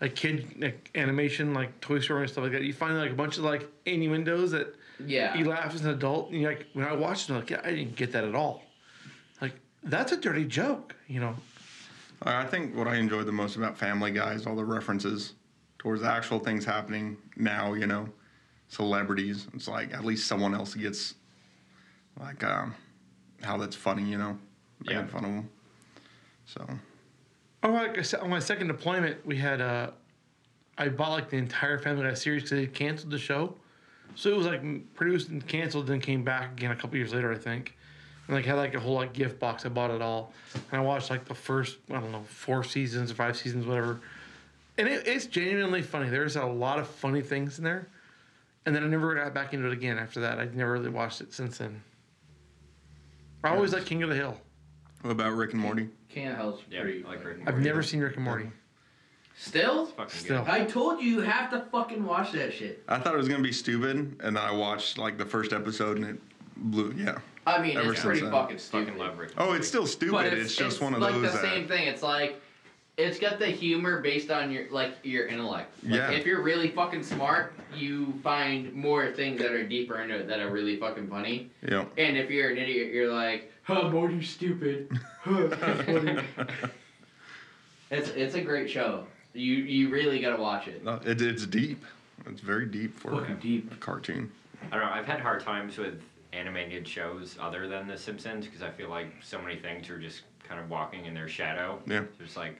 a 0.00 0.08
kid 0.08 0.54
like, 0.58 0.90
animation 0.94 1.52
like 1.52 1.78
Toy 1.82 1.98
Story 2.00 2.22
and 2.22 2.30
stuff 2.30 2.44
like 2.44 2.52
that. 2.52 2.62
You 2.62 2.72
find 2.72 2.96
like 2.96 3.10
a 3.10 3.14
bunch 3.14 3.36
of 3.36 3.44
like 3.44 3.68
innuendos 3.84 4.52
that 4.52 4.74
Yeah. 5.04 5.34
you 5.36 5.44
laugh 5.44 5.74
as 5.74 5.84
an 5.84 5.90
adult. 5.90 6.30
And 6.30 6.40
you're 6.40 6.52
like, 6.52 6.68
when 6.72 6.86
I 6.86 6.94
watched 6.94 7.28
it, 7.28 7.34
I'm 7.34 7.40
like, 7.40 7.50
yeah, 7.50 7.60
I 7.62 7.68
didn't 7.68 7.96
get 7.96 8.12
that 8.12 8.24
at 8.24 8.34
all. 8.34 8.62
Like 9.42 9.52
that's 9.82 10.12
a 10.12 10.16
dirty 10.16 10.46
joke, 10.46 10.96
you 11.06 11.20
know. 11.20 11.36
I 12.22 12.44
think 12.46 12.74
what 12.74 12.88
I 12.88 12.96
enjoyed 12.96 13.26
the 13.26 13.32
most 13.32 13.56
about 13.56 13.76
Family 13.76 14.10
Guy 14.10 14.32
is 14.32 14.46
all 14.46 14.56
the 14.56 14.64
references 14.64 15.34
towards 15.82 16.02
actual 16.04 16.38
things 16.38 16.64
happening 16.64 17.16
now. 17.36 17.74
You 17.74 17.86
know, 17.86 18.08
celebrities. 18.68 19.48
It's 19.54 19.66
like 19.68 19.92
at 19.92 20.04
least 20.04 20.26
someone 20.28 20.54
else 20.54 20.74
gets 20.74 21.14
like 22.20 22.42
um, 22.44 22.74
how 23.42 23.56
that's 23.58 23.74
funny. 23.76 24.04
You 24.04 24.18
know, 24.18 24.38
making 24.80 25.00
Yeah. 25.00 25.06
fun 25.06 25.24
of 25.24 25.30
them. 25.32 25.50
So 26.46 26.66
Oh, 27.64 27.70
like 27.70 27.98
on 28.20 28.30
my 28.30 28.38
second 28.40 28.68
deployment, 28.68 29.24
we 29.26 29.36
had 29.36 29.60
uh, 29.60 29.90
I 30.78 30.88
bought 30.88 31.10
like 31.10 31.30
the 31.30 31.36
entire 31.36 31.78
Family 31.78 32.04
Guy 32.04 32.14
series 32.14 32.42
because 32.44 32.58
they 32.58 32.66
canceled 32.66 33.12
the 33.12 33.18
show, 33.18 33.54
so 34.14 34.30
it 34.30 34.36
was 34.36 34.46
like 34.46 34.94
produced 34.94 35.28
and 35.28 35.44
canceled, 35.46 35.86
then 35.86 36.00
came 36.00 36.22
back 36.24 36.52
again 36.52 36.70
a 36.72 36.76
couple 36.76 36.96
years 36.96 37.14
later, 37.14 37.32
I 37.32 37.36
think, 37.38 37.76
and 38.26 38.34
like 38.36 38.44
had 38.46 38.54
like 38.54 38.74
a 38.74 38.80
whole 38.80 38.94
like 38.94 39.12
gift 39.12 39.38
box. 39.38 39.64
I 39.64 39.68
bought 39.68 39.90
it 39.92 40.02
all, 40.02 40.32
and 40.54 40.80
I 40.80 40.80
watched 40.80 41.08
like 41.10 41.24
the 41.24 41.34
first 41.36 41.78
I 41.90 42.00
don't 42.00 42.10
know 42.12 42.24
four 42.28 42.64
seasons 42.64 43.12
or 43.12 43.14
five 43.14 43.36
seasons, 43.36 43.64
whatever, 43.64 44.00
and 44.78 44.88
it, 44.88 45.06
it's 45.06 45.26
genuinely 45.26 45.82
funny. 45.82 46.08
There's 46.08 46.36
a 46.36 46.44
lot 46.44 46.78
of 46.78 46.86
funny 46.88 47.20
things 47.22 47.58
in 47.58 47.64
there, 47.64 47.88
and 48.66 48.74
then 48.74 48.84
I 48.84 48.86
never 48.88 49.14
got 49.14 49.32
back 49.34 49.54
into 49.54 49.66
it 49.66 49.72
again 49.72 49.98
after 49.98 50.20
that. 50.20 50.38
I've 50.38 50.54
never 50.54 50.72
really 50.72 50.90
watched 50.90 51.20
it 51.20 51.32
since 51.32 51.58
then. 51.58 51.82
I 53.44 53.50
always 53.50 53.72
like 53.72 53.84
King 53.86 54.02
of 54.02 54.08
the 54.08 54.14
Hill. 54.14 54.36
what 55.02 55.10
about 55.10 55.32
Rick 55.32 55.52
and 55.52 55.60
Morty? 55.60 55.88
Can't 56.08 56.36
help 56.36 56.60
Yeah, 56.70 56.82
pretty. 56.82 57.04
I 57.04 57.08
like 57.08 57.24
Rick 57.24 57.38
and 57.38 57.48
I've 57.48 57.54
Morty. 57.54 57.68
never 57.68 57.82
seen 57.82 58.00
Rick 58.00 58.16
and 58.16 58.24
Morty. 58.24 58.50
Still? 59.36 59.86
Fucking 59.86 60.10
Still. 60.20 60.44
good. 60.44 60.50
I 60.50 60.64
told 60.64 61.00
you 61.00 61.08
you 61.10 61.20
have 61.22 61.50
to 61.50 61.62
fucking 61.72 62.04
watch 62.04 62.32
that 62.32 62.52
shit. 62.52 62.84
I 62.86 62.98
thought 62.98 63.14
it 63.14 63.16
was 63.16 63.28
gonna 63.28 63.42
be 63.42 63.52
stupid, 63.52 63.96
and 63.96 64.20
then 64.20 64.36
I 64.36 64.52
watched 64.52 64.98
like 64.98 65.18
the 65.18 65.24
first 65.26 65.52
episode, 65.52 65.96
and 65.96 66.06
it 66.06 66.16
blew. 66.56 66.94
Yeah. 66.96 67.18
I 67.46 67.60
mean, 67.60 67.76
Ever 67.76 67.92
it's 67.92 68.02
since 68.02 68.04
pretty 68.04 68.20
then. 68.20 68.30
fucking 68.30 68.58
stupid. 68.58 68.86
Fucking 68.88 69.00
love 69.00 69.18
Rick. 69.18 69.30
and 69.30 69.40
Oh, 69.40 69.44
Morty. 69.46 69.58
it's 69.60 69.68
still 69.68 69.86
stupid. 69.86 70.12
But 70.12 70.26
it's, 70.34 70.54
just 70.54 70.80
one 70.80 70.94
of 70.94 71.00
like 71.00 71.14
those. 71.14 71.22
the 71.22 71.28
that, 71.38 71.40
same 71.42 71.66
thing. 71.66 71.88
It's 71.88 72.02
like 72.02 72.40
it's 72.98 73.18
got 73.18 73.38
the 73.38 73.46
humor 73.46 74.00
based 74.00 74.30
on 74.30 74.50
your 74.50 74.70
like 74.70 74.92
your 75.02 75.26
intellect. 75.26 75.72
Like, 75.84 75.92
Yeah. 75.94 76.10
If 76.10 76.26
you're 76.26 76.42
really 76.42 76.68
fucking 76.68 77.02
smart, 77.02 77.54
you 77.74 78.12
find 78.22 78.72
more 78.74 79.10
things 79.12 79.40
that 79.40 79.52
are 79.52 79.66
deeper 79.66 80.00
into 80.00 80.16
it 80.16 80.28
that 80.28 80.40
are 80.40 80.50
really 80.50 80.76
fucking 80.76 81.08
funny. 81.08 81.50
Yeah. 81.66 81.86
And 81.96 82.16
if 82.16 82.30
you're 82.30 82.50
an 82.50 82.58
idiot, 82.58 82.92
you're 82.92 83.12
like, 83.12 83.50
"Huh, 83.62 83.88
Morty's 83.88 84.30
stupid." 84.30 84.90
Huh, 85.22 85.46
that's 85.46 85.82
funny." 85.82 86.18
it's 87.90 88.08
it's 88.10 88.34
a 88.34 88.40
great 88.40 88.68
show. 88.68 89.06
You 89.34 89.54
you 89.54 89.88
really 89.88 90.20
gotta 90.20 90.40
watch 90.40 90.68
it. 90.68 90.84
No, 90.84 91.00
it, 91.04 91.20
it's 91.22 91.46
deep. 91.46 91.84
It's 92.26 92.40
very 92.40 92.66
deep 92.66 92.98
for 92.98 93.12
Fucking 93.20 93.36
deep. 93.36 93.72
a 93.72 93.76
cartoon. 93.76 94.30
I 94.70 94.76
don't 94.76 94.86
know. 94.86 94.92
I've 94.92 95.06
had 95.06 95.20
hard 95.20 95.40
times 95.40 95.78
with 95.78 96.00
animated 96.32 96.86
shows 96.86 97.36
other 97.40 97.66
than 97.68 97.86
The 97.88 97.96
Simpsons 97.98 98.46
because 98.46 98.62
I 98.62 98.70
feel 98.70 98.88
like 98.90 99.12
so 99.22 99.40
many 99.40 99.56
things 99.56 99.88
are 99.90 99.98
just 99.98 100.22
kind 100.46 100.60
of 100.60 100.70
walking 100.70 101.04
in 101.06 101.14
their 101.14 101.28
shadow. 101.28 101.80
Yeah. 101.86 102.02
There's 102.18 102.36
like 102.36 102.50
on- 102.50 102.56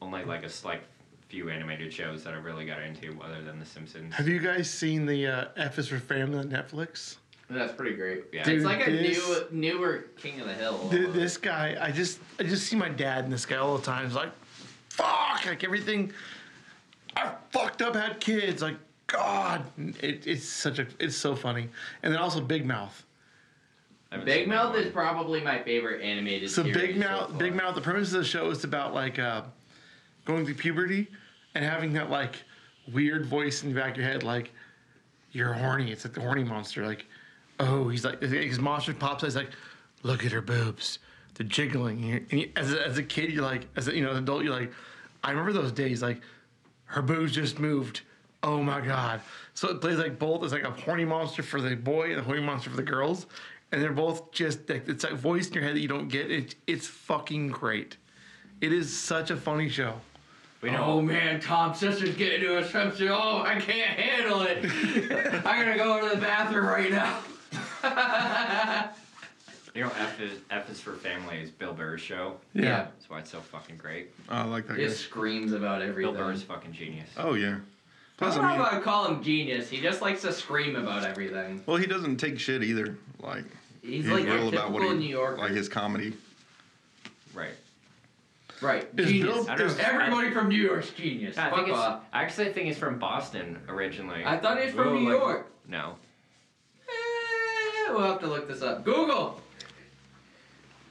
only 0.00 0.24
like 0.24 0.44
a 0.44 0.48
select 0.48 0.84
few 1.28 1.50
animated 1.50 1.92
shows 1.92 2.22
that 2.24 2.34
I 2.34 2.36
really 2.36 2.66
got 2.66 2.80
into 2.82 3.16
other 3.22 3.42
than 3.42 3.58
The 3.58 3.66
Simpsons. 3.66 4.14
Have 4.14 4.28
you 4.28 4.38
guys 4.38 4.70
seen 4.70 5.06
the 5.06 5.26
uh, 5.26 5.44
F 5.56 5.78
is 5.78 5.88
for 5.88 5.98
Family 5.98 6.38
on 6.38 6.48
Netflix? 6.48 7.16
That's 7.50 7.72
pretty 7.72 7.96
great. 7.96 8.24
Yeah. 8.32 8.44
Dude, 8.44 8.56
it's 8.56 8.64
like 8.64 8.86
a 8.86 8.90
this- 8.90 9.50
new 9.50 9.72
newer 9.72 10.06
King 10.16 10.40
of 10.40 10.46
the 10.46 10.54
Hill. 10.54 10.88
Th- 10.90 11.10
this 11.10 11.36
guy, 11.36 11.76
I 11.80 11.90
just, 11.90 12.18
I 12.38 12.44
just 12.44 12.66
see 12.66 12.76
my 12.76 12.88
dad 12.88 13.24
in 13.24 13.30
this 13.30 13.44
guy 13.46 13.56
all 13.56 13.76
the 13.76 13.84
time. 13.84 14.06
It's 14.06 14.14
like, 14.14 14.30
fuck, 14.88 15.44
like 15.46 15.62
everything. 15.64 16.12
I 17.16 17.32
fucked 17.50 17.82
up, 17.82 17.94
had 17.94 18.18
kids. 18.20 18.62
Like, 18.62 18.76
God, 19.06 19.62
it, 20.00 20.26
it's 20.26 20.48
such 20.48 20.78
a, 20.78 20.86
it's 20.98 21.16
so 21.16 21.36
funny. 21.36 21.68
And 22.02 22.12
then 22.12 22.20
also 22.20 22.40
Big 22.40 22.64
Mouth. 22.66 23.04
Big 24.24 24.46
Mouth 24.48 24.76
is 24.76 24.92
probably 24.92 25.40
my 25.40 25.60
favorite 25.62 26.00
animated. 26.02 26.48
So 26.50 26.62
series 26.62 26.76
Big 26.76 26.96
Mouth, 26.96 27.30
far. 27.30 27.38
Big 27.38 27.54
Mouth. 27.54 27.74
The 27.74 27.80
premise 27.80 28.12
of 28.12 28.20
the 28.20 28.24
show 28.24 28.48
is 28.50 28.62
about 28.64 28.94
like 28.94 29.18
uh, 29.18 29.42
going 30.24 30.44
through 30.44 30.54
puberty 30.54 31.08
and 31.54 31.64
having 31.64 31.92
that 31.94 32.10
like 32.10 32.42
weird 32.92 33.26
voice 33.26 33.62
in 33.62 33.72
the 33.72 33.80
back 33.80 33.92
of 33.92 33.96
your 33.98 34.06
head, 34.06 34.22
like 34.22 34.52
you're 35.32 35.52
horny. 35.52 35.90
It's 35.92 36.04
like 36.04 36.14
the 36.14 36.20
horny 36.20 36.44
monster. 36.44 36.86
Like, 36.86 37.06
oh, 37.60 37.88
he's 37.88 38.04
like 38.04 38.22
his 38.22 38.58
monster 38.58 38.94
pops. 38.94 39.22
out, 39.22 39.26
He's 39.26 39.36
like, 39.36 39.50
look 40.02 40.24
at 40.24 40.32
her 40.32 40.40
boobs, 40.40 40.98
they're 41.34 41.46
jiggling. 41.46 42.26
And, 42.30 42.48
as 42.56 42.72
a, 42.72 42.86
as 42.86 42.98
a 42.98 43.02
kid, 43.02 43.32
you're 43.32 43.44
like, 43.44 43.66
as 43.76 43.88
a, 43.88 43.94
you 43.94 44.04
know, 44.04 44.12
an 44.12 44.18
adult, 44.18 44.44
you're 44.44 44.54
like, 44.54 44.72
I 45.22 45.30
remember 45.30 45.52
those 45.52 45.72
days. 45.72 46.02
Like, 46.02 46.20
her 46.86 47.02
boobs 47.02 47.32
just 47.32 47.58
moved. 47.58 48.02
Oh 48.42 48.62
my 48.62 48.82
god! 48.82 49.22
So 49.54 49.70
it 49.70 49.80
plays 49.80 49.96
like 49.96 50.18
both. 50.18 50.44
It's 50.44 50.52
like 50.52 50.64
a 50.64 50.70
horny 50.70 51.06
monster 51.06 51.42
for 51.42 51.62
the 51.62 51.74
boy 51.74 52.10
and 52.10 52.20
a 52.20 52.22
horny 52.22 52.42
monster 52.42 52.68
for 52.68 52.76
the 52.76 52.82
girls, 52.82 53.26
and 53.72 53.82
they're 53.82 53.92
both 53.92 54.30
just 54.32 54.68
like 54.68 54.86
it's 54.86 55.02
like 55.02 55.14
voice 55.14 55.48
in 55.48 55.54
your 55.54 55.62
head 55.62 55.74
that 55.74 55.80
you 55.80 55.88
don't 55.88 56.08
get. 56.08 56.30
It, 56.30 56.54
it's 56.66 56.86
fucking 56.86 57.48
great. 57.48 57.96
It 58.60 58.72
is 58.72 58.94
such 58.94 59.30
a 59.30 59.36
funny 59.36 59.70
show. 59.70 59.94
We 60.64 60.70
know. 60.70 60.82
Oh 60.82 61.02
man, 61.02 61.40
Tom's 61.42 61.78
sister's 61.78 62.14
getting 62.16 62.40
into 62.40 62.56
a 62.56 62.62
swimsuit. 62.62 63.10
Oh, 63.10 63.42
I 63.42 63.60
can't 63.60 63.98
handle 64.00 64.40
it. 64.40 64.64
I'm 65.44 65.62
gonna 65.62 65.76
go 65.76 66.08
to 66.08 66.14
the 66.14 66.20
bathroom 66.20 66.64
right 66.64 66.90
now. 66.90 67.20
You 69.74 69.82
know, 69.82 69.90
F 69.98 70.20
is 70.20 70.38
F 70.50 70.70
is 70.70 70.80
for 70.80 70.92
Family 70.94 71.36
is 71.38 71.50
Bill 71.50 71.74
Burr's 71.74 72.00
show. 72.00 72.36
Yeah. 72.54 72.84
That's 72.84 73.10
why 73.10 73.18
it's 73.18 73.30
so 73.30 73.40
fucking 73.40 73.76
great. 73.76 74.10
Oh, 74.30 74.36
I 74.36 74.44
like 74.44 74.66
that 74.68 74.78
He 74.78 74.84
guy. 74.86 74.90
screams 74.92 75.52
about 75.52 75.82
everything. 75.82 76.14
Bill 76.14 76.24
Burr's 76.24 76.42
fucking 76.42 76.72
genius. 76.72 77.10
Oh 77.18 77.34
yeah. 77.34 77.56
I 77.56 77.60
Plus, 78.16 78.36
don't 78.36 78.44
I 78.44 78.56
know 78.56 78.62
if 78.62 78.72
I 78.72 78.74
would 78.76 78.84
call 78.84 79.08
him 79.08 79.22
genius. 79.22 79.68
He 79.68 79.80
just 79.82 80.00
likes 80.00 80.22
to 80.22 80.32
scream 80.32 80.76
about 80.76 81.04
everything. 81.04 81.62
well, 81.66 81.76
he 81.76 81.86
doesn't 81.86 82.16
take 82.18 82.38
shit 82.38 82.62
either. 82.62 82.96
Like 83.20 83.44
He's, 83.82 84.06
like 84.06 84.24
your 84.24 84.36
real 84.36 84.50
typical 84.52 84.94
New 84.94 85.08
Yorker. 85.08 85.36
like 85.42 85.50
his 85.50 85.68
comedy. 85.68 86.14
Right. 87.34 87.50
Right. 88.64 88.88
Is 88.96 89.08
Genius. 89.10 89.34
Bill- 89.34 89.50
I 89.50 89.56
don't 89.56 89.66
is- 89.68 89.78
know. 89.78 89.84
Everybody 89.84 90.30
from 90.32 90.48
New 90.48 90.60
York's 90.62 90.90
genius. 90.90 91.38
I 91.38 91.50
Fuck 91.50 91.54
think 91.56 91.68
it's. 91.68 91.78
off. 91.78 92.02
I 92.12 92.22
actually 92.22 92.52
think 92.52 92.66
he's 92.66 92.78
from 92.78 92.98
Boston 92.98 93.58
originally. 93.68 94.24
I 94.24 94.38
thought 94.38 94.58
he 94.58 94.66
was 94.66 94.74
from 94.74 94.86
Well, 94.86 94.94
New 95.00 95.10
like- 95.10 95.20
York. 95.20 95.52
No. 95.68 95.96
Eh, 96.88 97.90
we'll 97.92 98.02
have 98.02 98.20
to 98.20 98.26
look 98.26 98.48
this 98.48 98.62
up. 98.62 98.84
Google. 98.84 99.40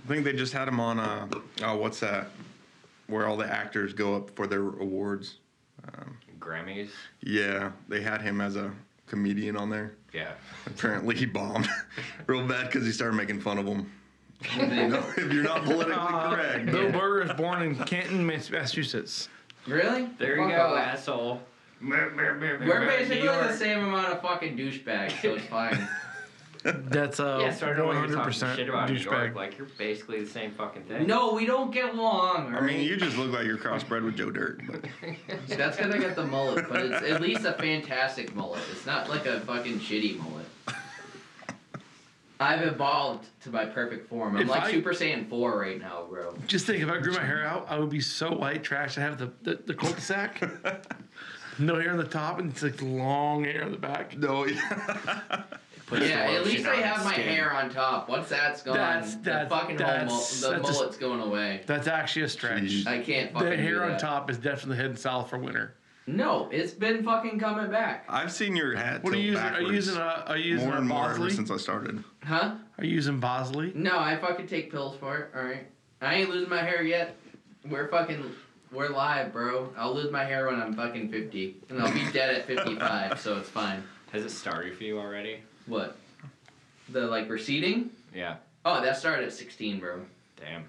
I 0.03 0.07
think 0.07 0.25
they 0.25 0.33
just 0.33 0.53
had 0.53 0.67
him 0.67 0.79
on. 0.79 0.99
Uh, 0.99 1.27
oh, 1.63 1.77
what's 1.77 1.99
that? 2.01 2.27
Where 3.07 3.27
all 3.27 3.37
the 3.37 3.45
actors 3.51 3.93
go 3.93 4.15
up 4.15 4.29
for 4.35 4.47
their 4.47 4.61
awards. 4.61 5.37
Um, 5.87 6.17
Grammys. 6.39 6.89
Yeah, 7.21 7.71
they 7.87 8.01
had 8.01 8.21
him 8.21 8.41
as 8.41 8.55
a 8.55 8.71
comedian 9.07 9.55
on 9.55 9.69
there. 9.69 9.93
Yeah. 10.13 10.33
Apparently, 10.65 11.15
he 11.15 11.25
bombed 11.25 11.67
real 12.27 12.45
bad 12.47 12.67
because 12.67 12.85
he 12.85 12.91
started 12.91 13.15
making 13.15 13.39
fun 13.41 13.57
of 13.57 13.65
him. 13.65 13.91
You 14.57 14.65
know, 14.67 15.05
if 15.17 15.31
you're 15.33 15.43
not 15.43 15.63
politically 15.63 15.93
Uh, 15.93 16.35
correct. 16.35 16.65
Bill 16.67 16.91
Burr 16.91 17.21
is 17.23 17.31
born 17.33 17.61
in 17.63 17.75
Canton, 17.85 18.25
Massachusetts. 18.25 19.29
Really? 19.67 20.09
There 20.17 20.35
you 20.37 20.43
Fuck 20.43 20.51
go, 20.51 20.73
off. 20.73 20.77
asshole. 20.79 21.41
We're 21.81 22.85
basically 22.87 23.27
the 23.27 23.53
same 23.53 23.79
amount 23.85 24.07
of 24.13 24.21
fucking 24.21 24.57
douchebags, 24.57 25.21
so 25.21 25.33
it's 25.35 25.45
fine. 25.45 25.87
That's 26.63 27.19
uh, 27.19 27.39
Yeah, 27.41 27.51
so 27.53 27.65
I 27.67 27.69
don't 27.73 27.77
know 27.79 27.85
you're 27.91 27.93
hundred 27.95 28.13
talking 28.15 28.23
percent 28.25 28.57
shit 28.57 28.69
about 28.69 28.89
New 28.89 28.95
York. 28.95 29.15
douchebag. 29.33 29.35
Like 29.35 29.57
you're 29.57 29.67
basically 29.77 30.23
the 30.23 30.29
same 30.29 30.51
fucking 30.51 30.83
thing. 30.83 31.05
no, 31.07 31.33
we 31.33 31.45
don't 31.45 31.71
get 31.71 31.93
along. 31.93 32.55
I 32.55 32.61
mean, 32.61 32.79
you 32.79 32.95
just 32.95 33.17
look 33.17 33.31
like 33.33 33.45
you're 33.45 33.57
crossbred 33.57 34.05
with 34.05 34.15
Joe 34.15 34.31
Dirt. 34.31 34.61
But 34.71 34.85
That's 35.47 35.75
because 35.75 35.93
I 35.93 35.97
got 35.97 36.15
the 36.15 36.25
mullet, 36.25 36.69
but 36.69 36.85
it's 36.85 37.03
at 37.09 37.19
least 37.19 37.43
a 37.43 37.51
fantastic 37.53 38.33
mullet. 38.33 38.61
It's 38.71 38.85
not 38.85 39.09
like 39.09 39.25
a 39.25 39.41
fucking 39.41 39.79
shitty 39.79 40.19
mullet. 40.19 40.45
I've 42.43 42.61
evolved 42.63 43.25
to 43.43 43.49
my 43.49 43.65
perfect 43.65 44.09
form. 44.09 44.35
I'm 44.35 44.41
If 44.43 44.49
like 44.49 44.63
I- 44.63 44.71
Super 44.71 44.91
Saiyan 44.91 45.29
4 45.29 45.59
right 45.59 45.79
now, 45.79 46.05
bro. 46.09 46.35
Just 46.47 46.65
think, 46.65 46.83
if 46.83 46.89
I 46.89 46.99
grew 46.99 47.13
my 47.13 47.23
hair 47.23 47.45
out, 47.45 47.67
I 47.69 47.79
would 47.79 47.89
be 47.89 48.01
so 48.01 48.31
white 48.33 48.63
trash. 48.63 48.97
I 48.97 49.01
have 49.01 49.17
the 49.17 49.31
the, 49.43 49.55
the 49.65 49.73
cul-de-sac, 49.73 50.41
no 51.59 51.79
hair 51.79 51.91
on 51.91 51.97
the 51.97 52.03
top, 52.03 52.39
and 52.39 52.51
it's 52.51 52.63
like 52.63 52.81
long 52.81 53.43
hair 53.45 53.63
on 53.63 53.71
the 53.71 53.77
back. 53.77 54.17
no, 54.17 54.45
yeah. 54.45 55.43
Yeah, 55.91 56.27
the 56.31 56.37
at 56.37 56.45
least 56.45 56.65
lotion 56.65 56.79
I 56.79 56.81
have 56.87 56.95
its 56.97 57.05
my 57.05 57.13
skin. 57.13 57.27
hair 57.27 57.53
on 57.53 57.69
top. 57.69 58.09
Once 58.09 58.27
that's 58.29 58.63
gone, 58.63 58.75
That's- 58.75 59.15
the 59.15 59.21
that's- 59.21 59.49
fucking 59.49 59.77
whole 59.77 59.87
that's- 59.87 60.41
mul- 60.41 60.51
the 60.51 60.57
that's 60.57 60.69
a- 60.69 60.73
mullet's 60.73 60.97
going 60.97 61.21
away. 61.21 61.61
That's 61.67 61.87
actually 61.87 62.23
a 62.23 62.29
stretch. 62.29 62.63
Jeez. 62.63 62.87
I 62.87 62.99
can't 63.01 63.31
fucking 63.33 63.49
The 63.49 63.57
do 63.57 63.61
hair 63.63 63.83
on 63.83 63.91
that. 63.91 63.99
top 63.99 64.29
is 64.31 64.37
definitely 64.37 64.77
heading 64.77 64.95
south 64.95 65.29
for 65.29 65.37
winter. 65.37 65.75
No, 66.05 66.49
it's 66.51 66.73
been 66.73 67.03
fucking 67.03 67.39
coming 67.39 67.71
back. 67.71 68.05
I've 68.09 68.31
seen 68.31 68.55
your 68.55 68.75
hat. 68.75 69.03
What 69.03 69.13
are 69.13 69.17
you 69.17 69.31
using? 69.31 69.37
Are 69.43 69.47
you 69.47 69.51
backwards 69.53 69.73
using 69.87 69.97
a? 69.97 70.23
Are 70.27 70.37
you 70.37 70.51
using 70.51 70.67
more 70.67 70.75
a 70.75 70.79
and 70.79 70.87
more 70.87 71.05
ever 71.05 71.13
Bosley? 71.19 71.29
since 71.31 71.49
I 71.51 71.57
started? 71.57 72.03
Huh? 72.23 72.55
Are 72.77 72.83
you 72.85 72.95
using 72.95 73.19
Bosley? 73.19 73.71
No, 73.73 73.97
I 73.99 74.17
fucking 74.17 74.47
take 74.47 74.69
pills 74.71 74.97
for 74.97 75.17
it. 75.17 75.29
All 75.35 75.43
right, 75.43 75.65
I 76.01 76.15
ain't 76.15 76.29
losing 76.29 76.49
my 76.49 76.61
hair 76.61 76.83
yet. 76.83 77.15
We're 77.69 77.87
fucking 77.87 78.21
We're 78.73 78.89
live, 78.89 79.31
bro. 79.31 79.71
I'll 79.77 79.93
lose 79.95 80.11
my 80.11 80.25
hair 80.25 80.47
when 80.47 80.61
I'm 80.61 80.73
fucking 80.73 81.09
50. 81.09 81.55
And 81.69 81.81
I'll 81.81 81.93
be 81.93 82.11
dead 82.11 82.33
at 82.35 82.45
55, 82.45 83.19
so 83.21 83.37
it's 83.37 83.47
fine. 83.47 83.83
Has 84.11 84.25
it 84.25 84.31
started 84.31 84.75
for 84.75 84.83
you 84.83 84.99
already? 84.99 85.39
What? 85.67 85.95
The, 86.89 87.01
like, 87.01 87.29
receding? 87.29 87.91
Yeah. 88.13 88.37
Oh, 88.65 88.81
that 88.81 88.97
started 88.97 89.25
at 89.25 89.33
16, 89.33 89.79
bro. 89.79 90.01
Damn. 90.37 90.65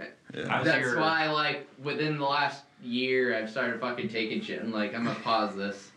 Yeah. 0.00 0.48
How's 0.48 0.64
That's 0.66 0.80
your- 0.80 0.98
why, 1.00 1.30
like, 1.30 1.68
within 1.82 2.18
the 2.18 2.24
last 2.24 2.64
year, 2.84 3.36
I've 3.36 3.50
started 3.50 3.80
fucking 3.80 4.08
taking 4.08 4.40
shit 4.42 4.62
and, 4.62 4.72
like, 4.72 4.94
I'm 4.94 5.04
gonna 5.04 5.18
pause 5.20 5.56
this. 5.56 5.90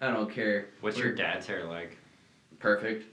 I 0.00 0.10
don't 0.12 0.30
care. 0.30 0.66
What's 0.80 0.96
We're 0.96 1.06
your 1.06 1.14
dad's 1.14 1.46
hair 1.46 1.64
like? 1.64 1.98
Perfect. 2.60 3.04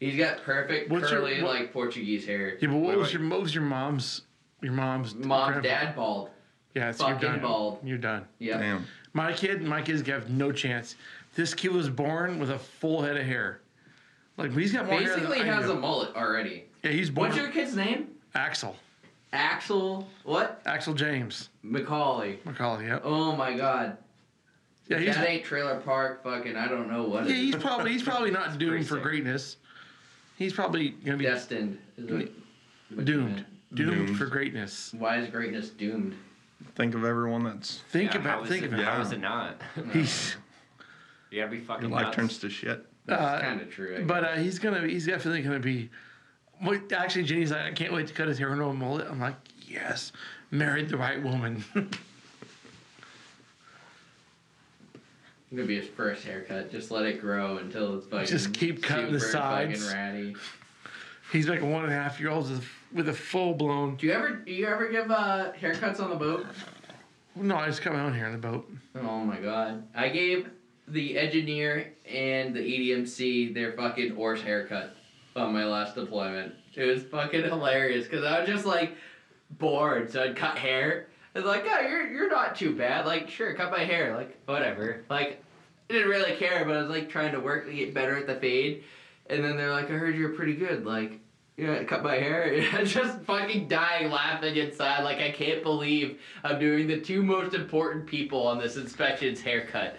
He's 0.00 0.16
got 0.16 0.42
perfect, 0.44 0.90
What's 0.90 1.10
your- 1.10 1.20
curly, 1.20 1.42
what- 1.42 1.54
like, 1.60 1.72
Portuguese 1.72 2.26
hair. 2.26 2.56
Yeah, 2.60 2.68
but 2.68 2.76
what 2.76 2.88
Wait, 2.90 2.98
was 2.98 3.08
wait. 3.14 3.20
your 3.20 3.28
what 3.28 3.40
was 3.42 3.54
your 3.54 3.64
mom's 3.64 4.22
your 4.62 4.72
mom's 4.72 5.14
Mom, 5.14 5.52
grandpa- 5.52 5.68
dad, 5.68 5.96
bald. 5.96 6.30
Yeah, 6.74 6.90
so 6.92 7.06
you're 7.06 7.16
fucking 7.16 7.30
done. 7.32 7.40
bald. 7.40 7.80
You're 7.84 7.98
done. 7.98 8.26
Yeah. 8.38 8.58
Damn. 8.58 8.86
My 9.12 9.32
kid, 9.32 9.62
my 9.62 9.82
kids 9.82 10.06
have 10.06 10.30
no 10.30 10.52
chance. 10.52 10.96
This 11.34 11.52
kid 11.54 11.72
was 11.72 11.88
born 11.90 12.38
with 12.38 12.50
a 12.50 12.58
full 12.58 13.02
head 13.02 13.16
of 13.16 13.24
hair. 13.26 13.60
Like 14.36 14.52
he's 14.52 14.72
got 14.72 14.86
more 14.86 15.00
hair 15.00 15.14
Basically 15.16 15.38
than 15.38 15.48
I 15.50 15.54
has 15.56 15.66
do. 15.66 15.72
a 15.72 15.76
mullet 15.76 16.14
already. 16.16 16.64
Yeah, 16.82 16.90
he's 16.92 17.10
born. 17.10 17.28
What's 17.30 17.40
your 17.40 17.50
kid's 17.50 17.74
name? 17.76 18.08
Axel. 18.34 18.76
Axel. 19.32 20.08
What? 20.24 20.60
Axel 20.66 20.94
James 20.94 21.50
Macaulay. 21.62 22.38
Macaulay. 22.44 22.86
Yep. 22.86 23.02
Oh 23.04 23.34
my 23.36 23.56
god. 23.56 23.96
Yeah, 24.88 24.96
If 24.98 25.06
he's 25.06 25.14
that 25.14 25.28
ain't 25.28 25.44
trailer 25.44 25.78
park. 25.80 26.24
Fucking, 26.24 26.56
I 26.56 26.66
don't 26.66 26.90
know 26.90 27.04
what. 27.04 27.26
yeah, 27.26 27.34
it 27.34 27.36
he's 27.38 27.54
is. 27.54 27.62
probably 27.62 27.92
he's 27.92 28.02
probably 28.02 28.30
not 28.32 28.58
doomed 28.58 28.86
for 28.88 28.98
greatness. 28.98 29.56
He's 30.36 30.52
probably 30.52 30.90
gonna 30.90 31.16
be 31.18 31.24
destined. 31.24 31.78
What, 31.96 32.28
what 32.94 33.04
doomed. 33.04 33.44
doomed. 33.74 34.06
Doomed. 34.06 34.18
for 34.18 34.26
greatness. 34.26 34.92
Why 34.98 35.18
is 35.18 35.28
greatness 35.28 35.70
doomed? 35.70 36.14
Think 36.74 36.94
of 36.94 37.04
everyone 37.04 37.44
that's 37.44 37.78
Think 37.90 38.14
Yeah, 38.14 38.20
about 38.20 38.38
how 38.38 38.42
is 38.44 38.48
think 38.48 38.64
it, 38.64 38.72
about 38.72 38.84
How 38.84 38.98
it. 38.98 39.02
is 39.02 39.12
it 39.12 39.20
not? 39.20 39.60
he's 39.92 40.36
You 41.30 41.40
gotta 41.40 41.52
be 41.52 41.60
fucking 41.60 41.88
your 41.88 41.92
life 41.96 42.06
nuts. 42.06 42.16
turns 42.16 42.38
to 42.38 42.50
shit. 42.50 42.84
That's 43.06 43.22
Uh, 43.22 43.40
kind 43.40 43.60
of 43.60 43.70
true. 43.70 43.98
I 43.98 44.02
But 44.02 44.22
guess. 44.22 44.38
uh, 44.38 44.42
he's 44.42 44.58
gonna 44.58 44.86
he's 44.88 45.06
definitely 45.06 45.42
gonna 45.42 45.60
be. 45.60 45.88
Actually, 46.92 47.24
Jenny's 47.24 47.50
like, 47.50 47.62
I 47.62 47.72
can't 47.72 47.92
wait 47.92 48.06
to 48.08 48.14
cut 48.14 48.28
his 48.28 48.38
hair 48.38 48.52
into 48.52 48.64
a 48.64 48.74
mullet. 48.74 49.06
I'm 49.10 49.20
like, 49.20 49.36
yes, 49.66 50.12
married 50.50 50.88
the 50.88 50.96
right 50.96 51.22
woman. 51.22 51.64
gonna 55.54 55.66
be 55.66 55.80
his 55.80 55.88
first 55.88 56.24
haircut. 56.24 56.70
Just 56.70 56.90
let 56.90 57.04
it 57.06 57.20
grow 57.20 57.58
until 57.58 57.96
it's 57.96 58.06
fucking. 58.06 58.26
Just 58.26 58.52
keep 58.54 58.82
cutting 58.82 59.12
the 59.12 59.20
sides. 59.20 59.84
Fucking 59.84 59.98
ratty. 59.98 60.36
he's 61.32 61.48
like 61.48 61.62
one 61.62 61.84
and 61.84 61.92
a 61.92 61.96
half 61.96 62.20
year 62.20 62.30
old 62.30 62.48
with, 62.92 63.08
a 63.08 63.12
full 63.12 63.54
blown. 63.54 63.96
Do 63.96 64.06
you 64.06 64.12
ever 64.12 64.30
do 64.36 64.52
you 64.52 64.66
ever 64.66 64.88
give 64.88 65.10
uh, 65.10 65.52
haircuts 65.60 66.00
on 66.00 66.10
the 66.10 66.16
boat? 66.16 66.46
No, 67.36 67.56
I 67.56 67.66
just 67.66 67.82
got 67.82 67.94
my 67.94 68.00
own 68.00 68.12
hair 68.12 68.26
in 68.26 68.32
the 68.32 68.38
boat. 68.38 68.70
Oh 68.96 69.20
my 69.24 69.38
god. 69.38 69.84
I 69.94 70.08
gave 70.08 70.50
the 70.88 71.18
engineer 71.18 71.94
and 72.08 72.54
the 72.54 72.60
EDMC 72.60 73.54
their 73.54 73.72
fucking 73.72 74.14
horse 74.16 74.42
haircut 74.42 74.96
on 75.36 75.52
my 75.52 75.64
last 75.64 75.94
deployment. 75.94 76.54
It 76.74 76.84
was 76.84 77.02
fucking 77.04 77.44
hilarious 77.44 78.04
because 78.04 78.24
I 78.24 78.40
was 78.40 78.48
just 78.48 78.66
like 78.66 78.96
bored, 79.50 80.10
so 80.10 80.22
I'd 80.22 80.36
cut 80.36 80.56
hair. 80.58 81.08
It's 81.34 81.46
like, 81.46 81.64
oh, 81.68 81.80
you're 81.80 82.08
you're 82.08 82.30
not 82.30 82.56
too 82.56 82.74
bad. 82.74 83.06
Like, 83.06 83.28
sure, 83.28 83.54
cut 83.54 83.70
my 83.70 83.84
hair. 83.84 84.16
Like, 84.16 84.36
whatever. 84.46 85.04
Like, 85.08 85.42
I 85.88 85.92
didn't 85.92 86.08
really 86.08 86.36
care, 86.36 86.64
but 86.64 86.76
I 86.76 86.82
was 86.82 86.90
like 86.90 87.08
trying 87.08 87.32
to 87.32 87.40
work 87.40 87.66
to 87.66 87.72
get 87.72 87.94
better 87.94 88.16
at 88.16 88.26
the 88.26 88.36
fade. 88.36 88.84
And 89.28 89.44
then 89.44 89.56
they're 89.56 89.72
like, 89.72 89.86
I 89.86 89.92
heard 89.92 90.16
you're 90.16 90.30
pretty 90.30 90.54
good. 90.54 90.84
Like, 90.84 91.20
yeah, 91.56 91.84
cut 91.84 92.02
my 92.02 92.16
hair. 92.16 92.66
I'm 92.72 92.86
just 92.86 93.20
fucking 93.20 93.68
dying 93.68 94.10
laughing 94.10 94.56
inside. 94.56 95.04
Like, 95.04 95.18
I 95.18 95.30
can't 95.30 95.62
believe 95.62 96.18
I'm 96.42 96.58
doing 96.58 96.88
the 96.88 97.00
two 97.00 97.22
most 97.22 97.54
important 97.54 98.06
people 98.06 98.46
on 98.46 98.58
this 98.58 98.76
inspection's 98.76 99.40
haircut. 99.40 99.96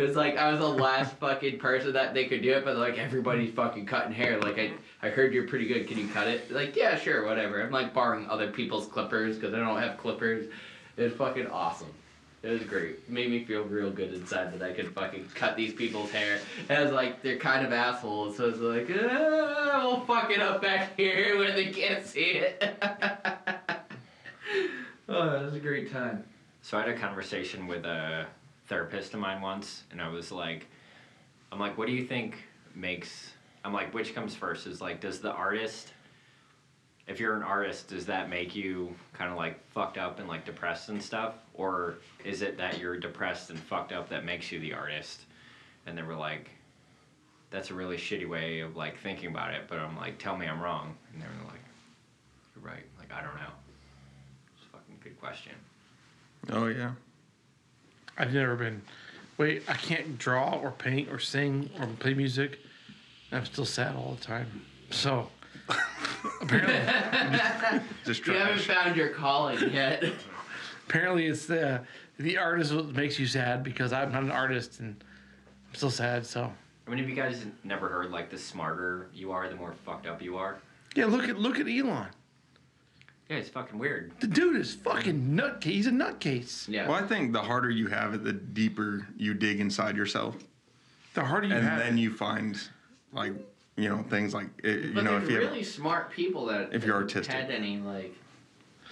It 0.00 0.06
was 0.06 0.16
like 0.16 0.38
I 0.38 0.50
was 0.50 0.60
the 0.60 0.66
last 0.66 1.14
fucking 1.16 1.58
person 1.58 1.92
that 1.92 2.14
they 2.14 2.24
could 2.24 2.40
do 2.40 2.54
it, 2.54 2.64
but 2.64 2.78
like 2.78 2.96
everybody's 2.96 3.52
fucking 3.52 3.84
cutting 3.84 4.12
hair. 4.12 4.40
Like 4.40 4.58
I, 4.58 4.72
I 5.02 5.10
heard 5.10 5.34
you're 5.34 5.46
pretty 5.46 5.66
good. 5.66 5.86
Can 5.86 5.98
you 5.98 6.08
cut 6.08 6.26
it? 6.26 6.50
Like 6.50 6.74
yeah, 6.74 6.96
sure, 6.96 7.26
whatever. 7.26 7.62
I'm 7.62 7.70
like 7.70 7.92
borrowing 7.92 8.26
other 8.26 8.50
people's 8.50 8.86
clippers 8.86 9.36
because 9.36 9.52
I 9.52 9.58
don't 9.58 9.78
have 9.78 9.98
clippers. 9.98 10.46
It 10.96 11.02
was 11.02 11.12
fucking 11.12 11.48
awesome. 11.48 11.92
It 12.42 12.48
was 12.48 12.62
great. 12.62 12.92
It 12.92 13.10
made 13.10 13.30
me 13.30 13.44
feel 13.44 13.64
real 13.64 13.90
good 13.90 14.14
inside 14.14 14.58
that 14.58 14.62
I 14.62 14.72
could 14.72 14.90
fucking 14.94 15.28
cut 15.34 15.54
these 15.54 15.74
people's 15.74 16.10
hair. 16.10 16.40
And 16.70 16.78
I 16.78 16.82
was 16.82 16.92
like, 16.92 17.20
they're 17.20 17.36
kind 17.36 17.66
of 17.66 17.70
assholes, 17.74 18.38
so 18.38 18.48
it's 18.48 18.58
like, 18.58 18.88
ah, 18.98 19.82
we'll 19.84 20.00
fuck 20.06 20.30
it 20.30 20.40
up 20.40 20.62
back 20.62 20.96
here 20.96 21.36
where 21.36 21.52
they 21.52 21.66
can't 21.66 22.06
see 22.06 22.40
it. 22.40 22.78
oh, 25.10 25.36
it 25.36 25.44
was 25.44 25.54
a 25.54 25.60
great 25.60 25.92
time. 25.92 26.24
So 26.62 26.78
I 26.78 26.86
had 26.86 26.88
a 26.88 26.98
conversation 26.98 27.66
with 27.66 27.84
a 27.84 28.26
therapist 28.70 29.12
of 29.14 29.20
mine 29.20 29.42
once, 29.42 29.82
and 29.90 30.00
I 30.00 30.08
was 30.08 30.30
like, 30.30 30.68
I'm 31.50 31.58
like, 31.58 31.76
what 31.76 31.88
do 31.88 31.92
you 31.92 32.04
think 32.04 32.36
makes? 32.74 33.32
I'm 33.64 33.72
like, 33.72 33.92
which 33.92 34.14
comes 34.14 34.34
first? 34.34 34.68
Is 34.68 34.80
like, 34.80 35.00
does 35.00 35.20
the 35.20 35.32
artist, 35.32 35.92
if 37.08 37.18
you're 37.18 37.34
an 37.34 37.42
artist, 37.42 37.88
does 37.88 38.06
that 38.06 38.30
make 38.30 38.54
you 38.54 38.94
kind 39.12 39.28
of 39.28 39.36
like 39.36 39.60
fucked 39.70 39.98
up 39.98 40.20
and 40.20 40.28
like 40.28 40.46
depressed 40.46 40.88
and 40.88 41.02
stuff, 41.02 41.34
or 41.54 41.96
is 42.24 42.42
it 42.42 42.56
that 42.58 42.78
you're 42.78 42.96
depressed 42.96 43.50
and 43.50 43.58
fucked 43.58 43.90
up 43.92 44.08
that 44.08 44.24
makes 44.24 44.52
you 44.52 44.60
the 44.60 44.72
artist? 44.72 45.22
And 45.86 45.98
they 45.98 46.02
were 46.02 46.14
like, 46.14 46.48
that's 47.50 47.70
a 47.70 47.74
really 47.74 47.96
shitty 47.96 48.28
way 48.28 48.60
of 48.60 48.76
like 48.76 49.00
thinking 49.00 49.30
about 49.30 49.52
it. 49.52 49.62
But 49.68 49.80
I'm 49.80 49.96
like, 49.96 50.18
tell 50.18 50.36
me 50.36 50.46
I'm 50.46 50.60
wrong, 50.60 50.96
and 51.12 51.20
they 51.20 51.26
were 51.26 51.50
like, 51.50 51.64
you're 52.54 52.64
right. 52.64 52.84
Like 53.00 53.12
I 53.12 53.20
don't 53.20 53.34
know. 53.34 53.52
It's 54.54 54.64
a 54.68 54.76
fucking 54.76 54.96
good 55.02 55.20
question. 55.20 55.54
Oh 56.52 56.68
yeah. 56.68 56.92
I've 58.20 58.34
never 58.34 58.54
been. 58.54 58.82
Wait, 59.38 59.62
I 59.66 59.72
can't 59.72 60.18
draw 60.18 60.52
or 60.52 60.72
paint 60.72 61.08
or 61.08 61.18
sing 61.18 61.70
or 61.80 61.86
play 61.86 62.12
music. 62.12 62.58
I'm 63.32 63.46
still 63.46 63.64
sad 63.64 63.96
all 63.96 64.14
the 64.14 64.22
time. 64.22 64.62
So 64.90 65.30
apparently, 66.42 66.74
Just 68.04 68.26
You 68.26 68.34
haven't 68.34 68.60
found 68.60 68.94
your 68.94 69.08
calling 69.08 69.58
yet. 69.72 70.04
apparently 70.86 71.26
it's 71.26 71.46
the 71.46 71.80
the 72.18 72.36
artist 72.36 72.74
what 72.74 72.94
makes 72.94 73.18
you 73.18 73.26
sad 73.26 73.62
because 73.62 73.94
I'm 73.94 74.12
not 74.12 74.22
an 74.22 74.30
artist 74.30 74.80
and 74.80 75.02
I'm 75.70 75.74
still 75.74 75.90
sad. 75.90 76.26
So 76.26 76.52
I 76.86 76.90
mean, 76.90 76.98
have 76.98 77.08
you 77.08 77.16
guys 77.16 77.46
never 77.64 77.88
heard 77.88 78.10
like 78.10 78.28
the 78.28 78.36
smarter 78.36 79.08
you 79.14 79.32
are, 79.32 79.48
the 79.48 79.56
more 79.56 79.72
fucked 79.86 80.06
up 80.06 80.20
you 80.20 80.36
are? 80.36 80.58
yeah, 80.94 81.06
look 81.06 81.26
at 81.26 81.38
look 81.38 81.58
at 81.58 81.66
Elon. 81.66 82.08
Yeah, 83.30 83.36
it's 83.36 83.48
fucking 83.48 83.78
weird. 83.78 84.10
The 84.18 84.26
dude 84.26 84.56
is 84.56 84.74
fucking 84.74 85.36
nutcase. 85.36 85.62
He's 85.62 85.86
a 85.86 85.92
nutcase. 85.92 86.68
yeah. 86.68 86.88
Well, 86.88 86.96
I 87.02 87.06
think 87.06 87.32
the 87.32 87.40
harder 87.40 87.70
you 87.70 87.86
have 87.86 88.12
it, 88.12 88.24
the 88.24 88.32
deeper 88.32 89.06
you 89.16 89.34
dig 89.34 89.60
inside 89.60 89.96
yourself, 89.96 90.36
The 91.14 91.22
harder 91.24 91.46
you 91.46 91.54
and 91.54 91.64
have, 91.64 91.78
then 91.78 91.96
it, 91.96 92.00
you 92.00 92.12
find, 92.12 92.60
like, 93.12 93.32
you 93.76 93.88
know, 93.88 94.02
things 94.10 94.34
like 94.34 94.48
eh, 94.64 94.70
you 94.72 94.92
but 94.92 95.04
know, 95.04 95.12
there's 95.12 95.22
if 95.24 95.30
you 95.30 95.40
have, 95.42 95.50
really 95.52 95.62
smart 95.62 96.10
people 96.10 96.44
that 96.46 96.74
if 96.74 96.84
you're 96.84 96.94
haven't 96.96 97.16
artistic. 97.16 97.32
had 97.36 97.50
any 97.52 97.76
like 97.78 98.12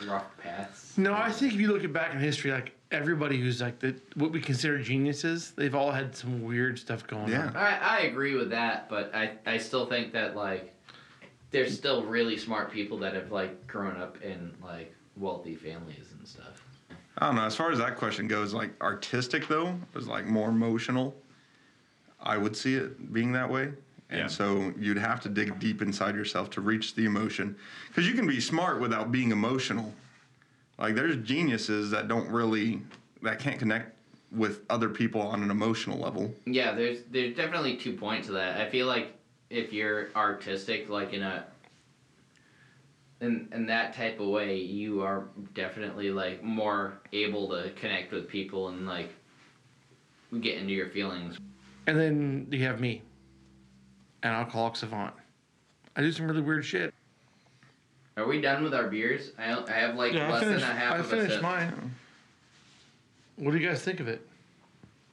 rough 0.07 0.25
paths. 0.39 0.97
No, 0.97 1.15
I 1.15 1.33
think 1.33 1.55
if 1.55 1.61
you 1.61 1.73
look 1.73 1.83
at 1.83 1.93
back 1.93 2.15
in 2.15 2.21
history, 2.21 2.53
like 2.53 2.71
everybody 2.93 3.41
who's 3.41 3.61
like 3.61 3.81
the 3.81 3.97
what 4.15 4.31
we 4.31 4.41
consider 4.41 4.79
geniuses, 4.81 5.51
they've 5.57 5.75
all 5.75 5.91
had 5.91 6.15
some 6.15 6.45
weird 6.45 6.79
stuff 6.79 7.05
going 7.09 7.29
Yeah. 7.33 7.49
on. 7.49 7.57
I, 7.57 7.77
I 7.77 7.99
agree 8.03 8.37
with 8.37 8.51
that, 8.51 8.89
but 8.89 9.13
I, 9.17 9.33
I 9.47 9.59
still 9.59 9.85
think 9.87 10.13
that 10.13 10.37
like 10.37 10.73
there's 11.51 11.77
still 11.77 12.05
really 12.05 12.37
smart 12.37 12.71
people 12.71 12.99
that 12.99 13.15
have 13.15 13.33
like 13.33 13.67
grown 13.67 13.97
up 14.01 14.21
in 14.23 14.53
like 14.63 14.95
wealthy 15.17 15.55
families 15.55 16.07
and 16.19 16.27
stuff. 16.27 16.63
I 17.19 17.27
don't 17.27 17.37
know. 17.37 17.43
As 17.45 17.57
far 17.57 17.73
as 17.73 17.79
that 17.79 17.97
question 17.97 18.29
goes, 18.29 18.55
like 18.55 18.71
artistic 18.83 19.49
though 19.49 19.75
is 19.97 20.07
like 20.07 20.27
more 20.27 20.49
emotional. 20.51 21.15
I 22.21 22.37
would 22.37 22.57
see 22.57 22.75
it 22.75 23.13
being 23.13 23.33
that 23.33 23.49
way, 23.49 23.71
and 24.11 24.21
Yeah. 24.21 24.27
so 24.27 24.73
you'd 24.79 24.99
have 24.99 25.21
to 25.23 25.29
dig 25.29 25.59
deep 25.61 25.83
inside 25.83 26.15
yourself 26.17 26.51
to 26.51 26.61
reach 26.61 26.95
the 26.95 27.05
emotion, 27.05 27.57
because 27.89 28.09
you 28.09 28.15
can 28.15 28.27
be 28.27 28.41
smart 28.41 28.81
without 28.81 29.11
being 29.13 29.31
emotional. 29.31 29.95
Like 30.79 30.95
there's 30.95 31.17
geniuses 31.17 31.91
that 31.91 32.09
don't 32.09 32.29
really 32.29 32.83
that 33.23 33.39
can't 33.39 33.59
connect 33.59 33.95
with 34.31 34.61
other 34.69 34.89
people 34.89 35.21
on 35.23 35.43
an 35.43 35.51
emotional 35.51 35.99
level. 35.99 36.33
Yeah, 36.45 36.73
there's 36.75 36.99
there's 37.11 37.35
definitely 37.35 37.77
two 37.77 37.95
points 37.95 38.27
to 38.27 38.35
that. 38.35 38.61
I 38.61 38.69
feel 38.69 38.87
like 38.87 39.15
if 39.51 39.73
you're 39.73 40.09
artistic, 40.15 40.89
like 40.89 41.13
in 41.13 41.23
a 41.23 41.45
in 43.21 43.49
in 43.53 43.67
that 43.67 43.95
type 43.95 44.21
of 44.21 44.29
way, 44.29 44.57
you 44.57 45.03
are 45.03 45.25
definitely 45.55 46.11
like 46.11 46.43
more 46.43 47.01
able 47.13 47.49
to 47.49 47.71
connect 47.77 48.13
with 48.13 48.29
people 48.29 48.69
and 48.69 48.87
like 48.87 49.11
get 50.41 50.59
into 50.59 50.73
your 50.73 50.89
feelings. 50.91 51.39
And 51.87 51.99
then 51.99 52.47
you 52.51 52.65
have 52.65 52.81
me, 52.81 53.03
an 54.23 54.33
alcoholic 54.33 54.77
savant. 54.77 55.15
I 55.97 56.03
do 56.03 56.13
some 56.13 56.27
really 56.29 56.43
weird 56.43 56.65
shit. 56.65 56.93
Are 58.17 58.27
we 58.27 58.41
done 58.41 58.63
with 58.63 58.75
our 58.75 58.89
beers? 58.89 59.33
I 59.39 59.53
I 59.53 59.73
have 59.73 59.95
like 59.97 60.13
Yeah, 60.13 60.29
I 60.29 60.33
less 60.33 60.43
finished. 60.43 60.61
than 60.67 60.77
a 60.77 60.79
half 60.79 60.93
I 60.93 60.99
of 60.99 61.07
a 61.07 61.09
finished 61.09 61.33
sip. 61.35 61.43
mine. 61.43 61.95
What 63.37 63.53
do 63.53 63.59
you 63.59 63.67
guys 63.67 63.83
think 63.83 64.01
of 64.01 64.09
it? 64.09 64.28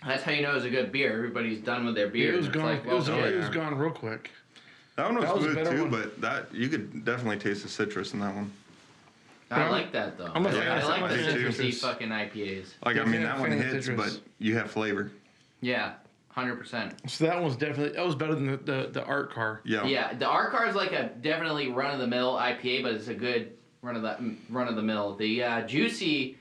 That's 0.05 0.23
how 0.23 0.31
you 0.31 0.41
know 0.43 0.55
it's 0.55 0.65
a 0.65 0.69
good 0.69 0.91
beer. 0.91 1.13
Everybody's 1.13 1.59
done 1.59 1.85
with 1.85 1.95
their 1.95 2.07
beer. 2.07 2.33
it 2.33 2.37
was 2.37 2.47
gone. 2.47 2.63
like, 2.65 2.85
it 2.85 2.93
was, 2.93 3.09
well, 3.09 3.19
oh, 3.21 3.25
it 3.25 3.35
was 3.37 3.49
gone 3.49 3.75
real 3.77 3.91
quick. 3.91 4.29
That 4.95 5.05
one 5.05 5.15
was, 5.15 5.25
That 5.25 5.35
was 5.35 5.43
a 5.45 5.51
smooth 5.51 5.55
better 5.65 5.75
too, 5.75 5.81
one. 5.83 5.91
but 5.91 6.21
that 6.21 6.53
you 6.53 6.69
could 6.69 7.03
definitely 7.03 7.37
taste 7.37 7.63
the 7.63 7.69
citrus 7.69 8.13
in 8.13 8.19
that 8.19 8.33
one. 8.35 8.51
I 9.51 9.61
I'm- 9.61 9.71
like 9.71 9.91
that 9.91 10.17
though. 10.17 10.31
I'm 10.33 10.45
a 10.45 10.49
I, 10.49 10.51
fan 10.51 10.71
I 10.71 10.77
of 10.81 10.87
like 11.01 11.09
the 11.11 11.23
citrus. 11.31 11.57
citrusy 11.57 11.73
fucking 11.75 12.09
IPAs. 12.09 12.67
Like 12.85 12.97
I 12.97 13.05
mean, 13.05 13.23
that 13.23 13.39
one 13.39 13.51
hits, 13.51 13.85
citrus. 13.85 14.15
but 14.15 14.21
you 14.39 14.55
have 14.57 14.71
flavor. 14.71 15.11
Yeah, 15.61 15.93
hundred 16.29 16.55
percent. 16.57 16.93
So 17.09 17.25
that 17.25 17.41
one's 17.41 17.55
definitely 17.55 17.95
that 17.95 18.05
was 18.05 18.15
better 18.15 18.33
than 18.35 18.47
the 18.47 18.57
the, 18.57 18.89
the 18.91 19.03
art 19.05 19.31
car. 19.33 19.61
Yeah. 19.65 19.85
Yeah, 19.85 20.13
the 20.13 20.27
art 20.27 20.51
car 20.51 20.67
is 20.67 20.75
like 20.75 20.91
a 20.93 21.09
definitely 21.21 21.67
run 21.69 21.93
of 21.93 21.99
the 21.99 22.07
mill 22.07 22.33
IPA, 22.35 22.83
but 22.83 22.93
it's 22.93 23.07
a 23.07 23.13
good 23.13 23.53
run 23.81 23.95
of 23.95 24.01
the 24.01 24.35
run 24.49 24.67
of 24.67 24.75
the 24.75 24.81
mill. 24.83 25.15
The 25.15 25.43
uh, 25.43 25.61
juicy 25.61 26.37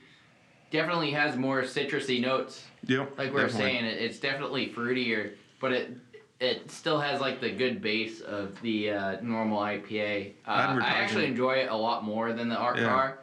definitely 0.75 1.11
has 1.11 1.35
more 1.35 1.61
citrusy 1.63 2.21
notes. 2.21 2.63
Yep. 2.87 3.17
Like 3.17 3.33
we 3.33 3.41
are 3.41 3.49
saying, 3.49 3.85
it, 3.85 3.97
it's 4.01 4.19
definitely 4.19 4.69
fruitier, 4.69 5.33
but 5.59 5.71
it 5.71 5.97
it 6.39 6.69
still 6.69 6.99
has 6.99 7.21
like 7.21 7.39
the 7.39 7.49
good 7.49 7.81
base 7.81 8.21
of 8.21 8.59
the 8.61 8.91
uh, 8.91 9.21
normal 9.21 9.59
IPA. 9.59 10.33
Uh, 10.45 10.79
I 10.81 10.85
actually 10.85 11.25
enjoy 11.25 11.53
it 11.53 11.69
a 11.69 11.75
lot 11.75 12.03
more 12.03 12.33
than 12.33 12.49
the 12.49 12.57
Art 12.57 12.77
Yeah. 12.77 12.87
Car. 12.89 13.19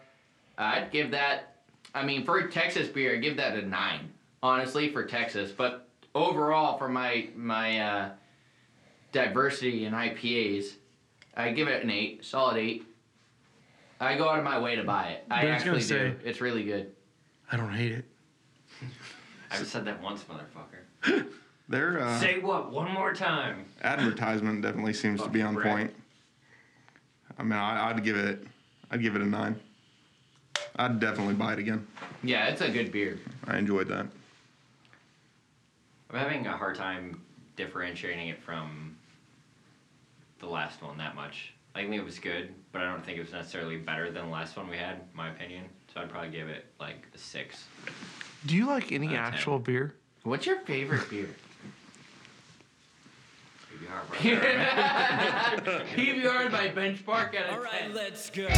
I'd 0.58 0.90
give 0.90 1.10
that. 1.10 1.56
I 1.94 2.04
mean, 2.04 2.24
for 2.24 2.48
Texas 2.48 2.88
beer, 2.88 3.14
I'd 3.14 3.22
give 3.22 3.36
that 3.36 3.56
a 3.56 3.62
nine. 3.62 4.10
Honestly, 4.42 4.90
for 4.90 5.04
Texas, 5.04 5.52
but 5.52 5.88
overall, 6.14 6.78
for 6.78 6.88
my 6.88 7.28
my 7.36 7.78
uh, 7.78 8.10
diversity 9.12 9.84
in 9.84 9.92
IPAs, 9.92 10.72
I 11.36 11.52
give 11.52 11.68
it 11.68 11.84
an 11.84 11.90
eight, 11.90 12.24
solid 12.24 12.56
eight. 12.56 12.86
I 14.00 14.16
go 14.16 14.28
out 14.28 14.38
of 14.38 14.44
my 14.44 14.58
way 14.58 14.74
to 14.74 14.82
buy 14.82 15.10
it. 15.10 15.24
I 15.30 15.46
I 15.46 15.50
actually 15.50 15.84
do. 15.84 16.16
It's 16.24 16.40
really 16.40 16.64
good. 16.64 16.90
I 17.52 17.56
don't 17.58 17.72
hate 17.72 17.92
it. 17.92 18.04
I've 19.50 19.66
said 19.66 19.84
that 19.84 20.02
once, 20.02 20.24
motherfucker. 20.24 21.26
Their 21.68 22.00
uh, 22.00 22.18
Say 22.18 22.38
what 22.40 22.72
one 22.72 22.90
more 22.90 23.12
time. 23.12 23.66
advertisement 23.82 24.62
definitely 24.62 24.94
seems 24.94 25.22
to 25.22 25.28
be 25.28 25.42
on 25.42 25.60
point. 25.60 25.94
I 27.38 27.42
mean, 27.42 27.52
I, 27.52 27.90
I'd 27.90 28.02
give 28.02 28.16
it, 28.16 28.44
I'd 28.90 29.02
give 29.02 29.14
it 29.14 29.22
a 29.22 29.26
nine. 29.26 29.60
I'd 30.76 30.98
definitely 30.98 31.34
buy 31.34 31.52
it 31.52 31.58
again. 31.58 31.86
Yeah, 32.22 32.46
it's 32.46 32.62
a 32.62 32.70
good 32.70 32.90
beer. 32.90 33.18
I 33.46 33.58
enjoyed 33.58 33.88
that. 33.88 34.06
I'm 36.10 36.18
having 36.18 36.46
a 36.46 36.56
hard 36.56 36.76
time 36.76 37.20
differentiating 37.56 38.28
it 38.28 38.42
from 38.42 38.96
the 40.40 40.46
last 40.46 40.82
one 40.82 40.96
that 40.98 41.14
much. 41.14 41.52
I 41.74 41.82
think 41.82 41.94
it 41.94 42.04
was 42.04 42.18
good, 42.18 42.54
but 42.70 42.82
I 42.82 42.90
don't 42.90 43.04
think 43.04 43.18
it 43.18 43.22
was 43.22 43.32
necessarily 43.32 43.76
better 43.76 44.10
than 44.10 44.26
the 44.26 44.30
last 44.32 44.56
one 44.56 44.68
we 44.68 44.76
had, 44.76 44.96
in 44.96 45.02
my 45.14 45.30
opinion. 45.30 45.64
So 45.92 46.00
I'd 46.00 46.08
probably 46.10 46.30
give 46.30 46.48
it 46.48 46.64
like 46.80 47.06
a 47.14 47.18
six. 47.18 47.64
Do 48.46 48.56
you 48.56 48.66
like 48.66 48.92
any 48.92 49.08
Out 49.08 49.12
of 49.12 49.18
10. 49.24 49.34
actual 49.34 49.58
beer? 49.58 49.94
What's 50.22 50.46
your 50.46 50.60
favorite 50.60 51.08
beer? 51.10 51.28
PBR, 53.70 54.08
brother. 54.08 55.84
PBR 55.96 56.50
by 56.50 56.68
Benchmark 56.68 57.34
at 57.34 57.50
a 57.50 57.52
All 57.52 57.60
right, 57.60 57.82
10. 57.82 57.94
let's 57.94 58.30
go. 58.30 58.48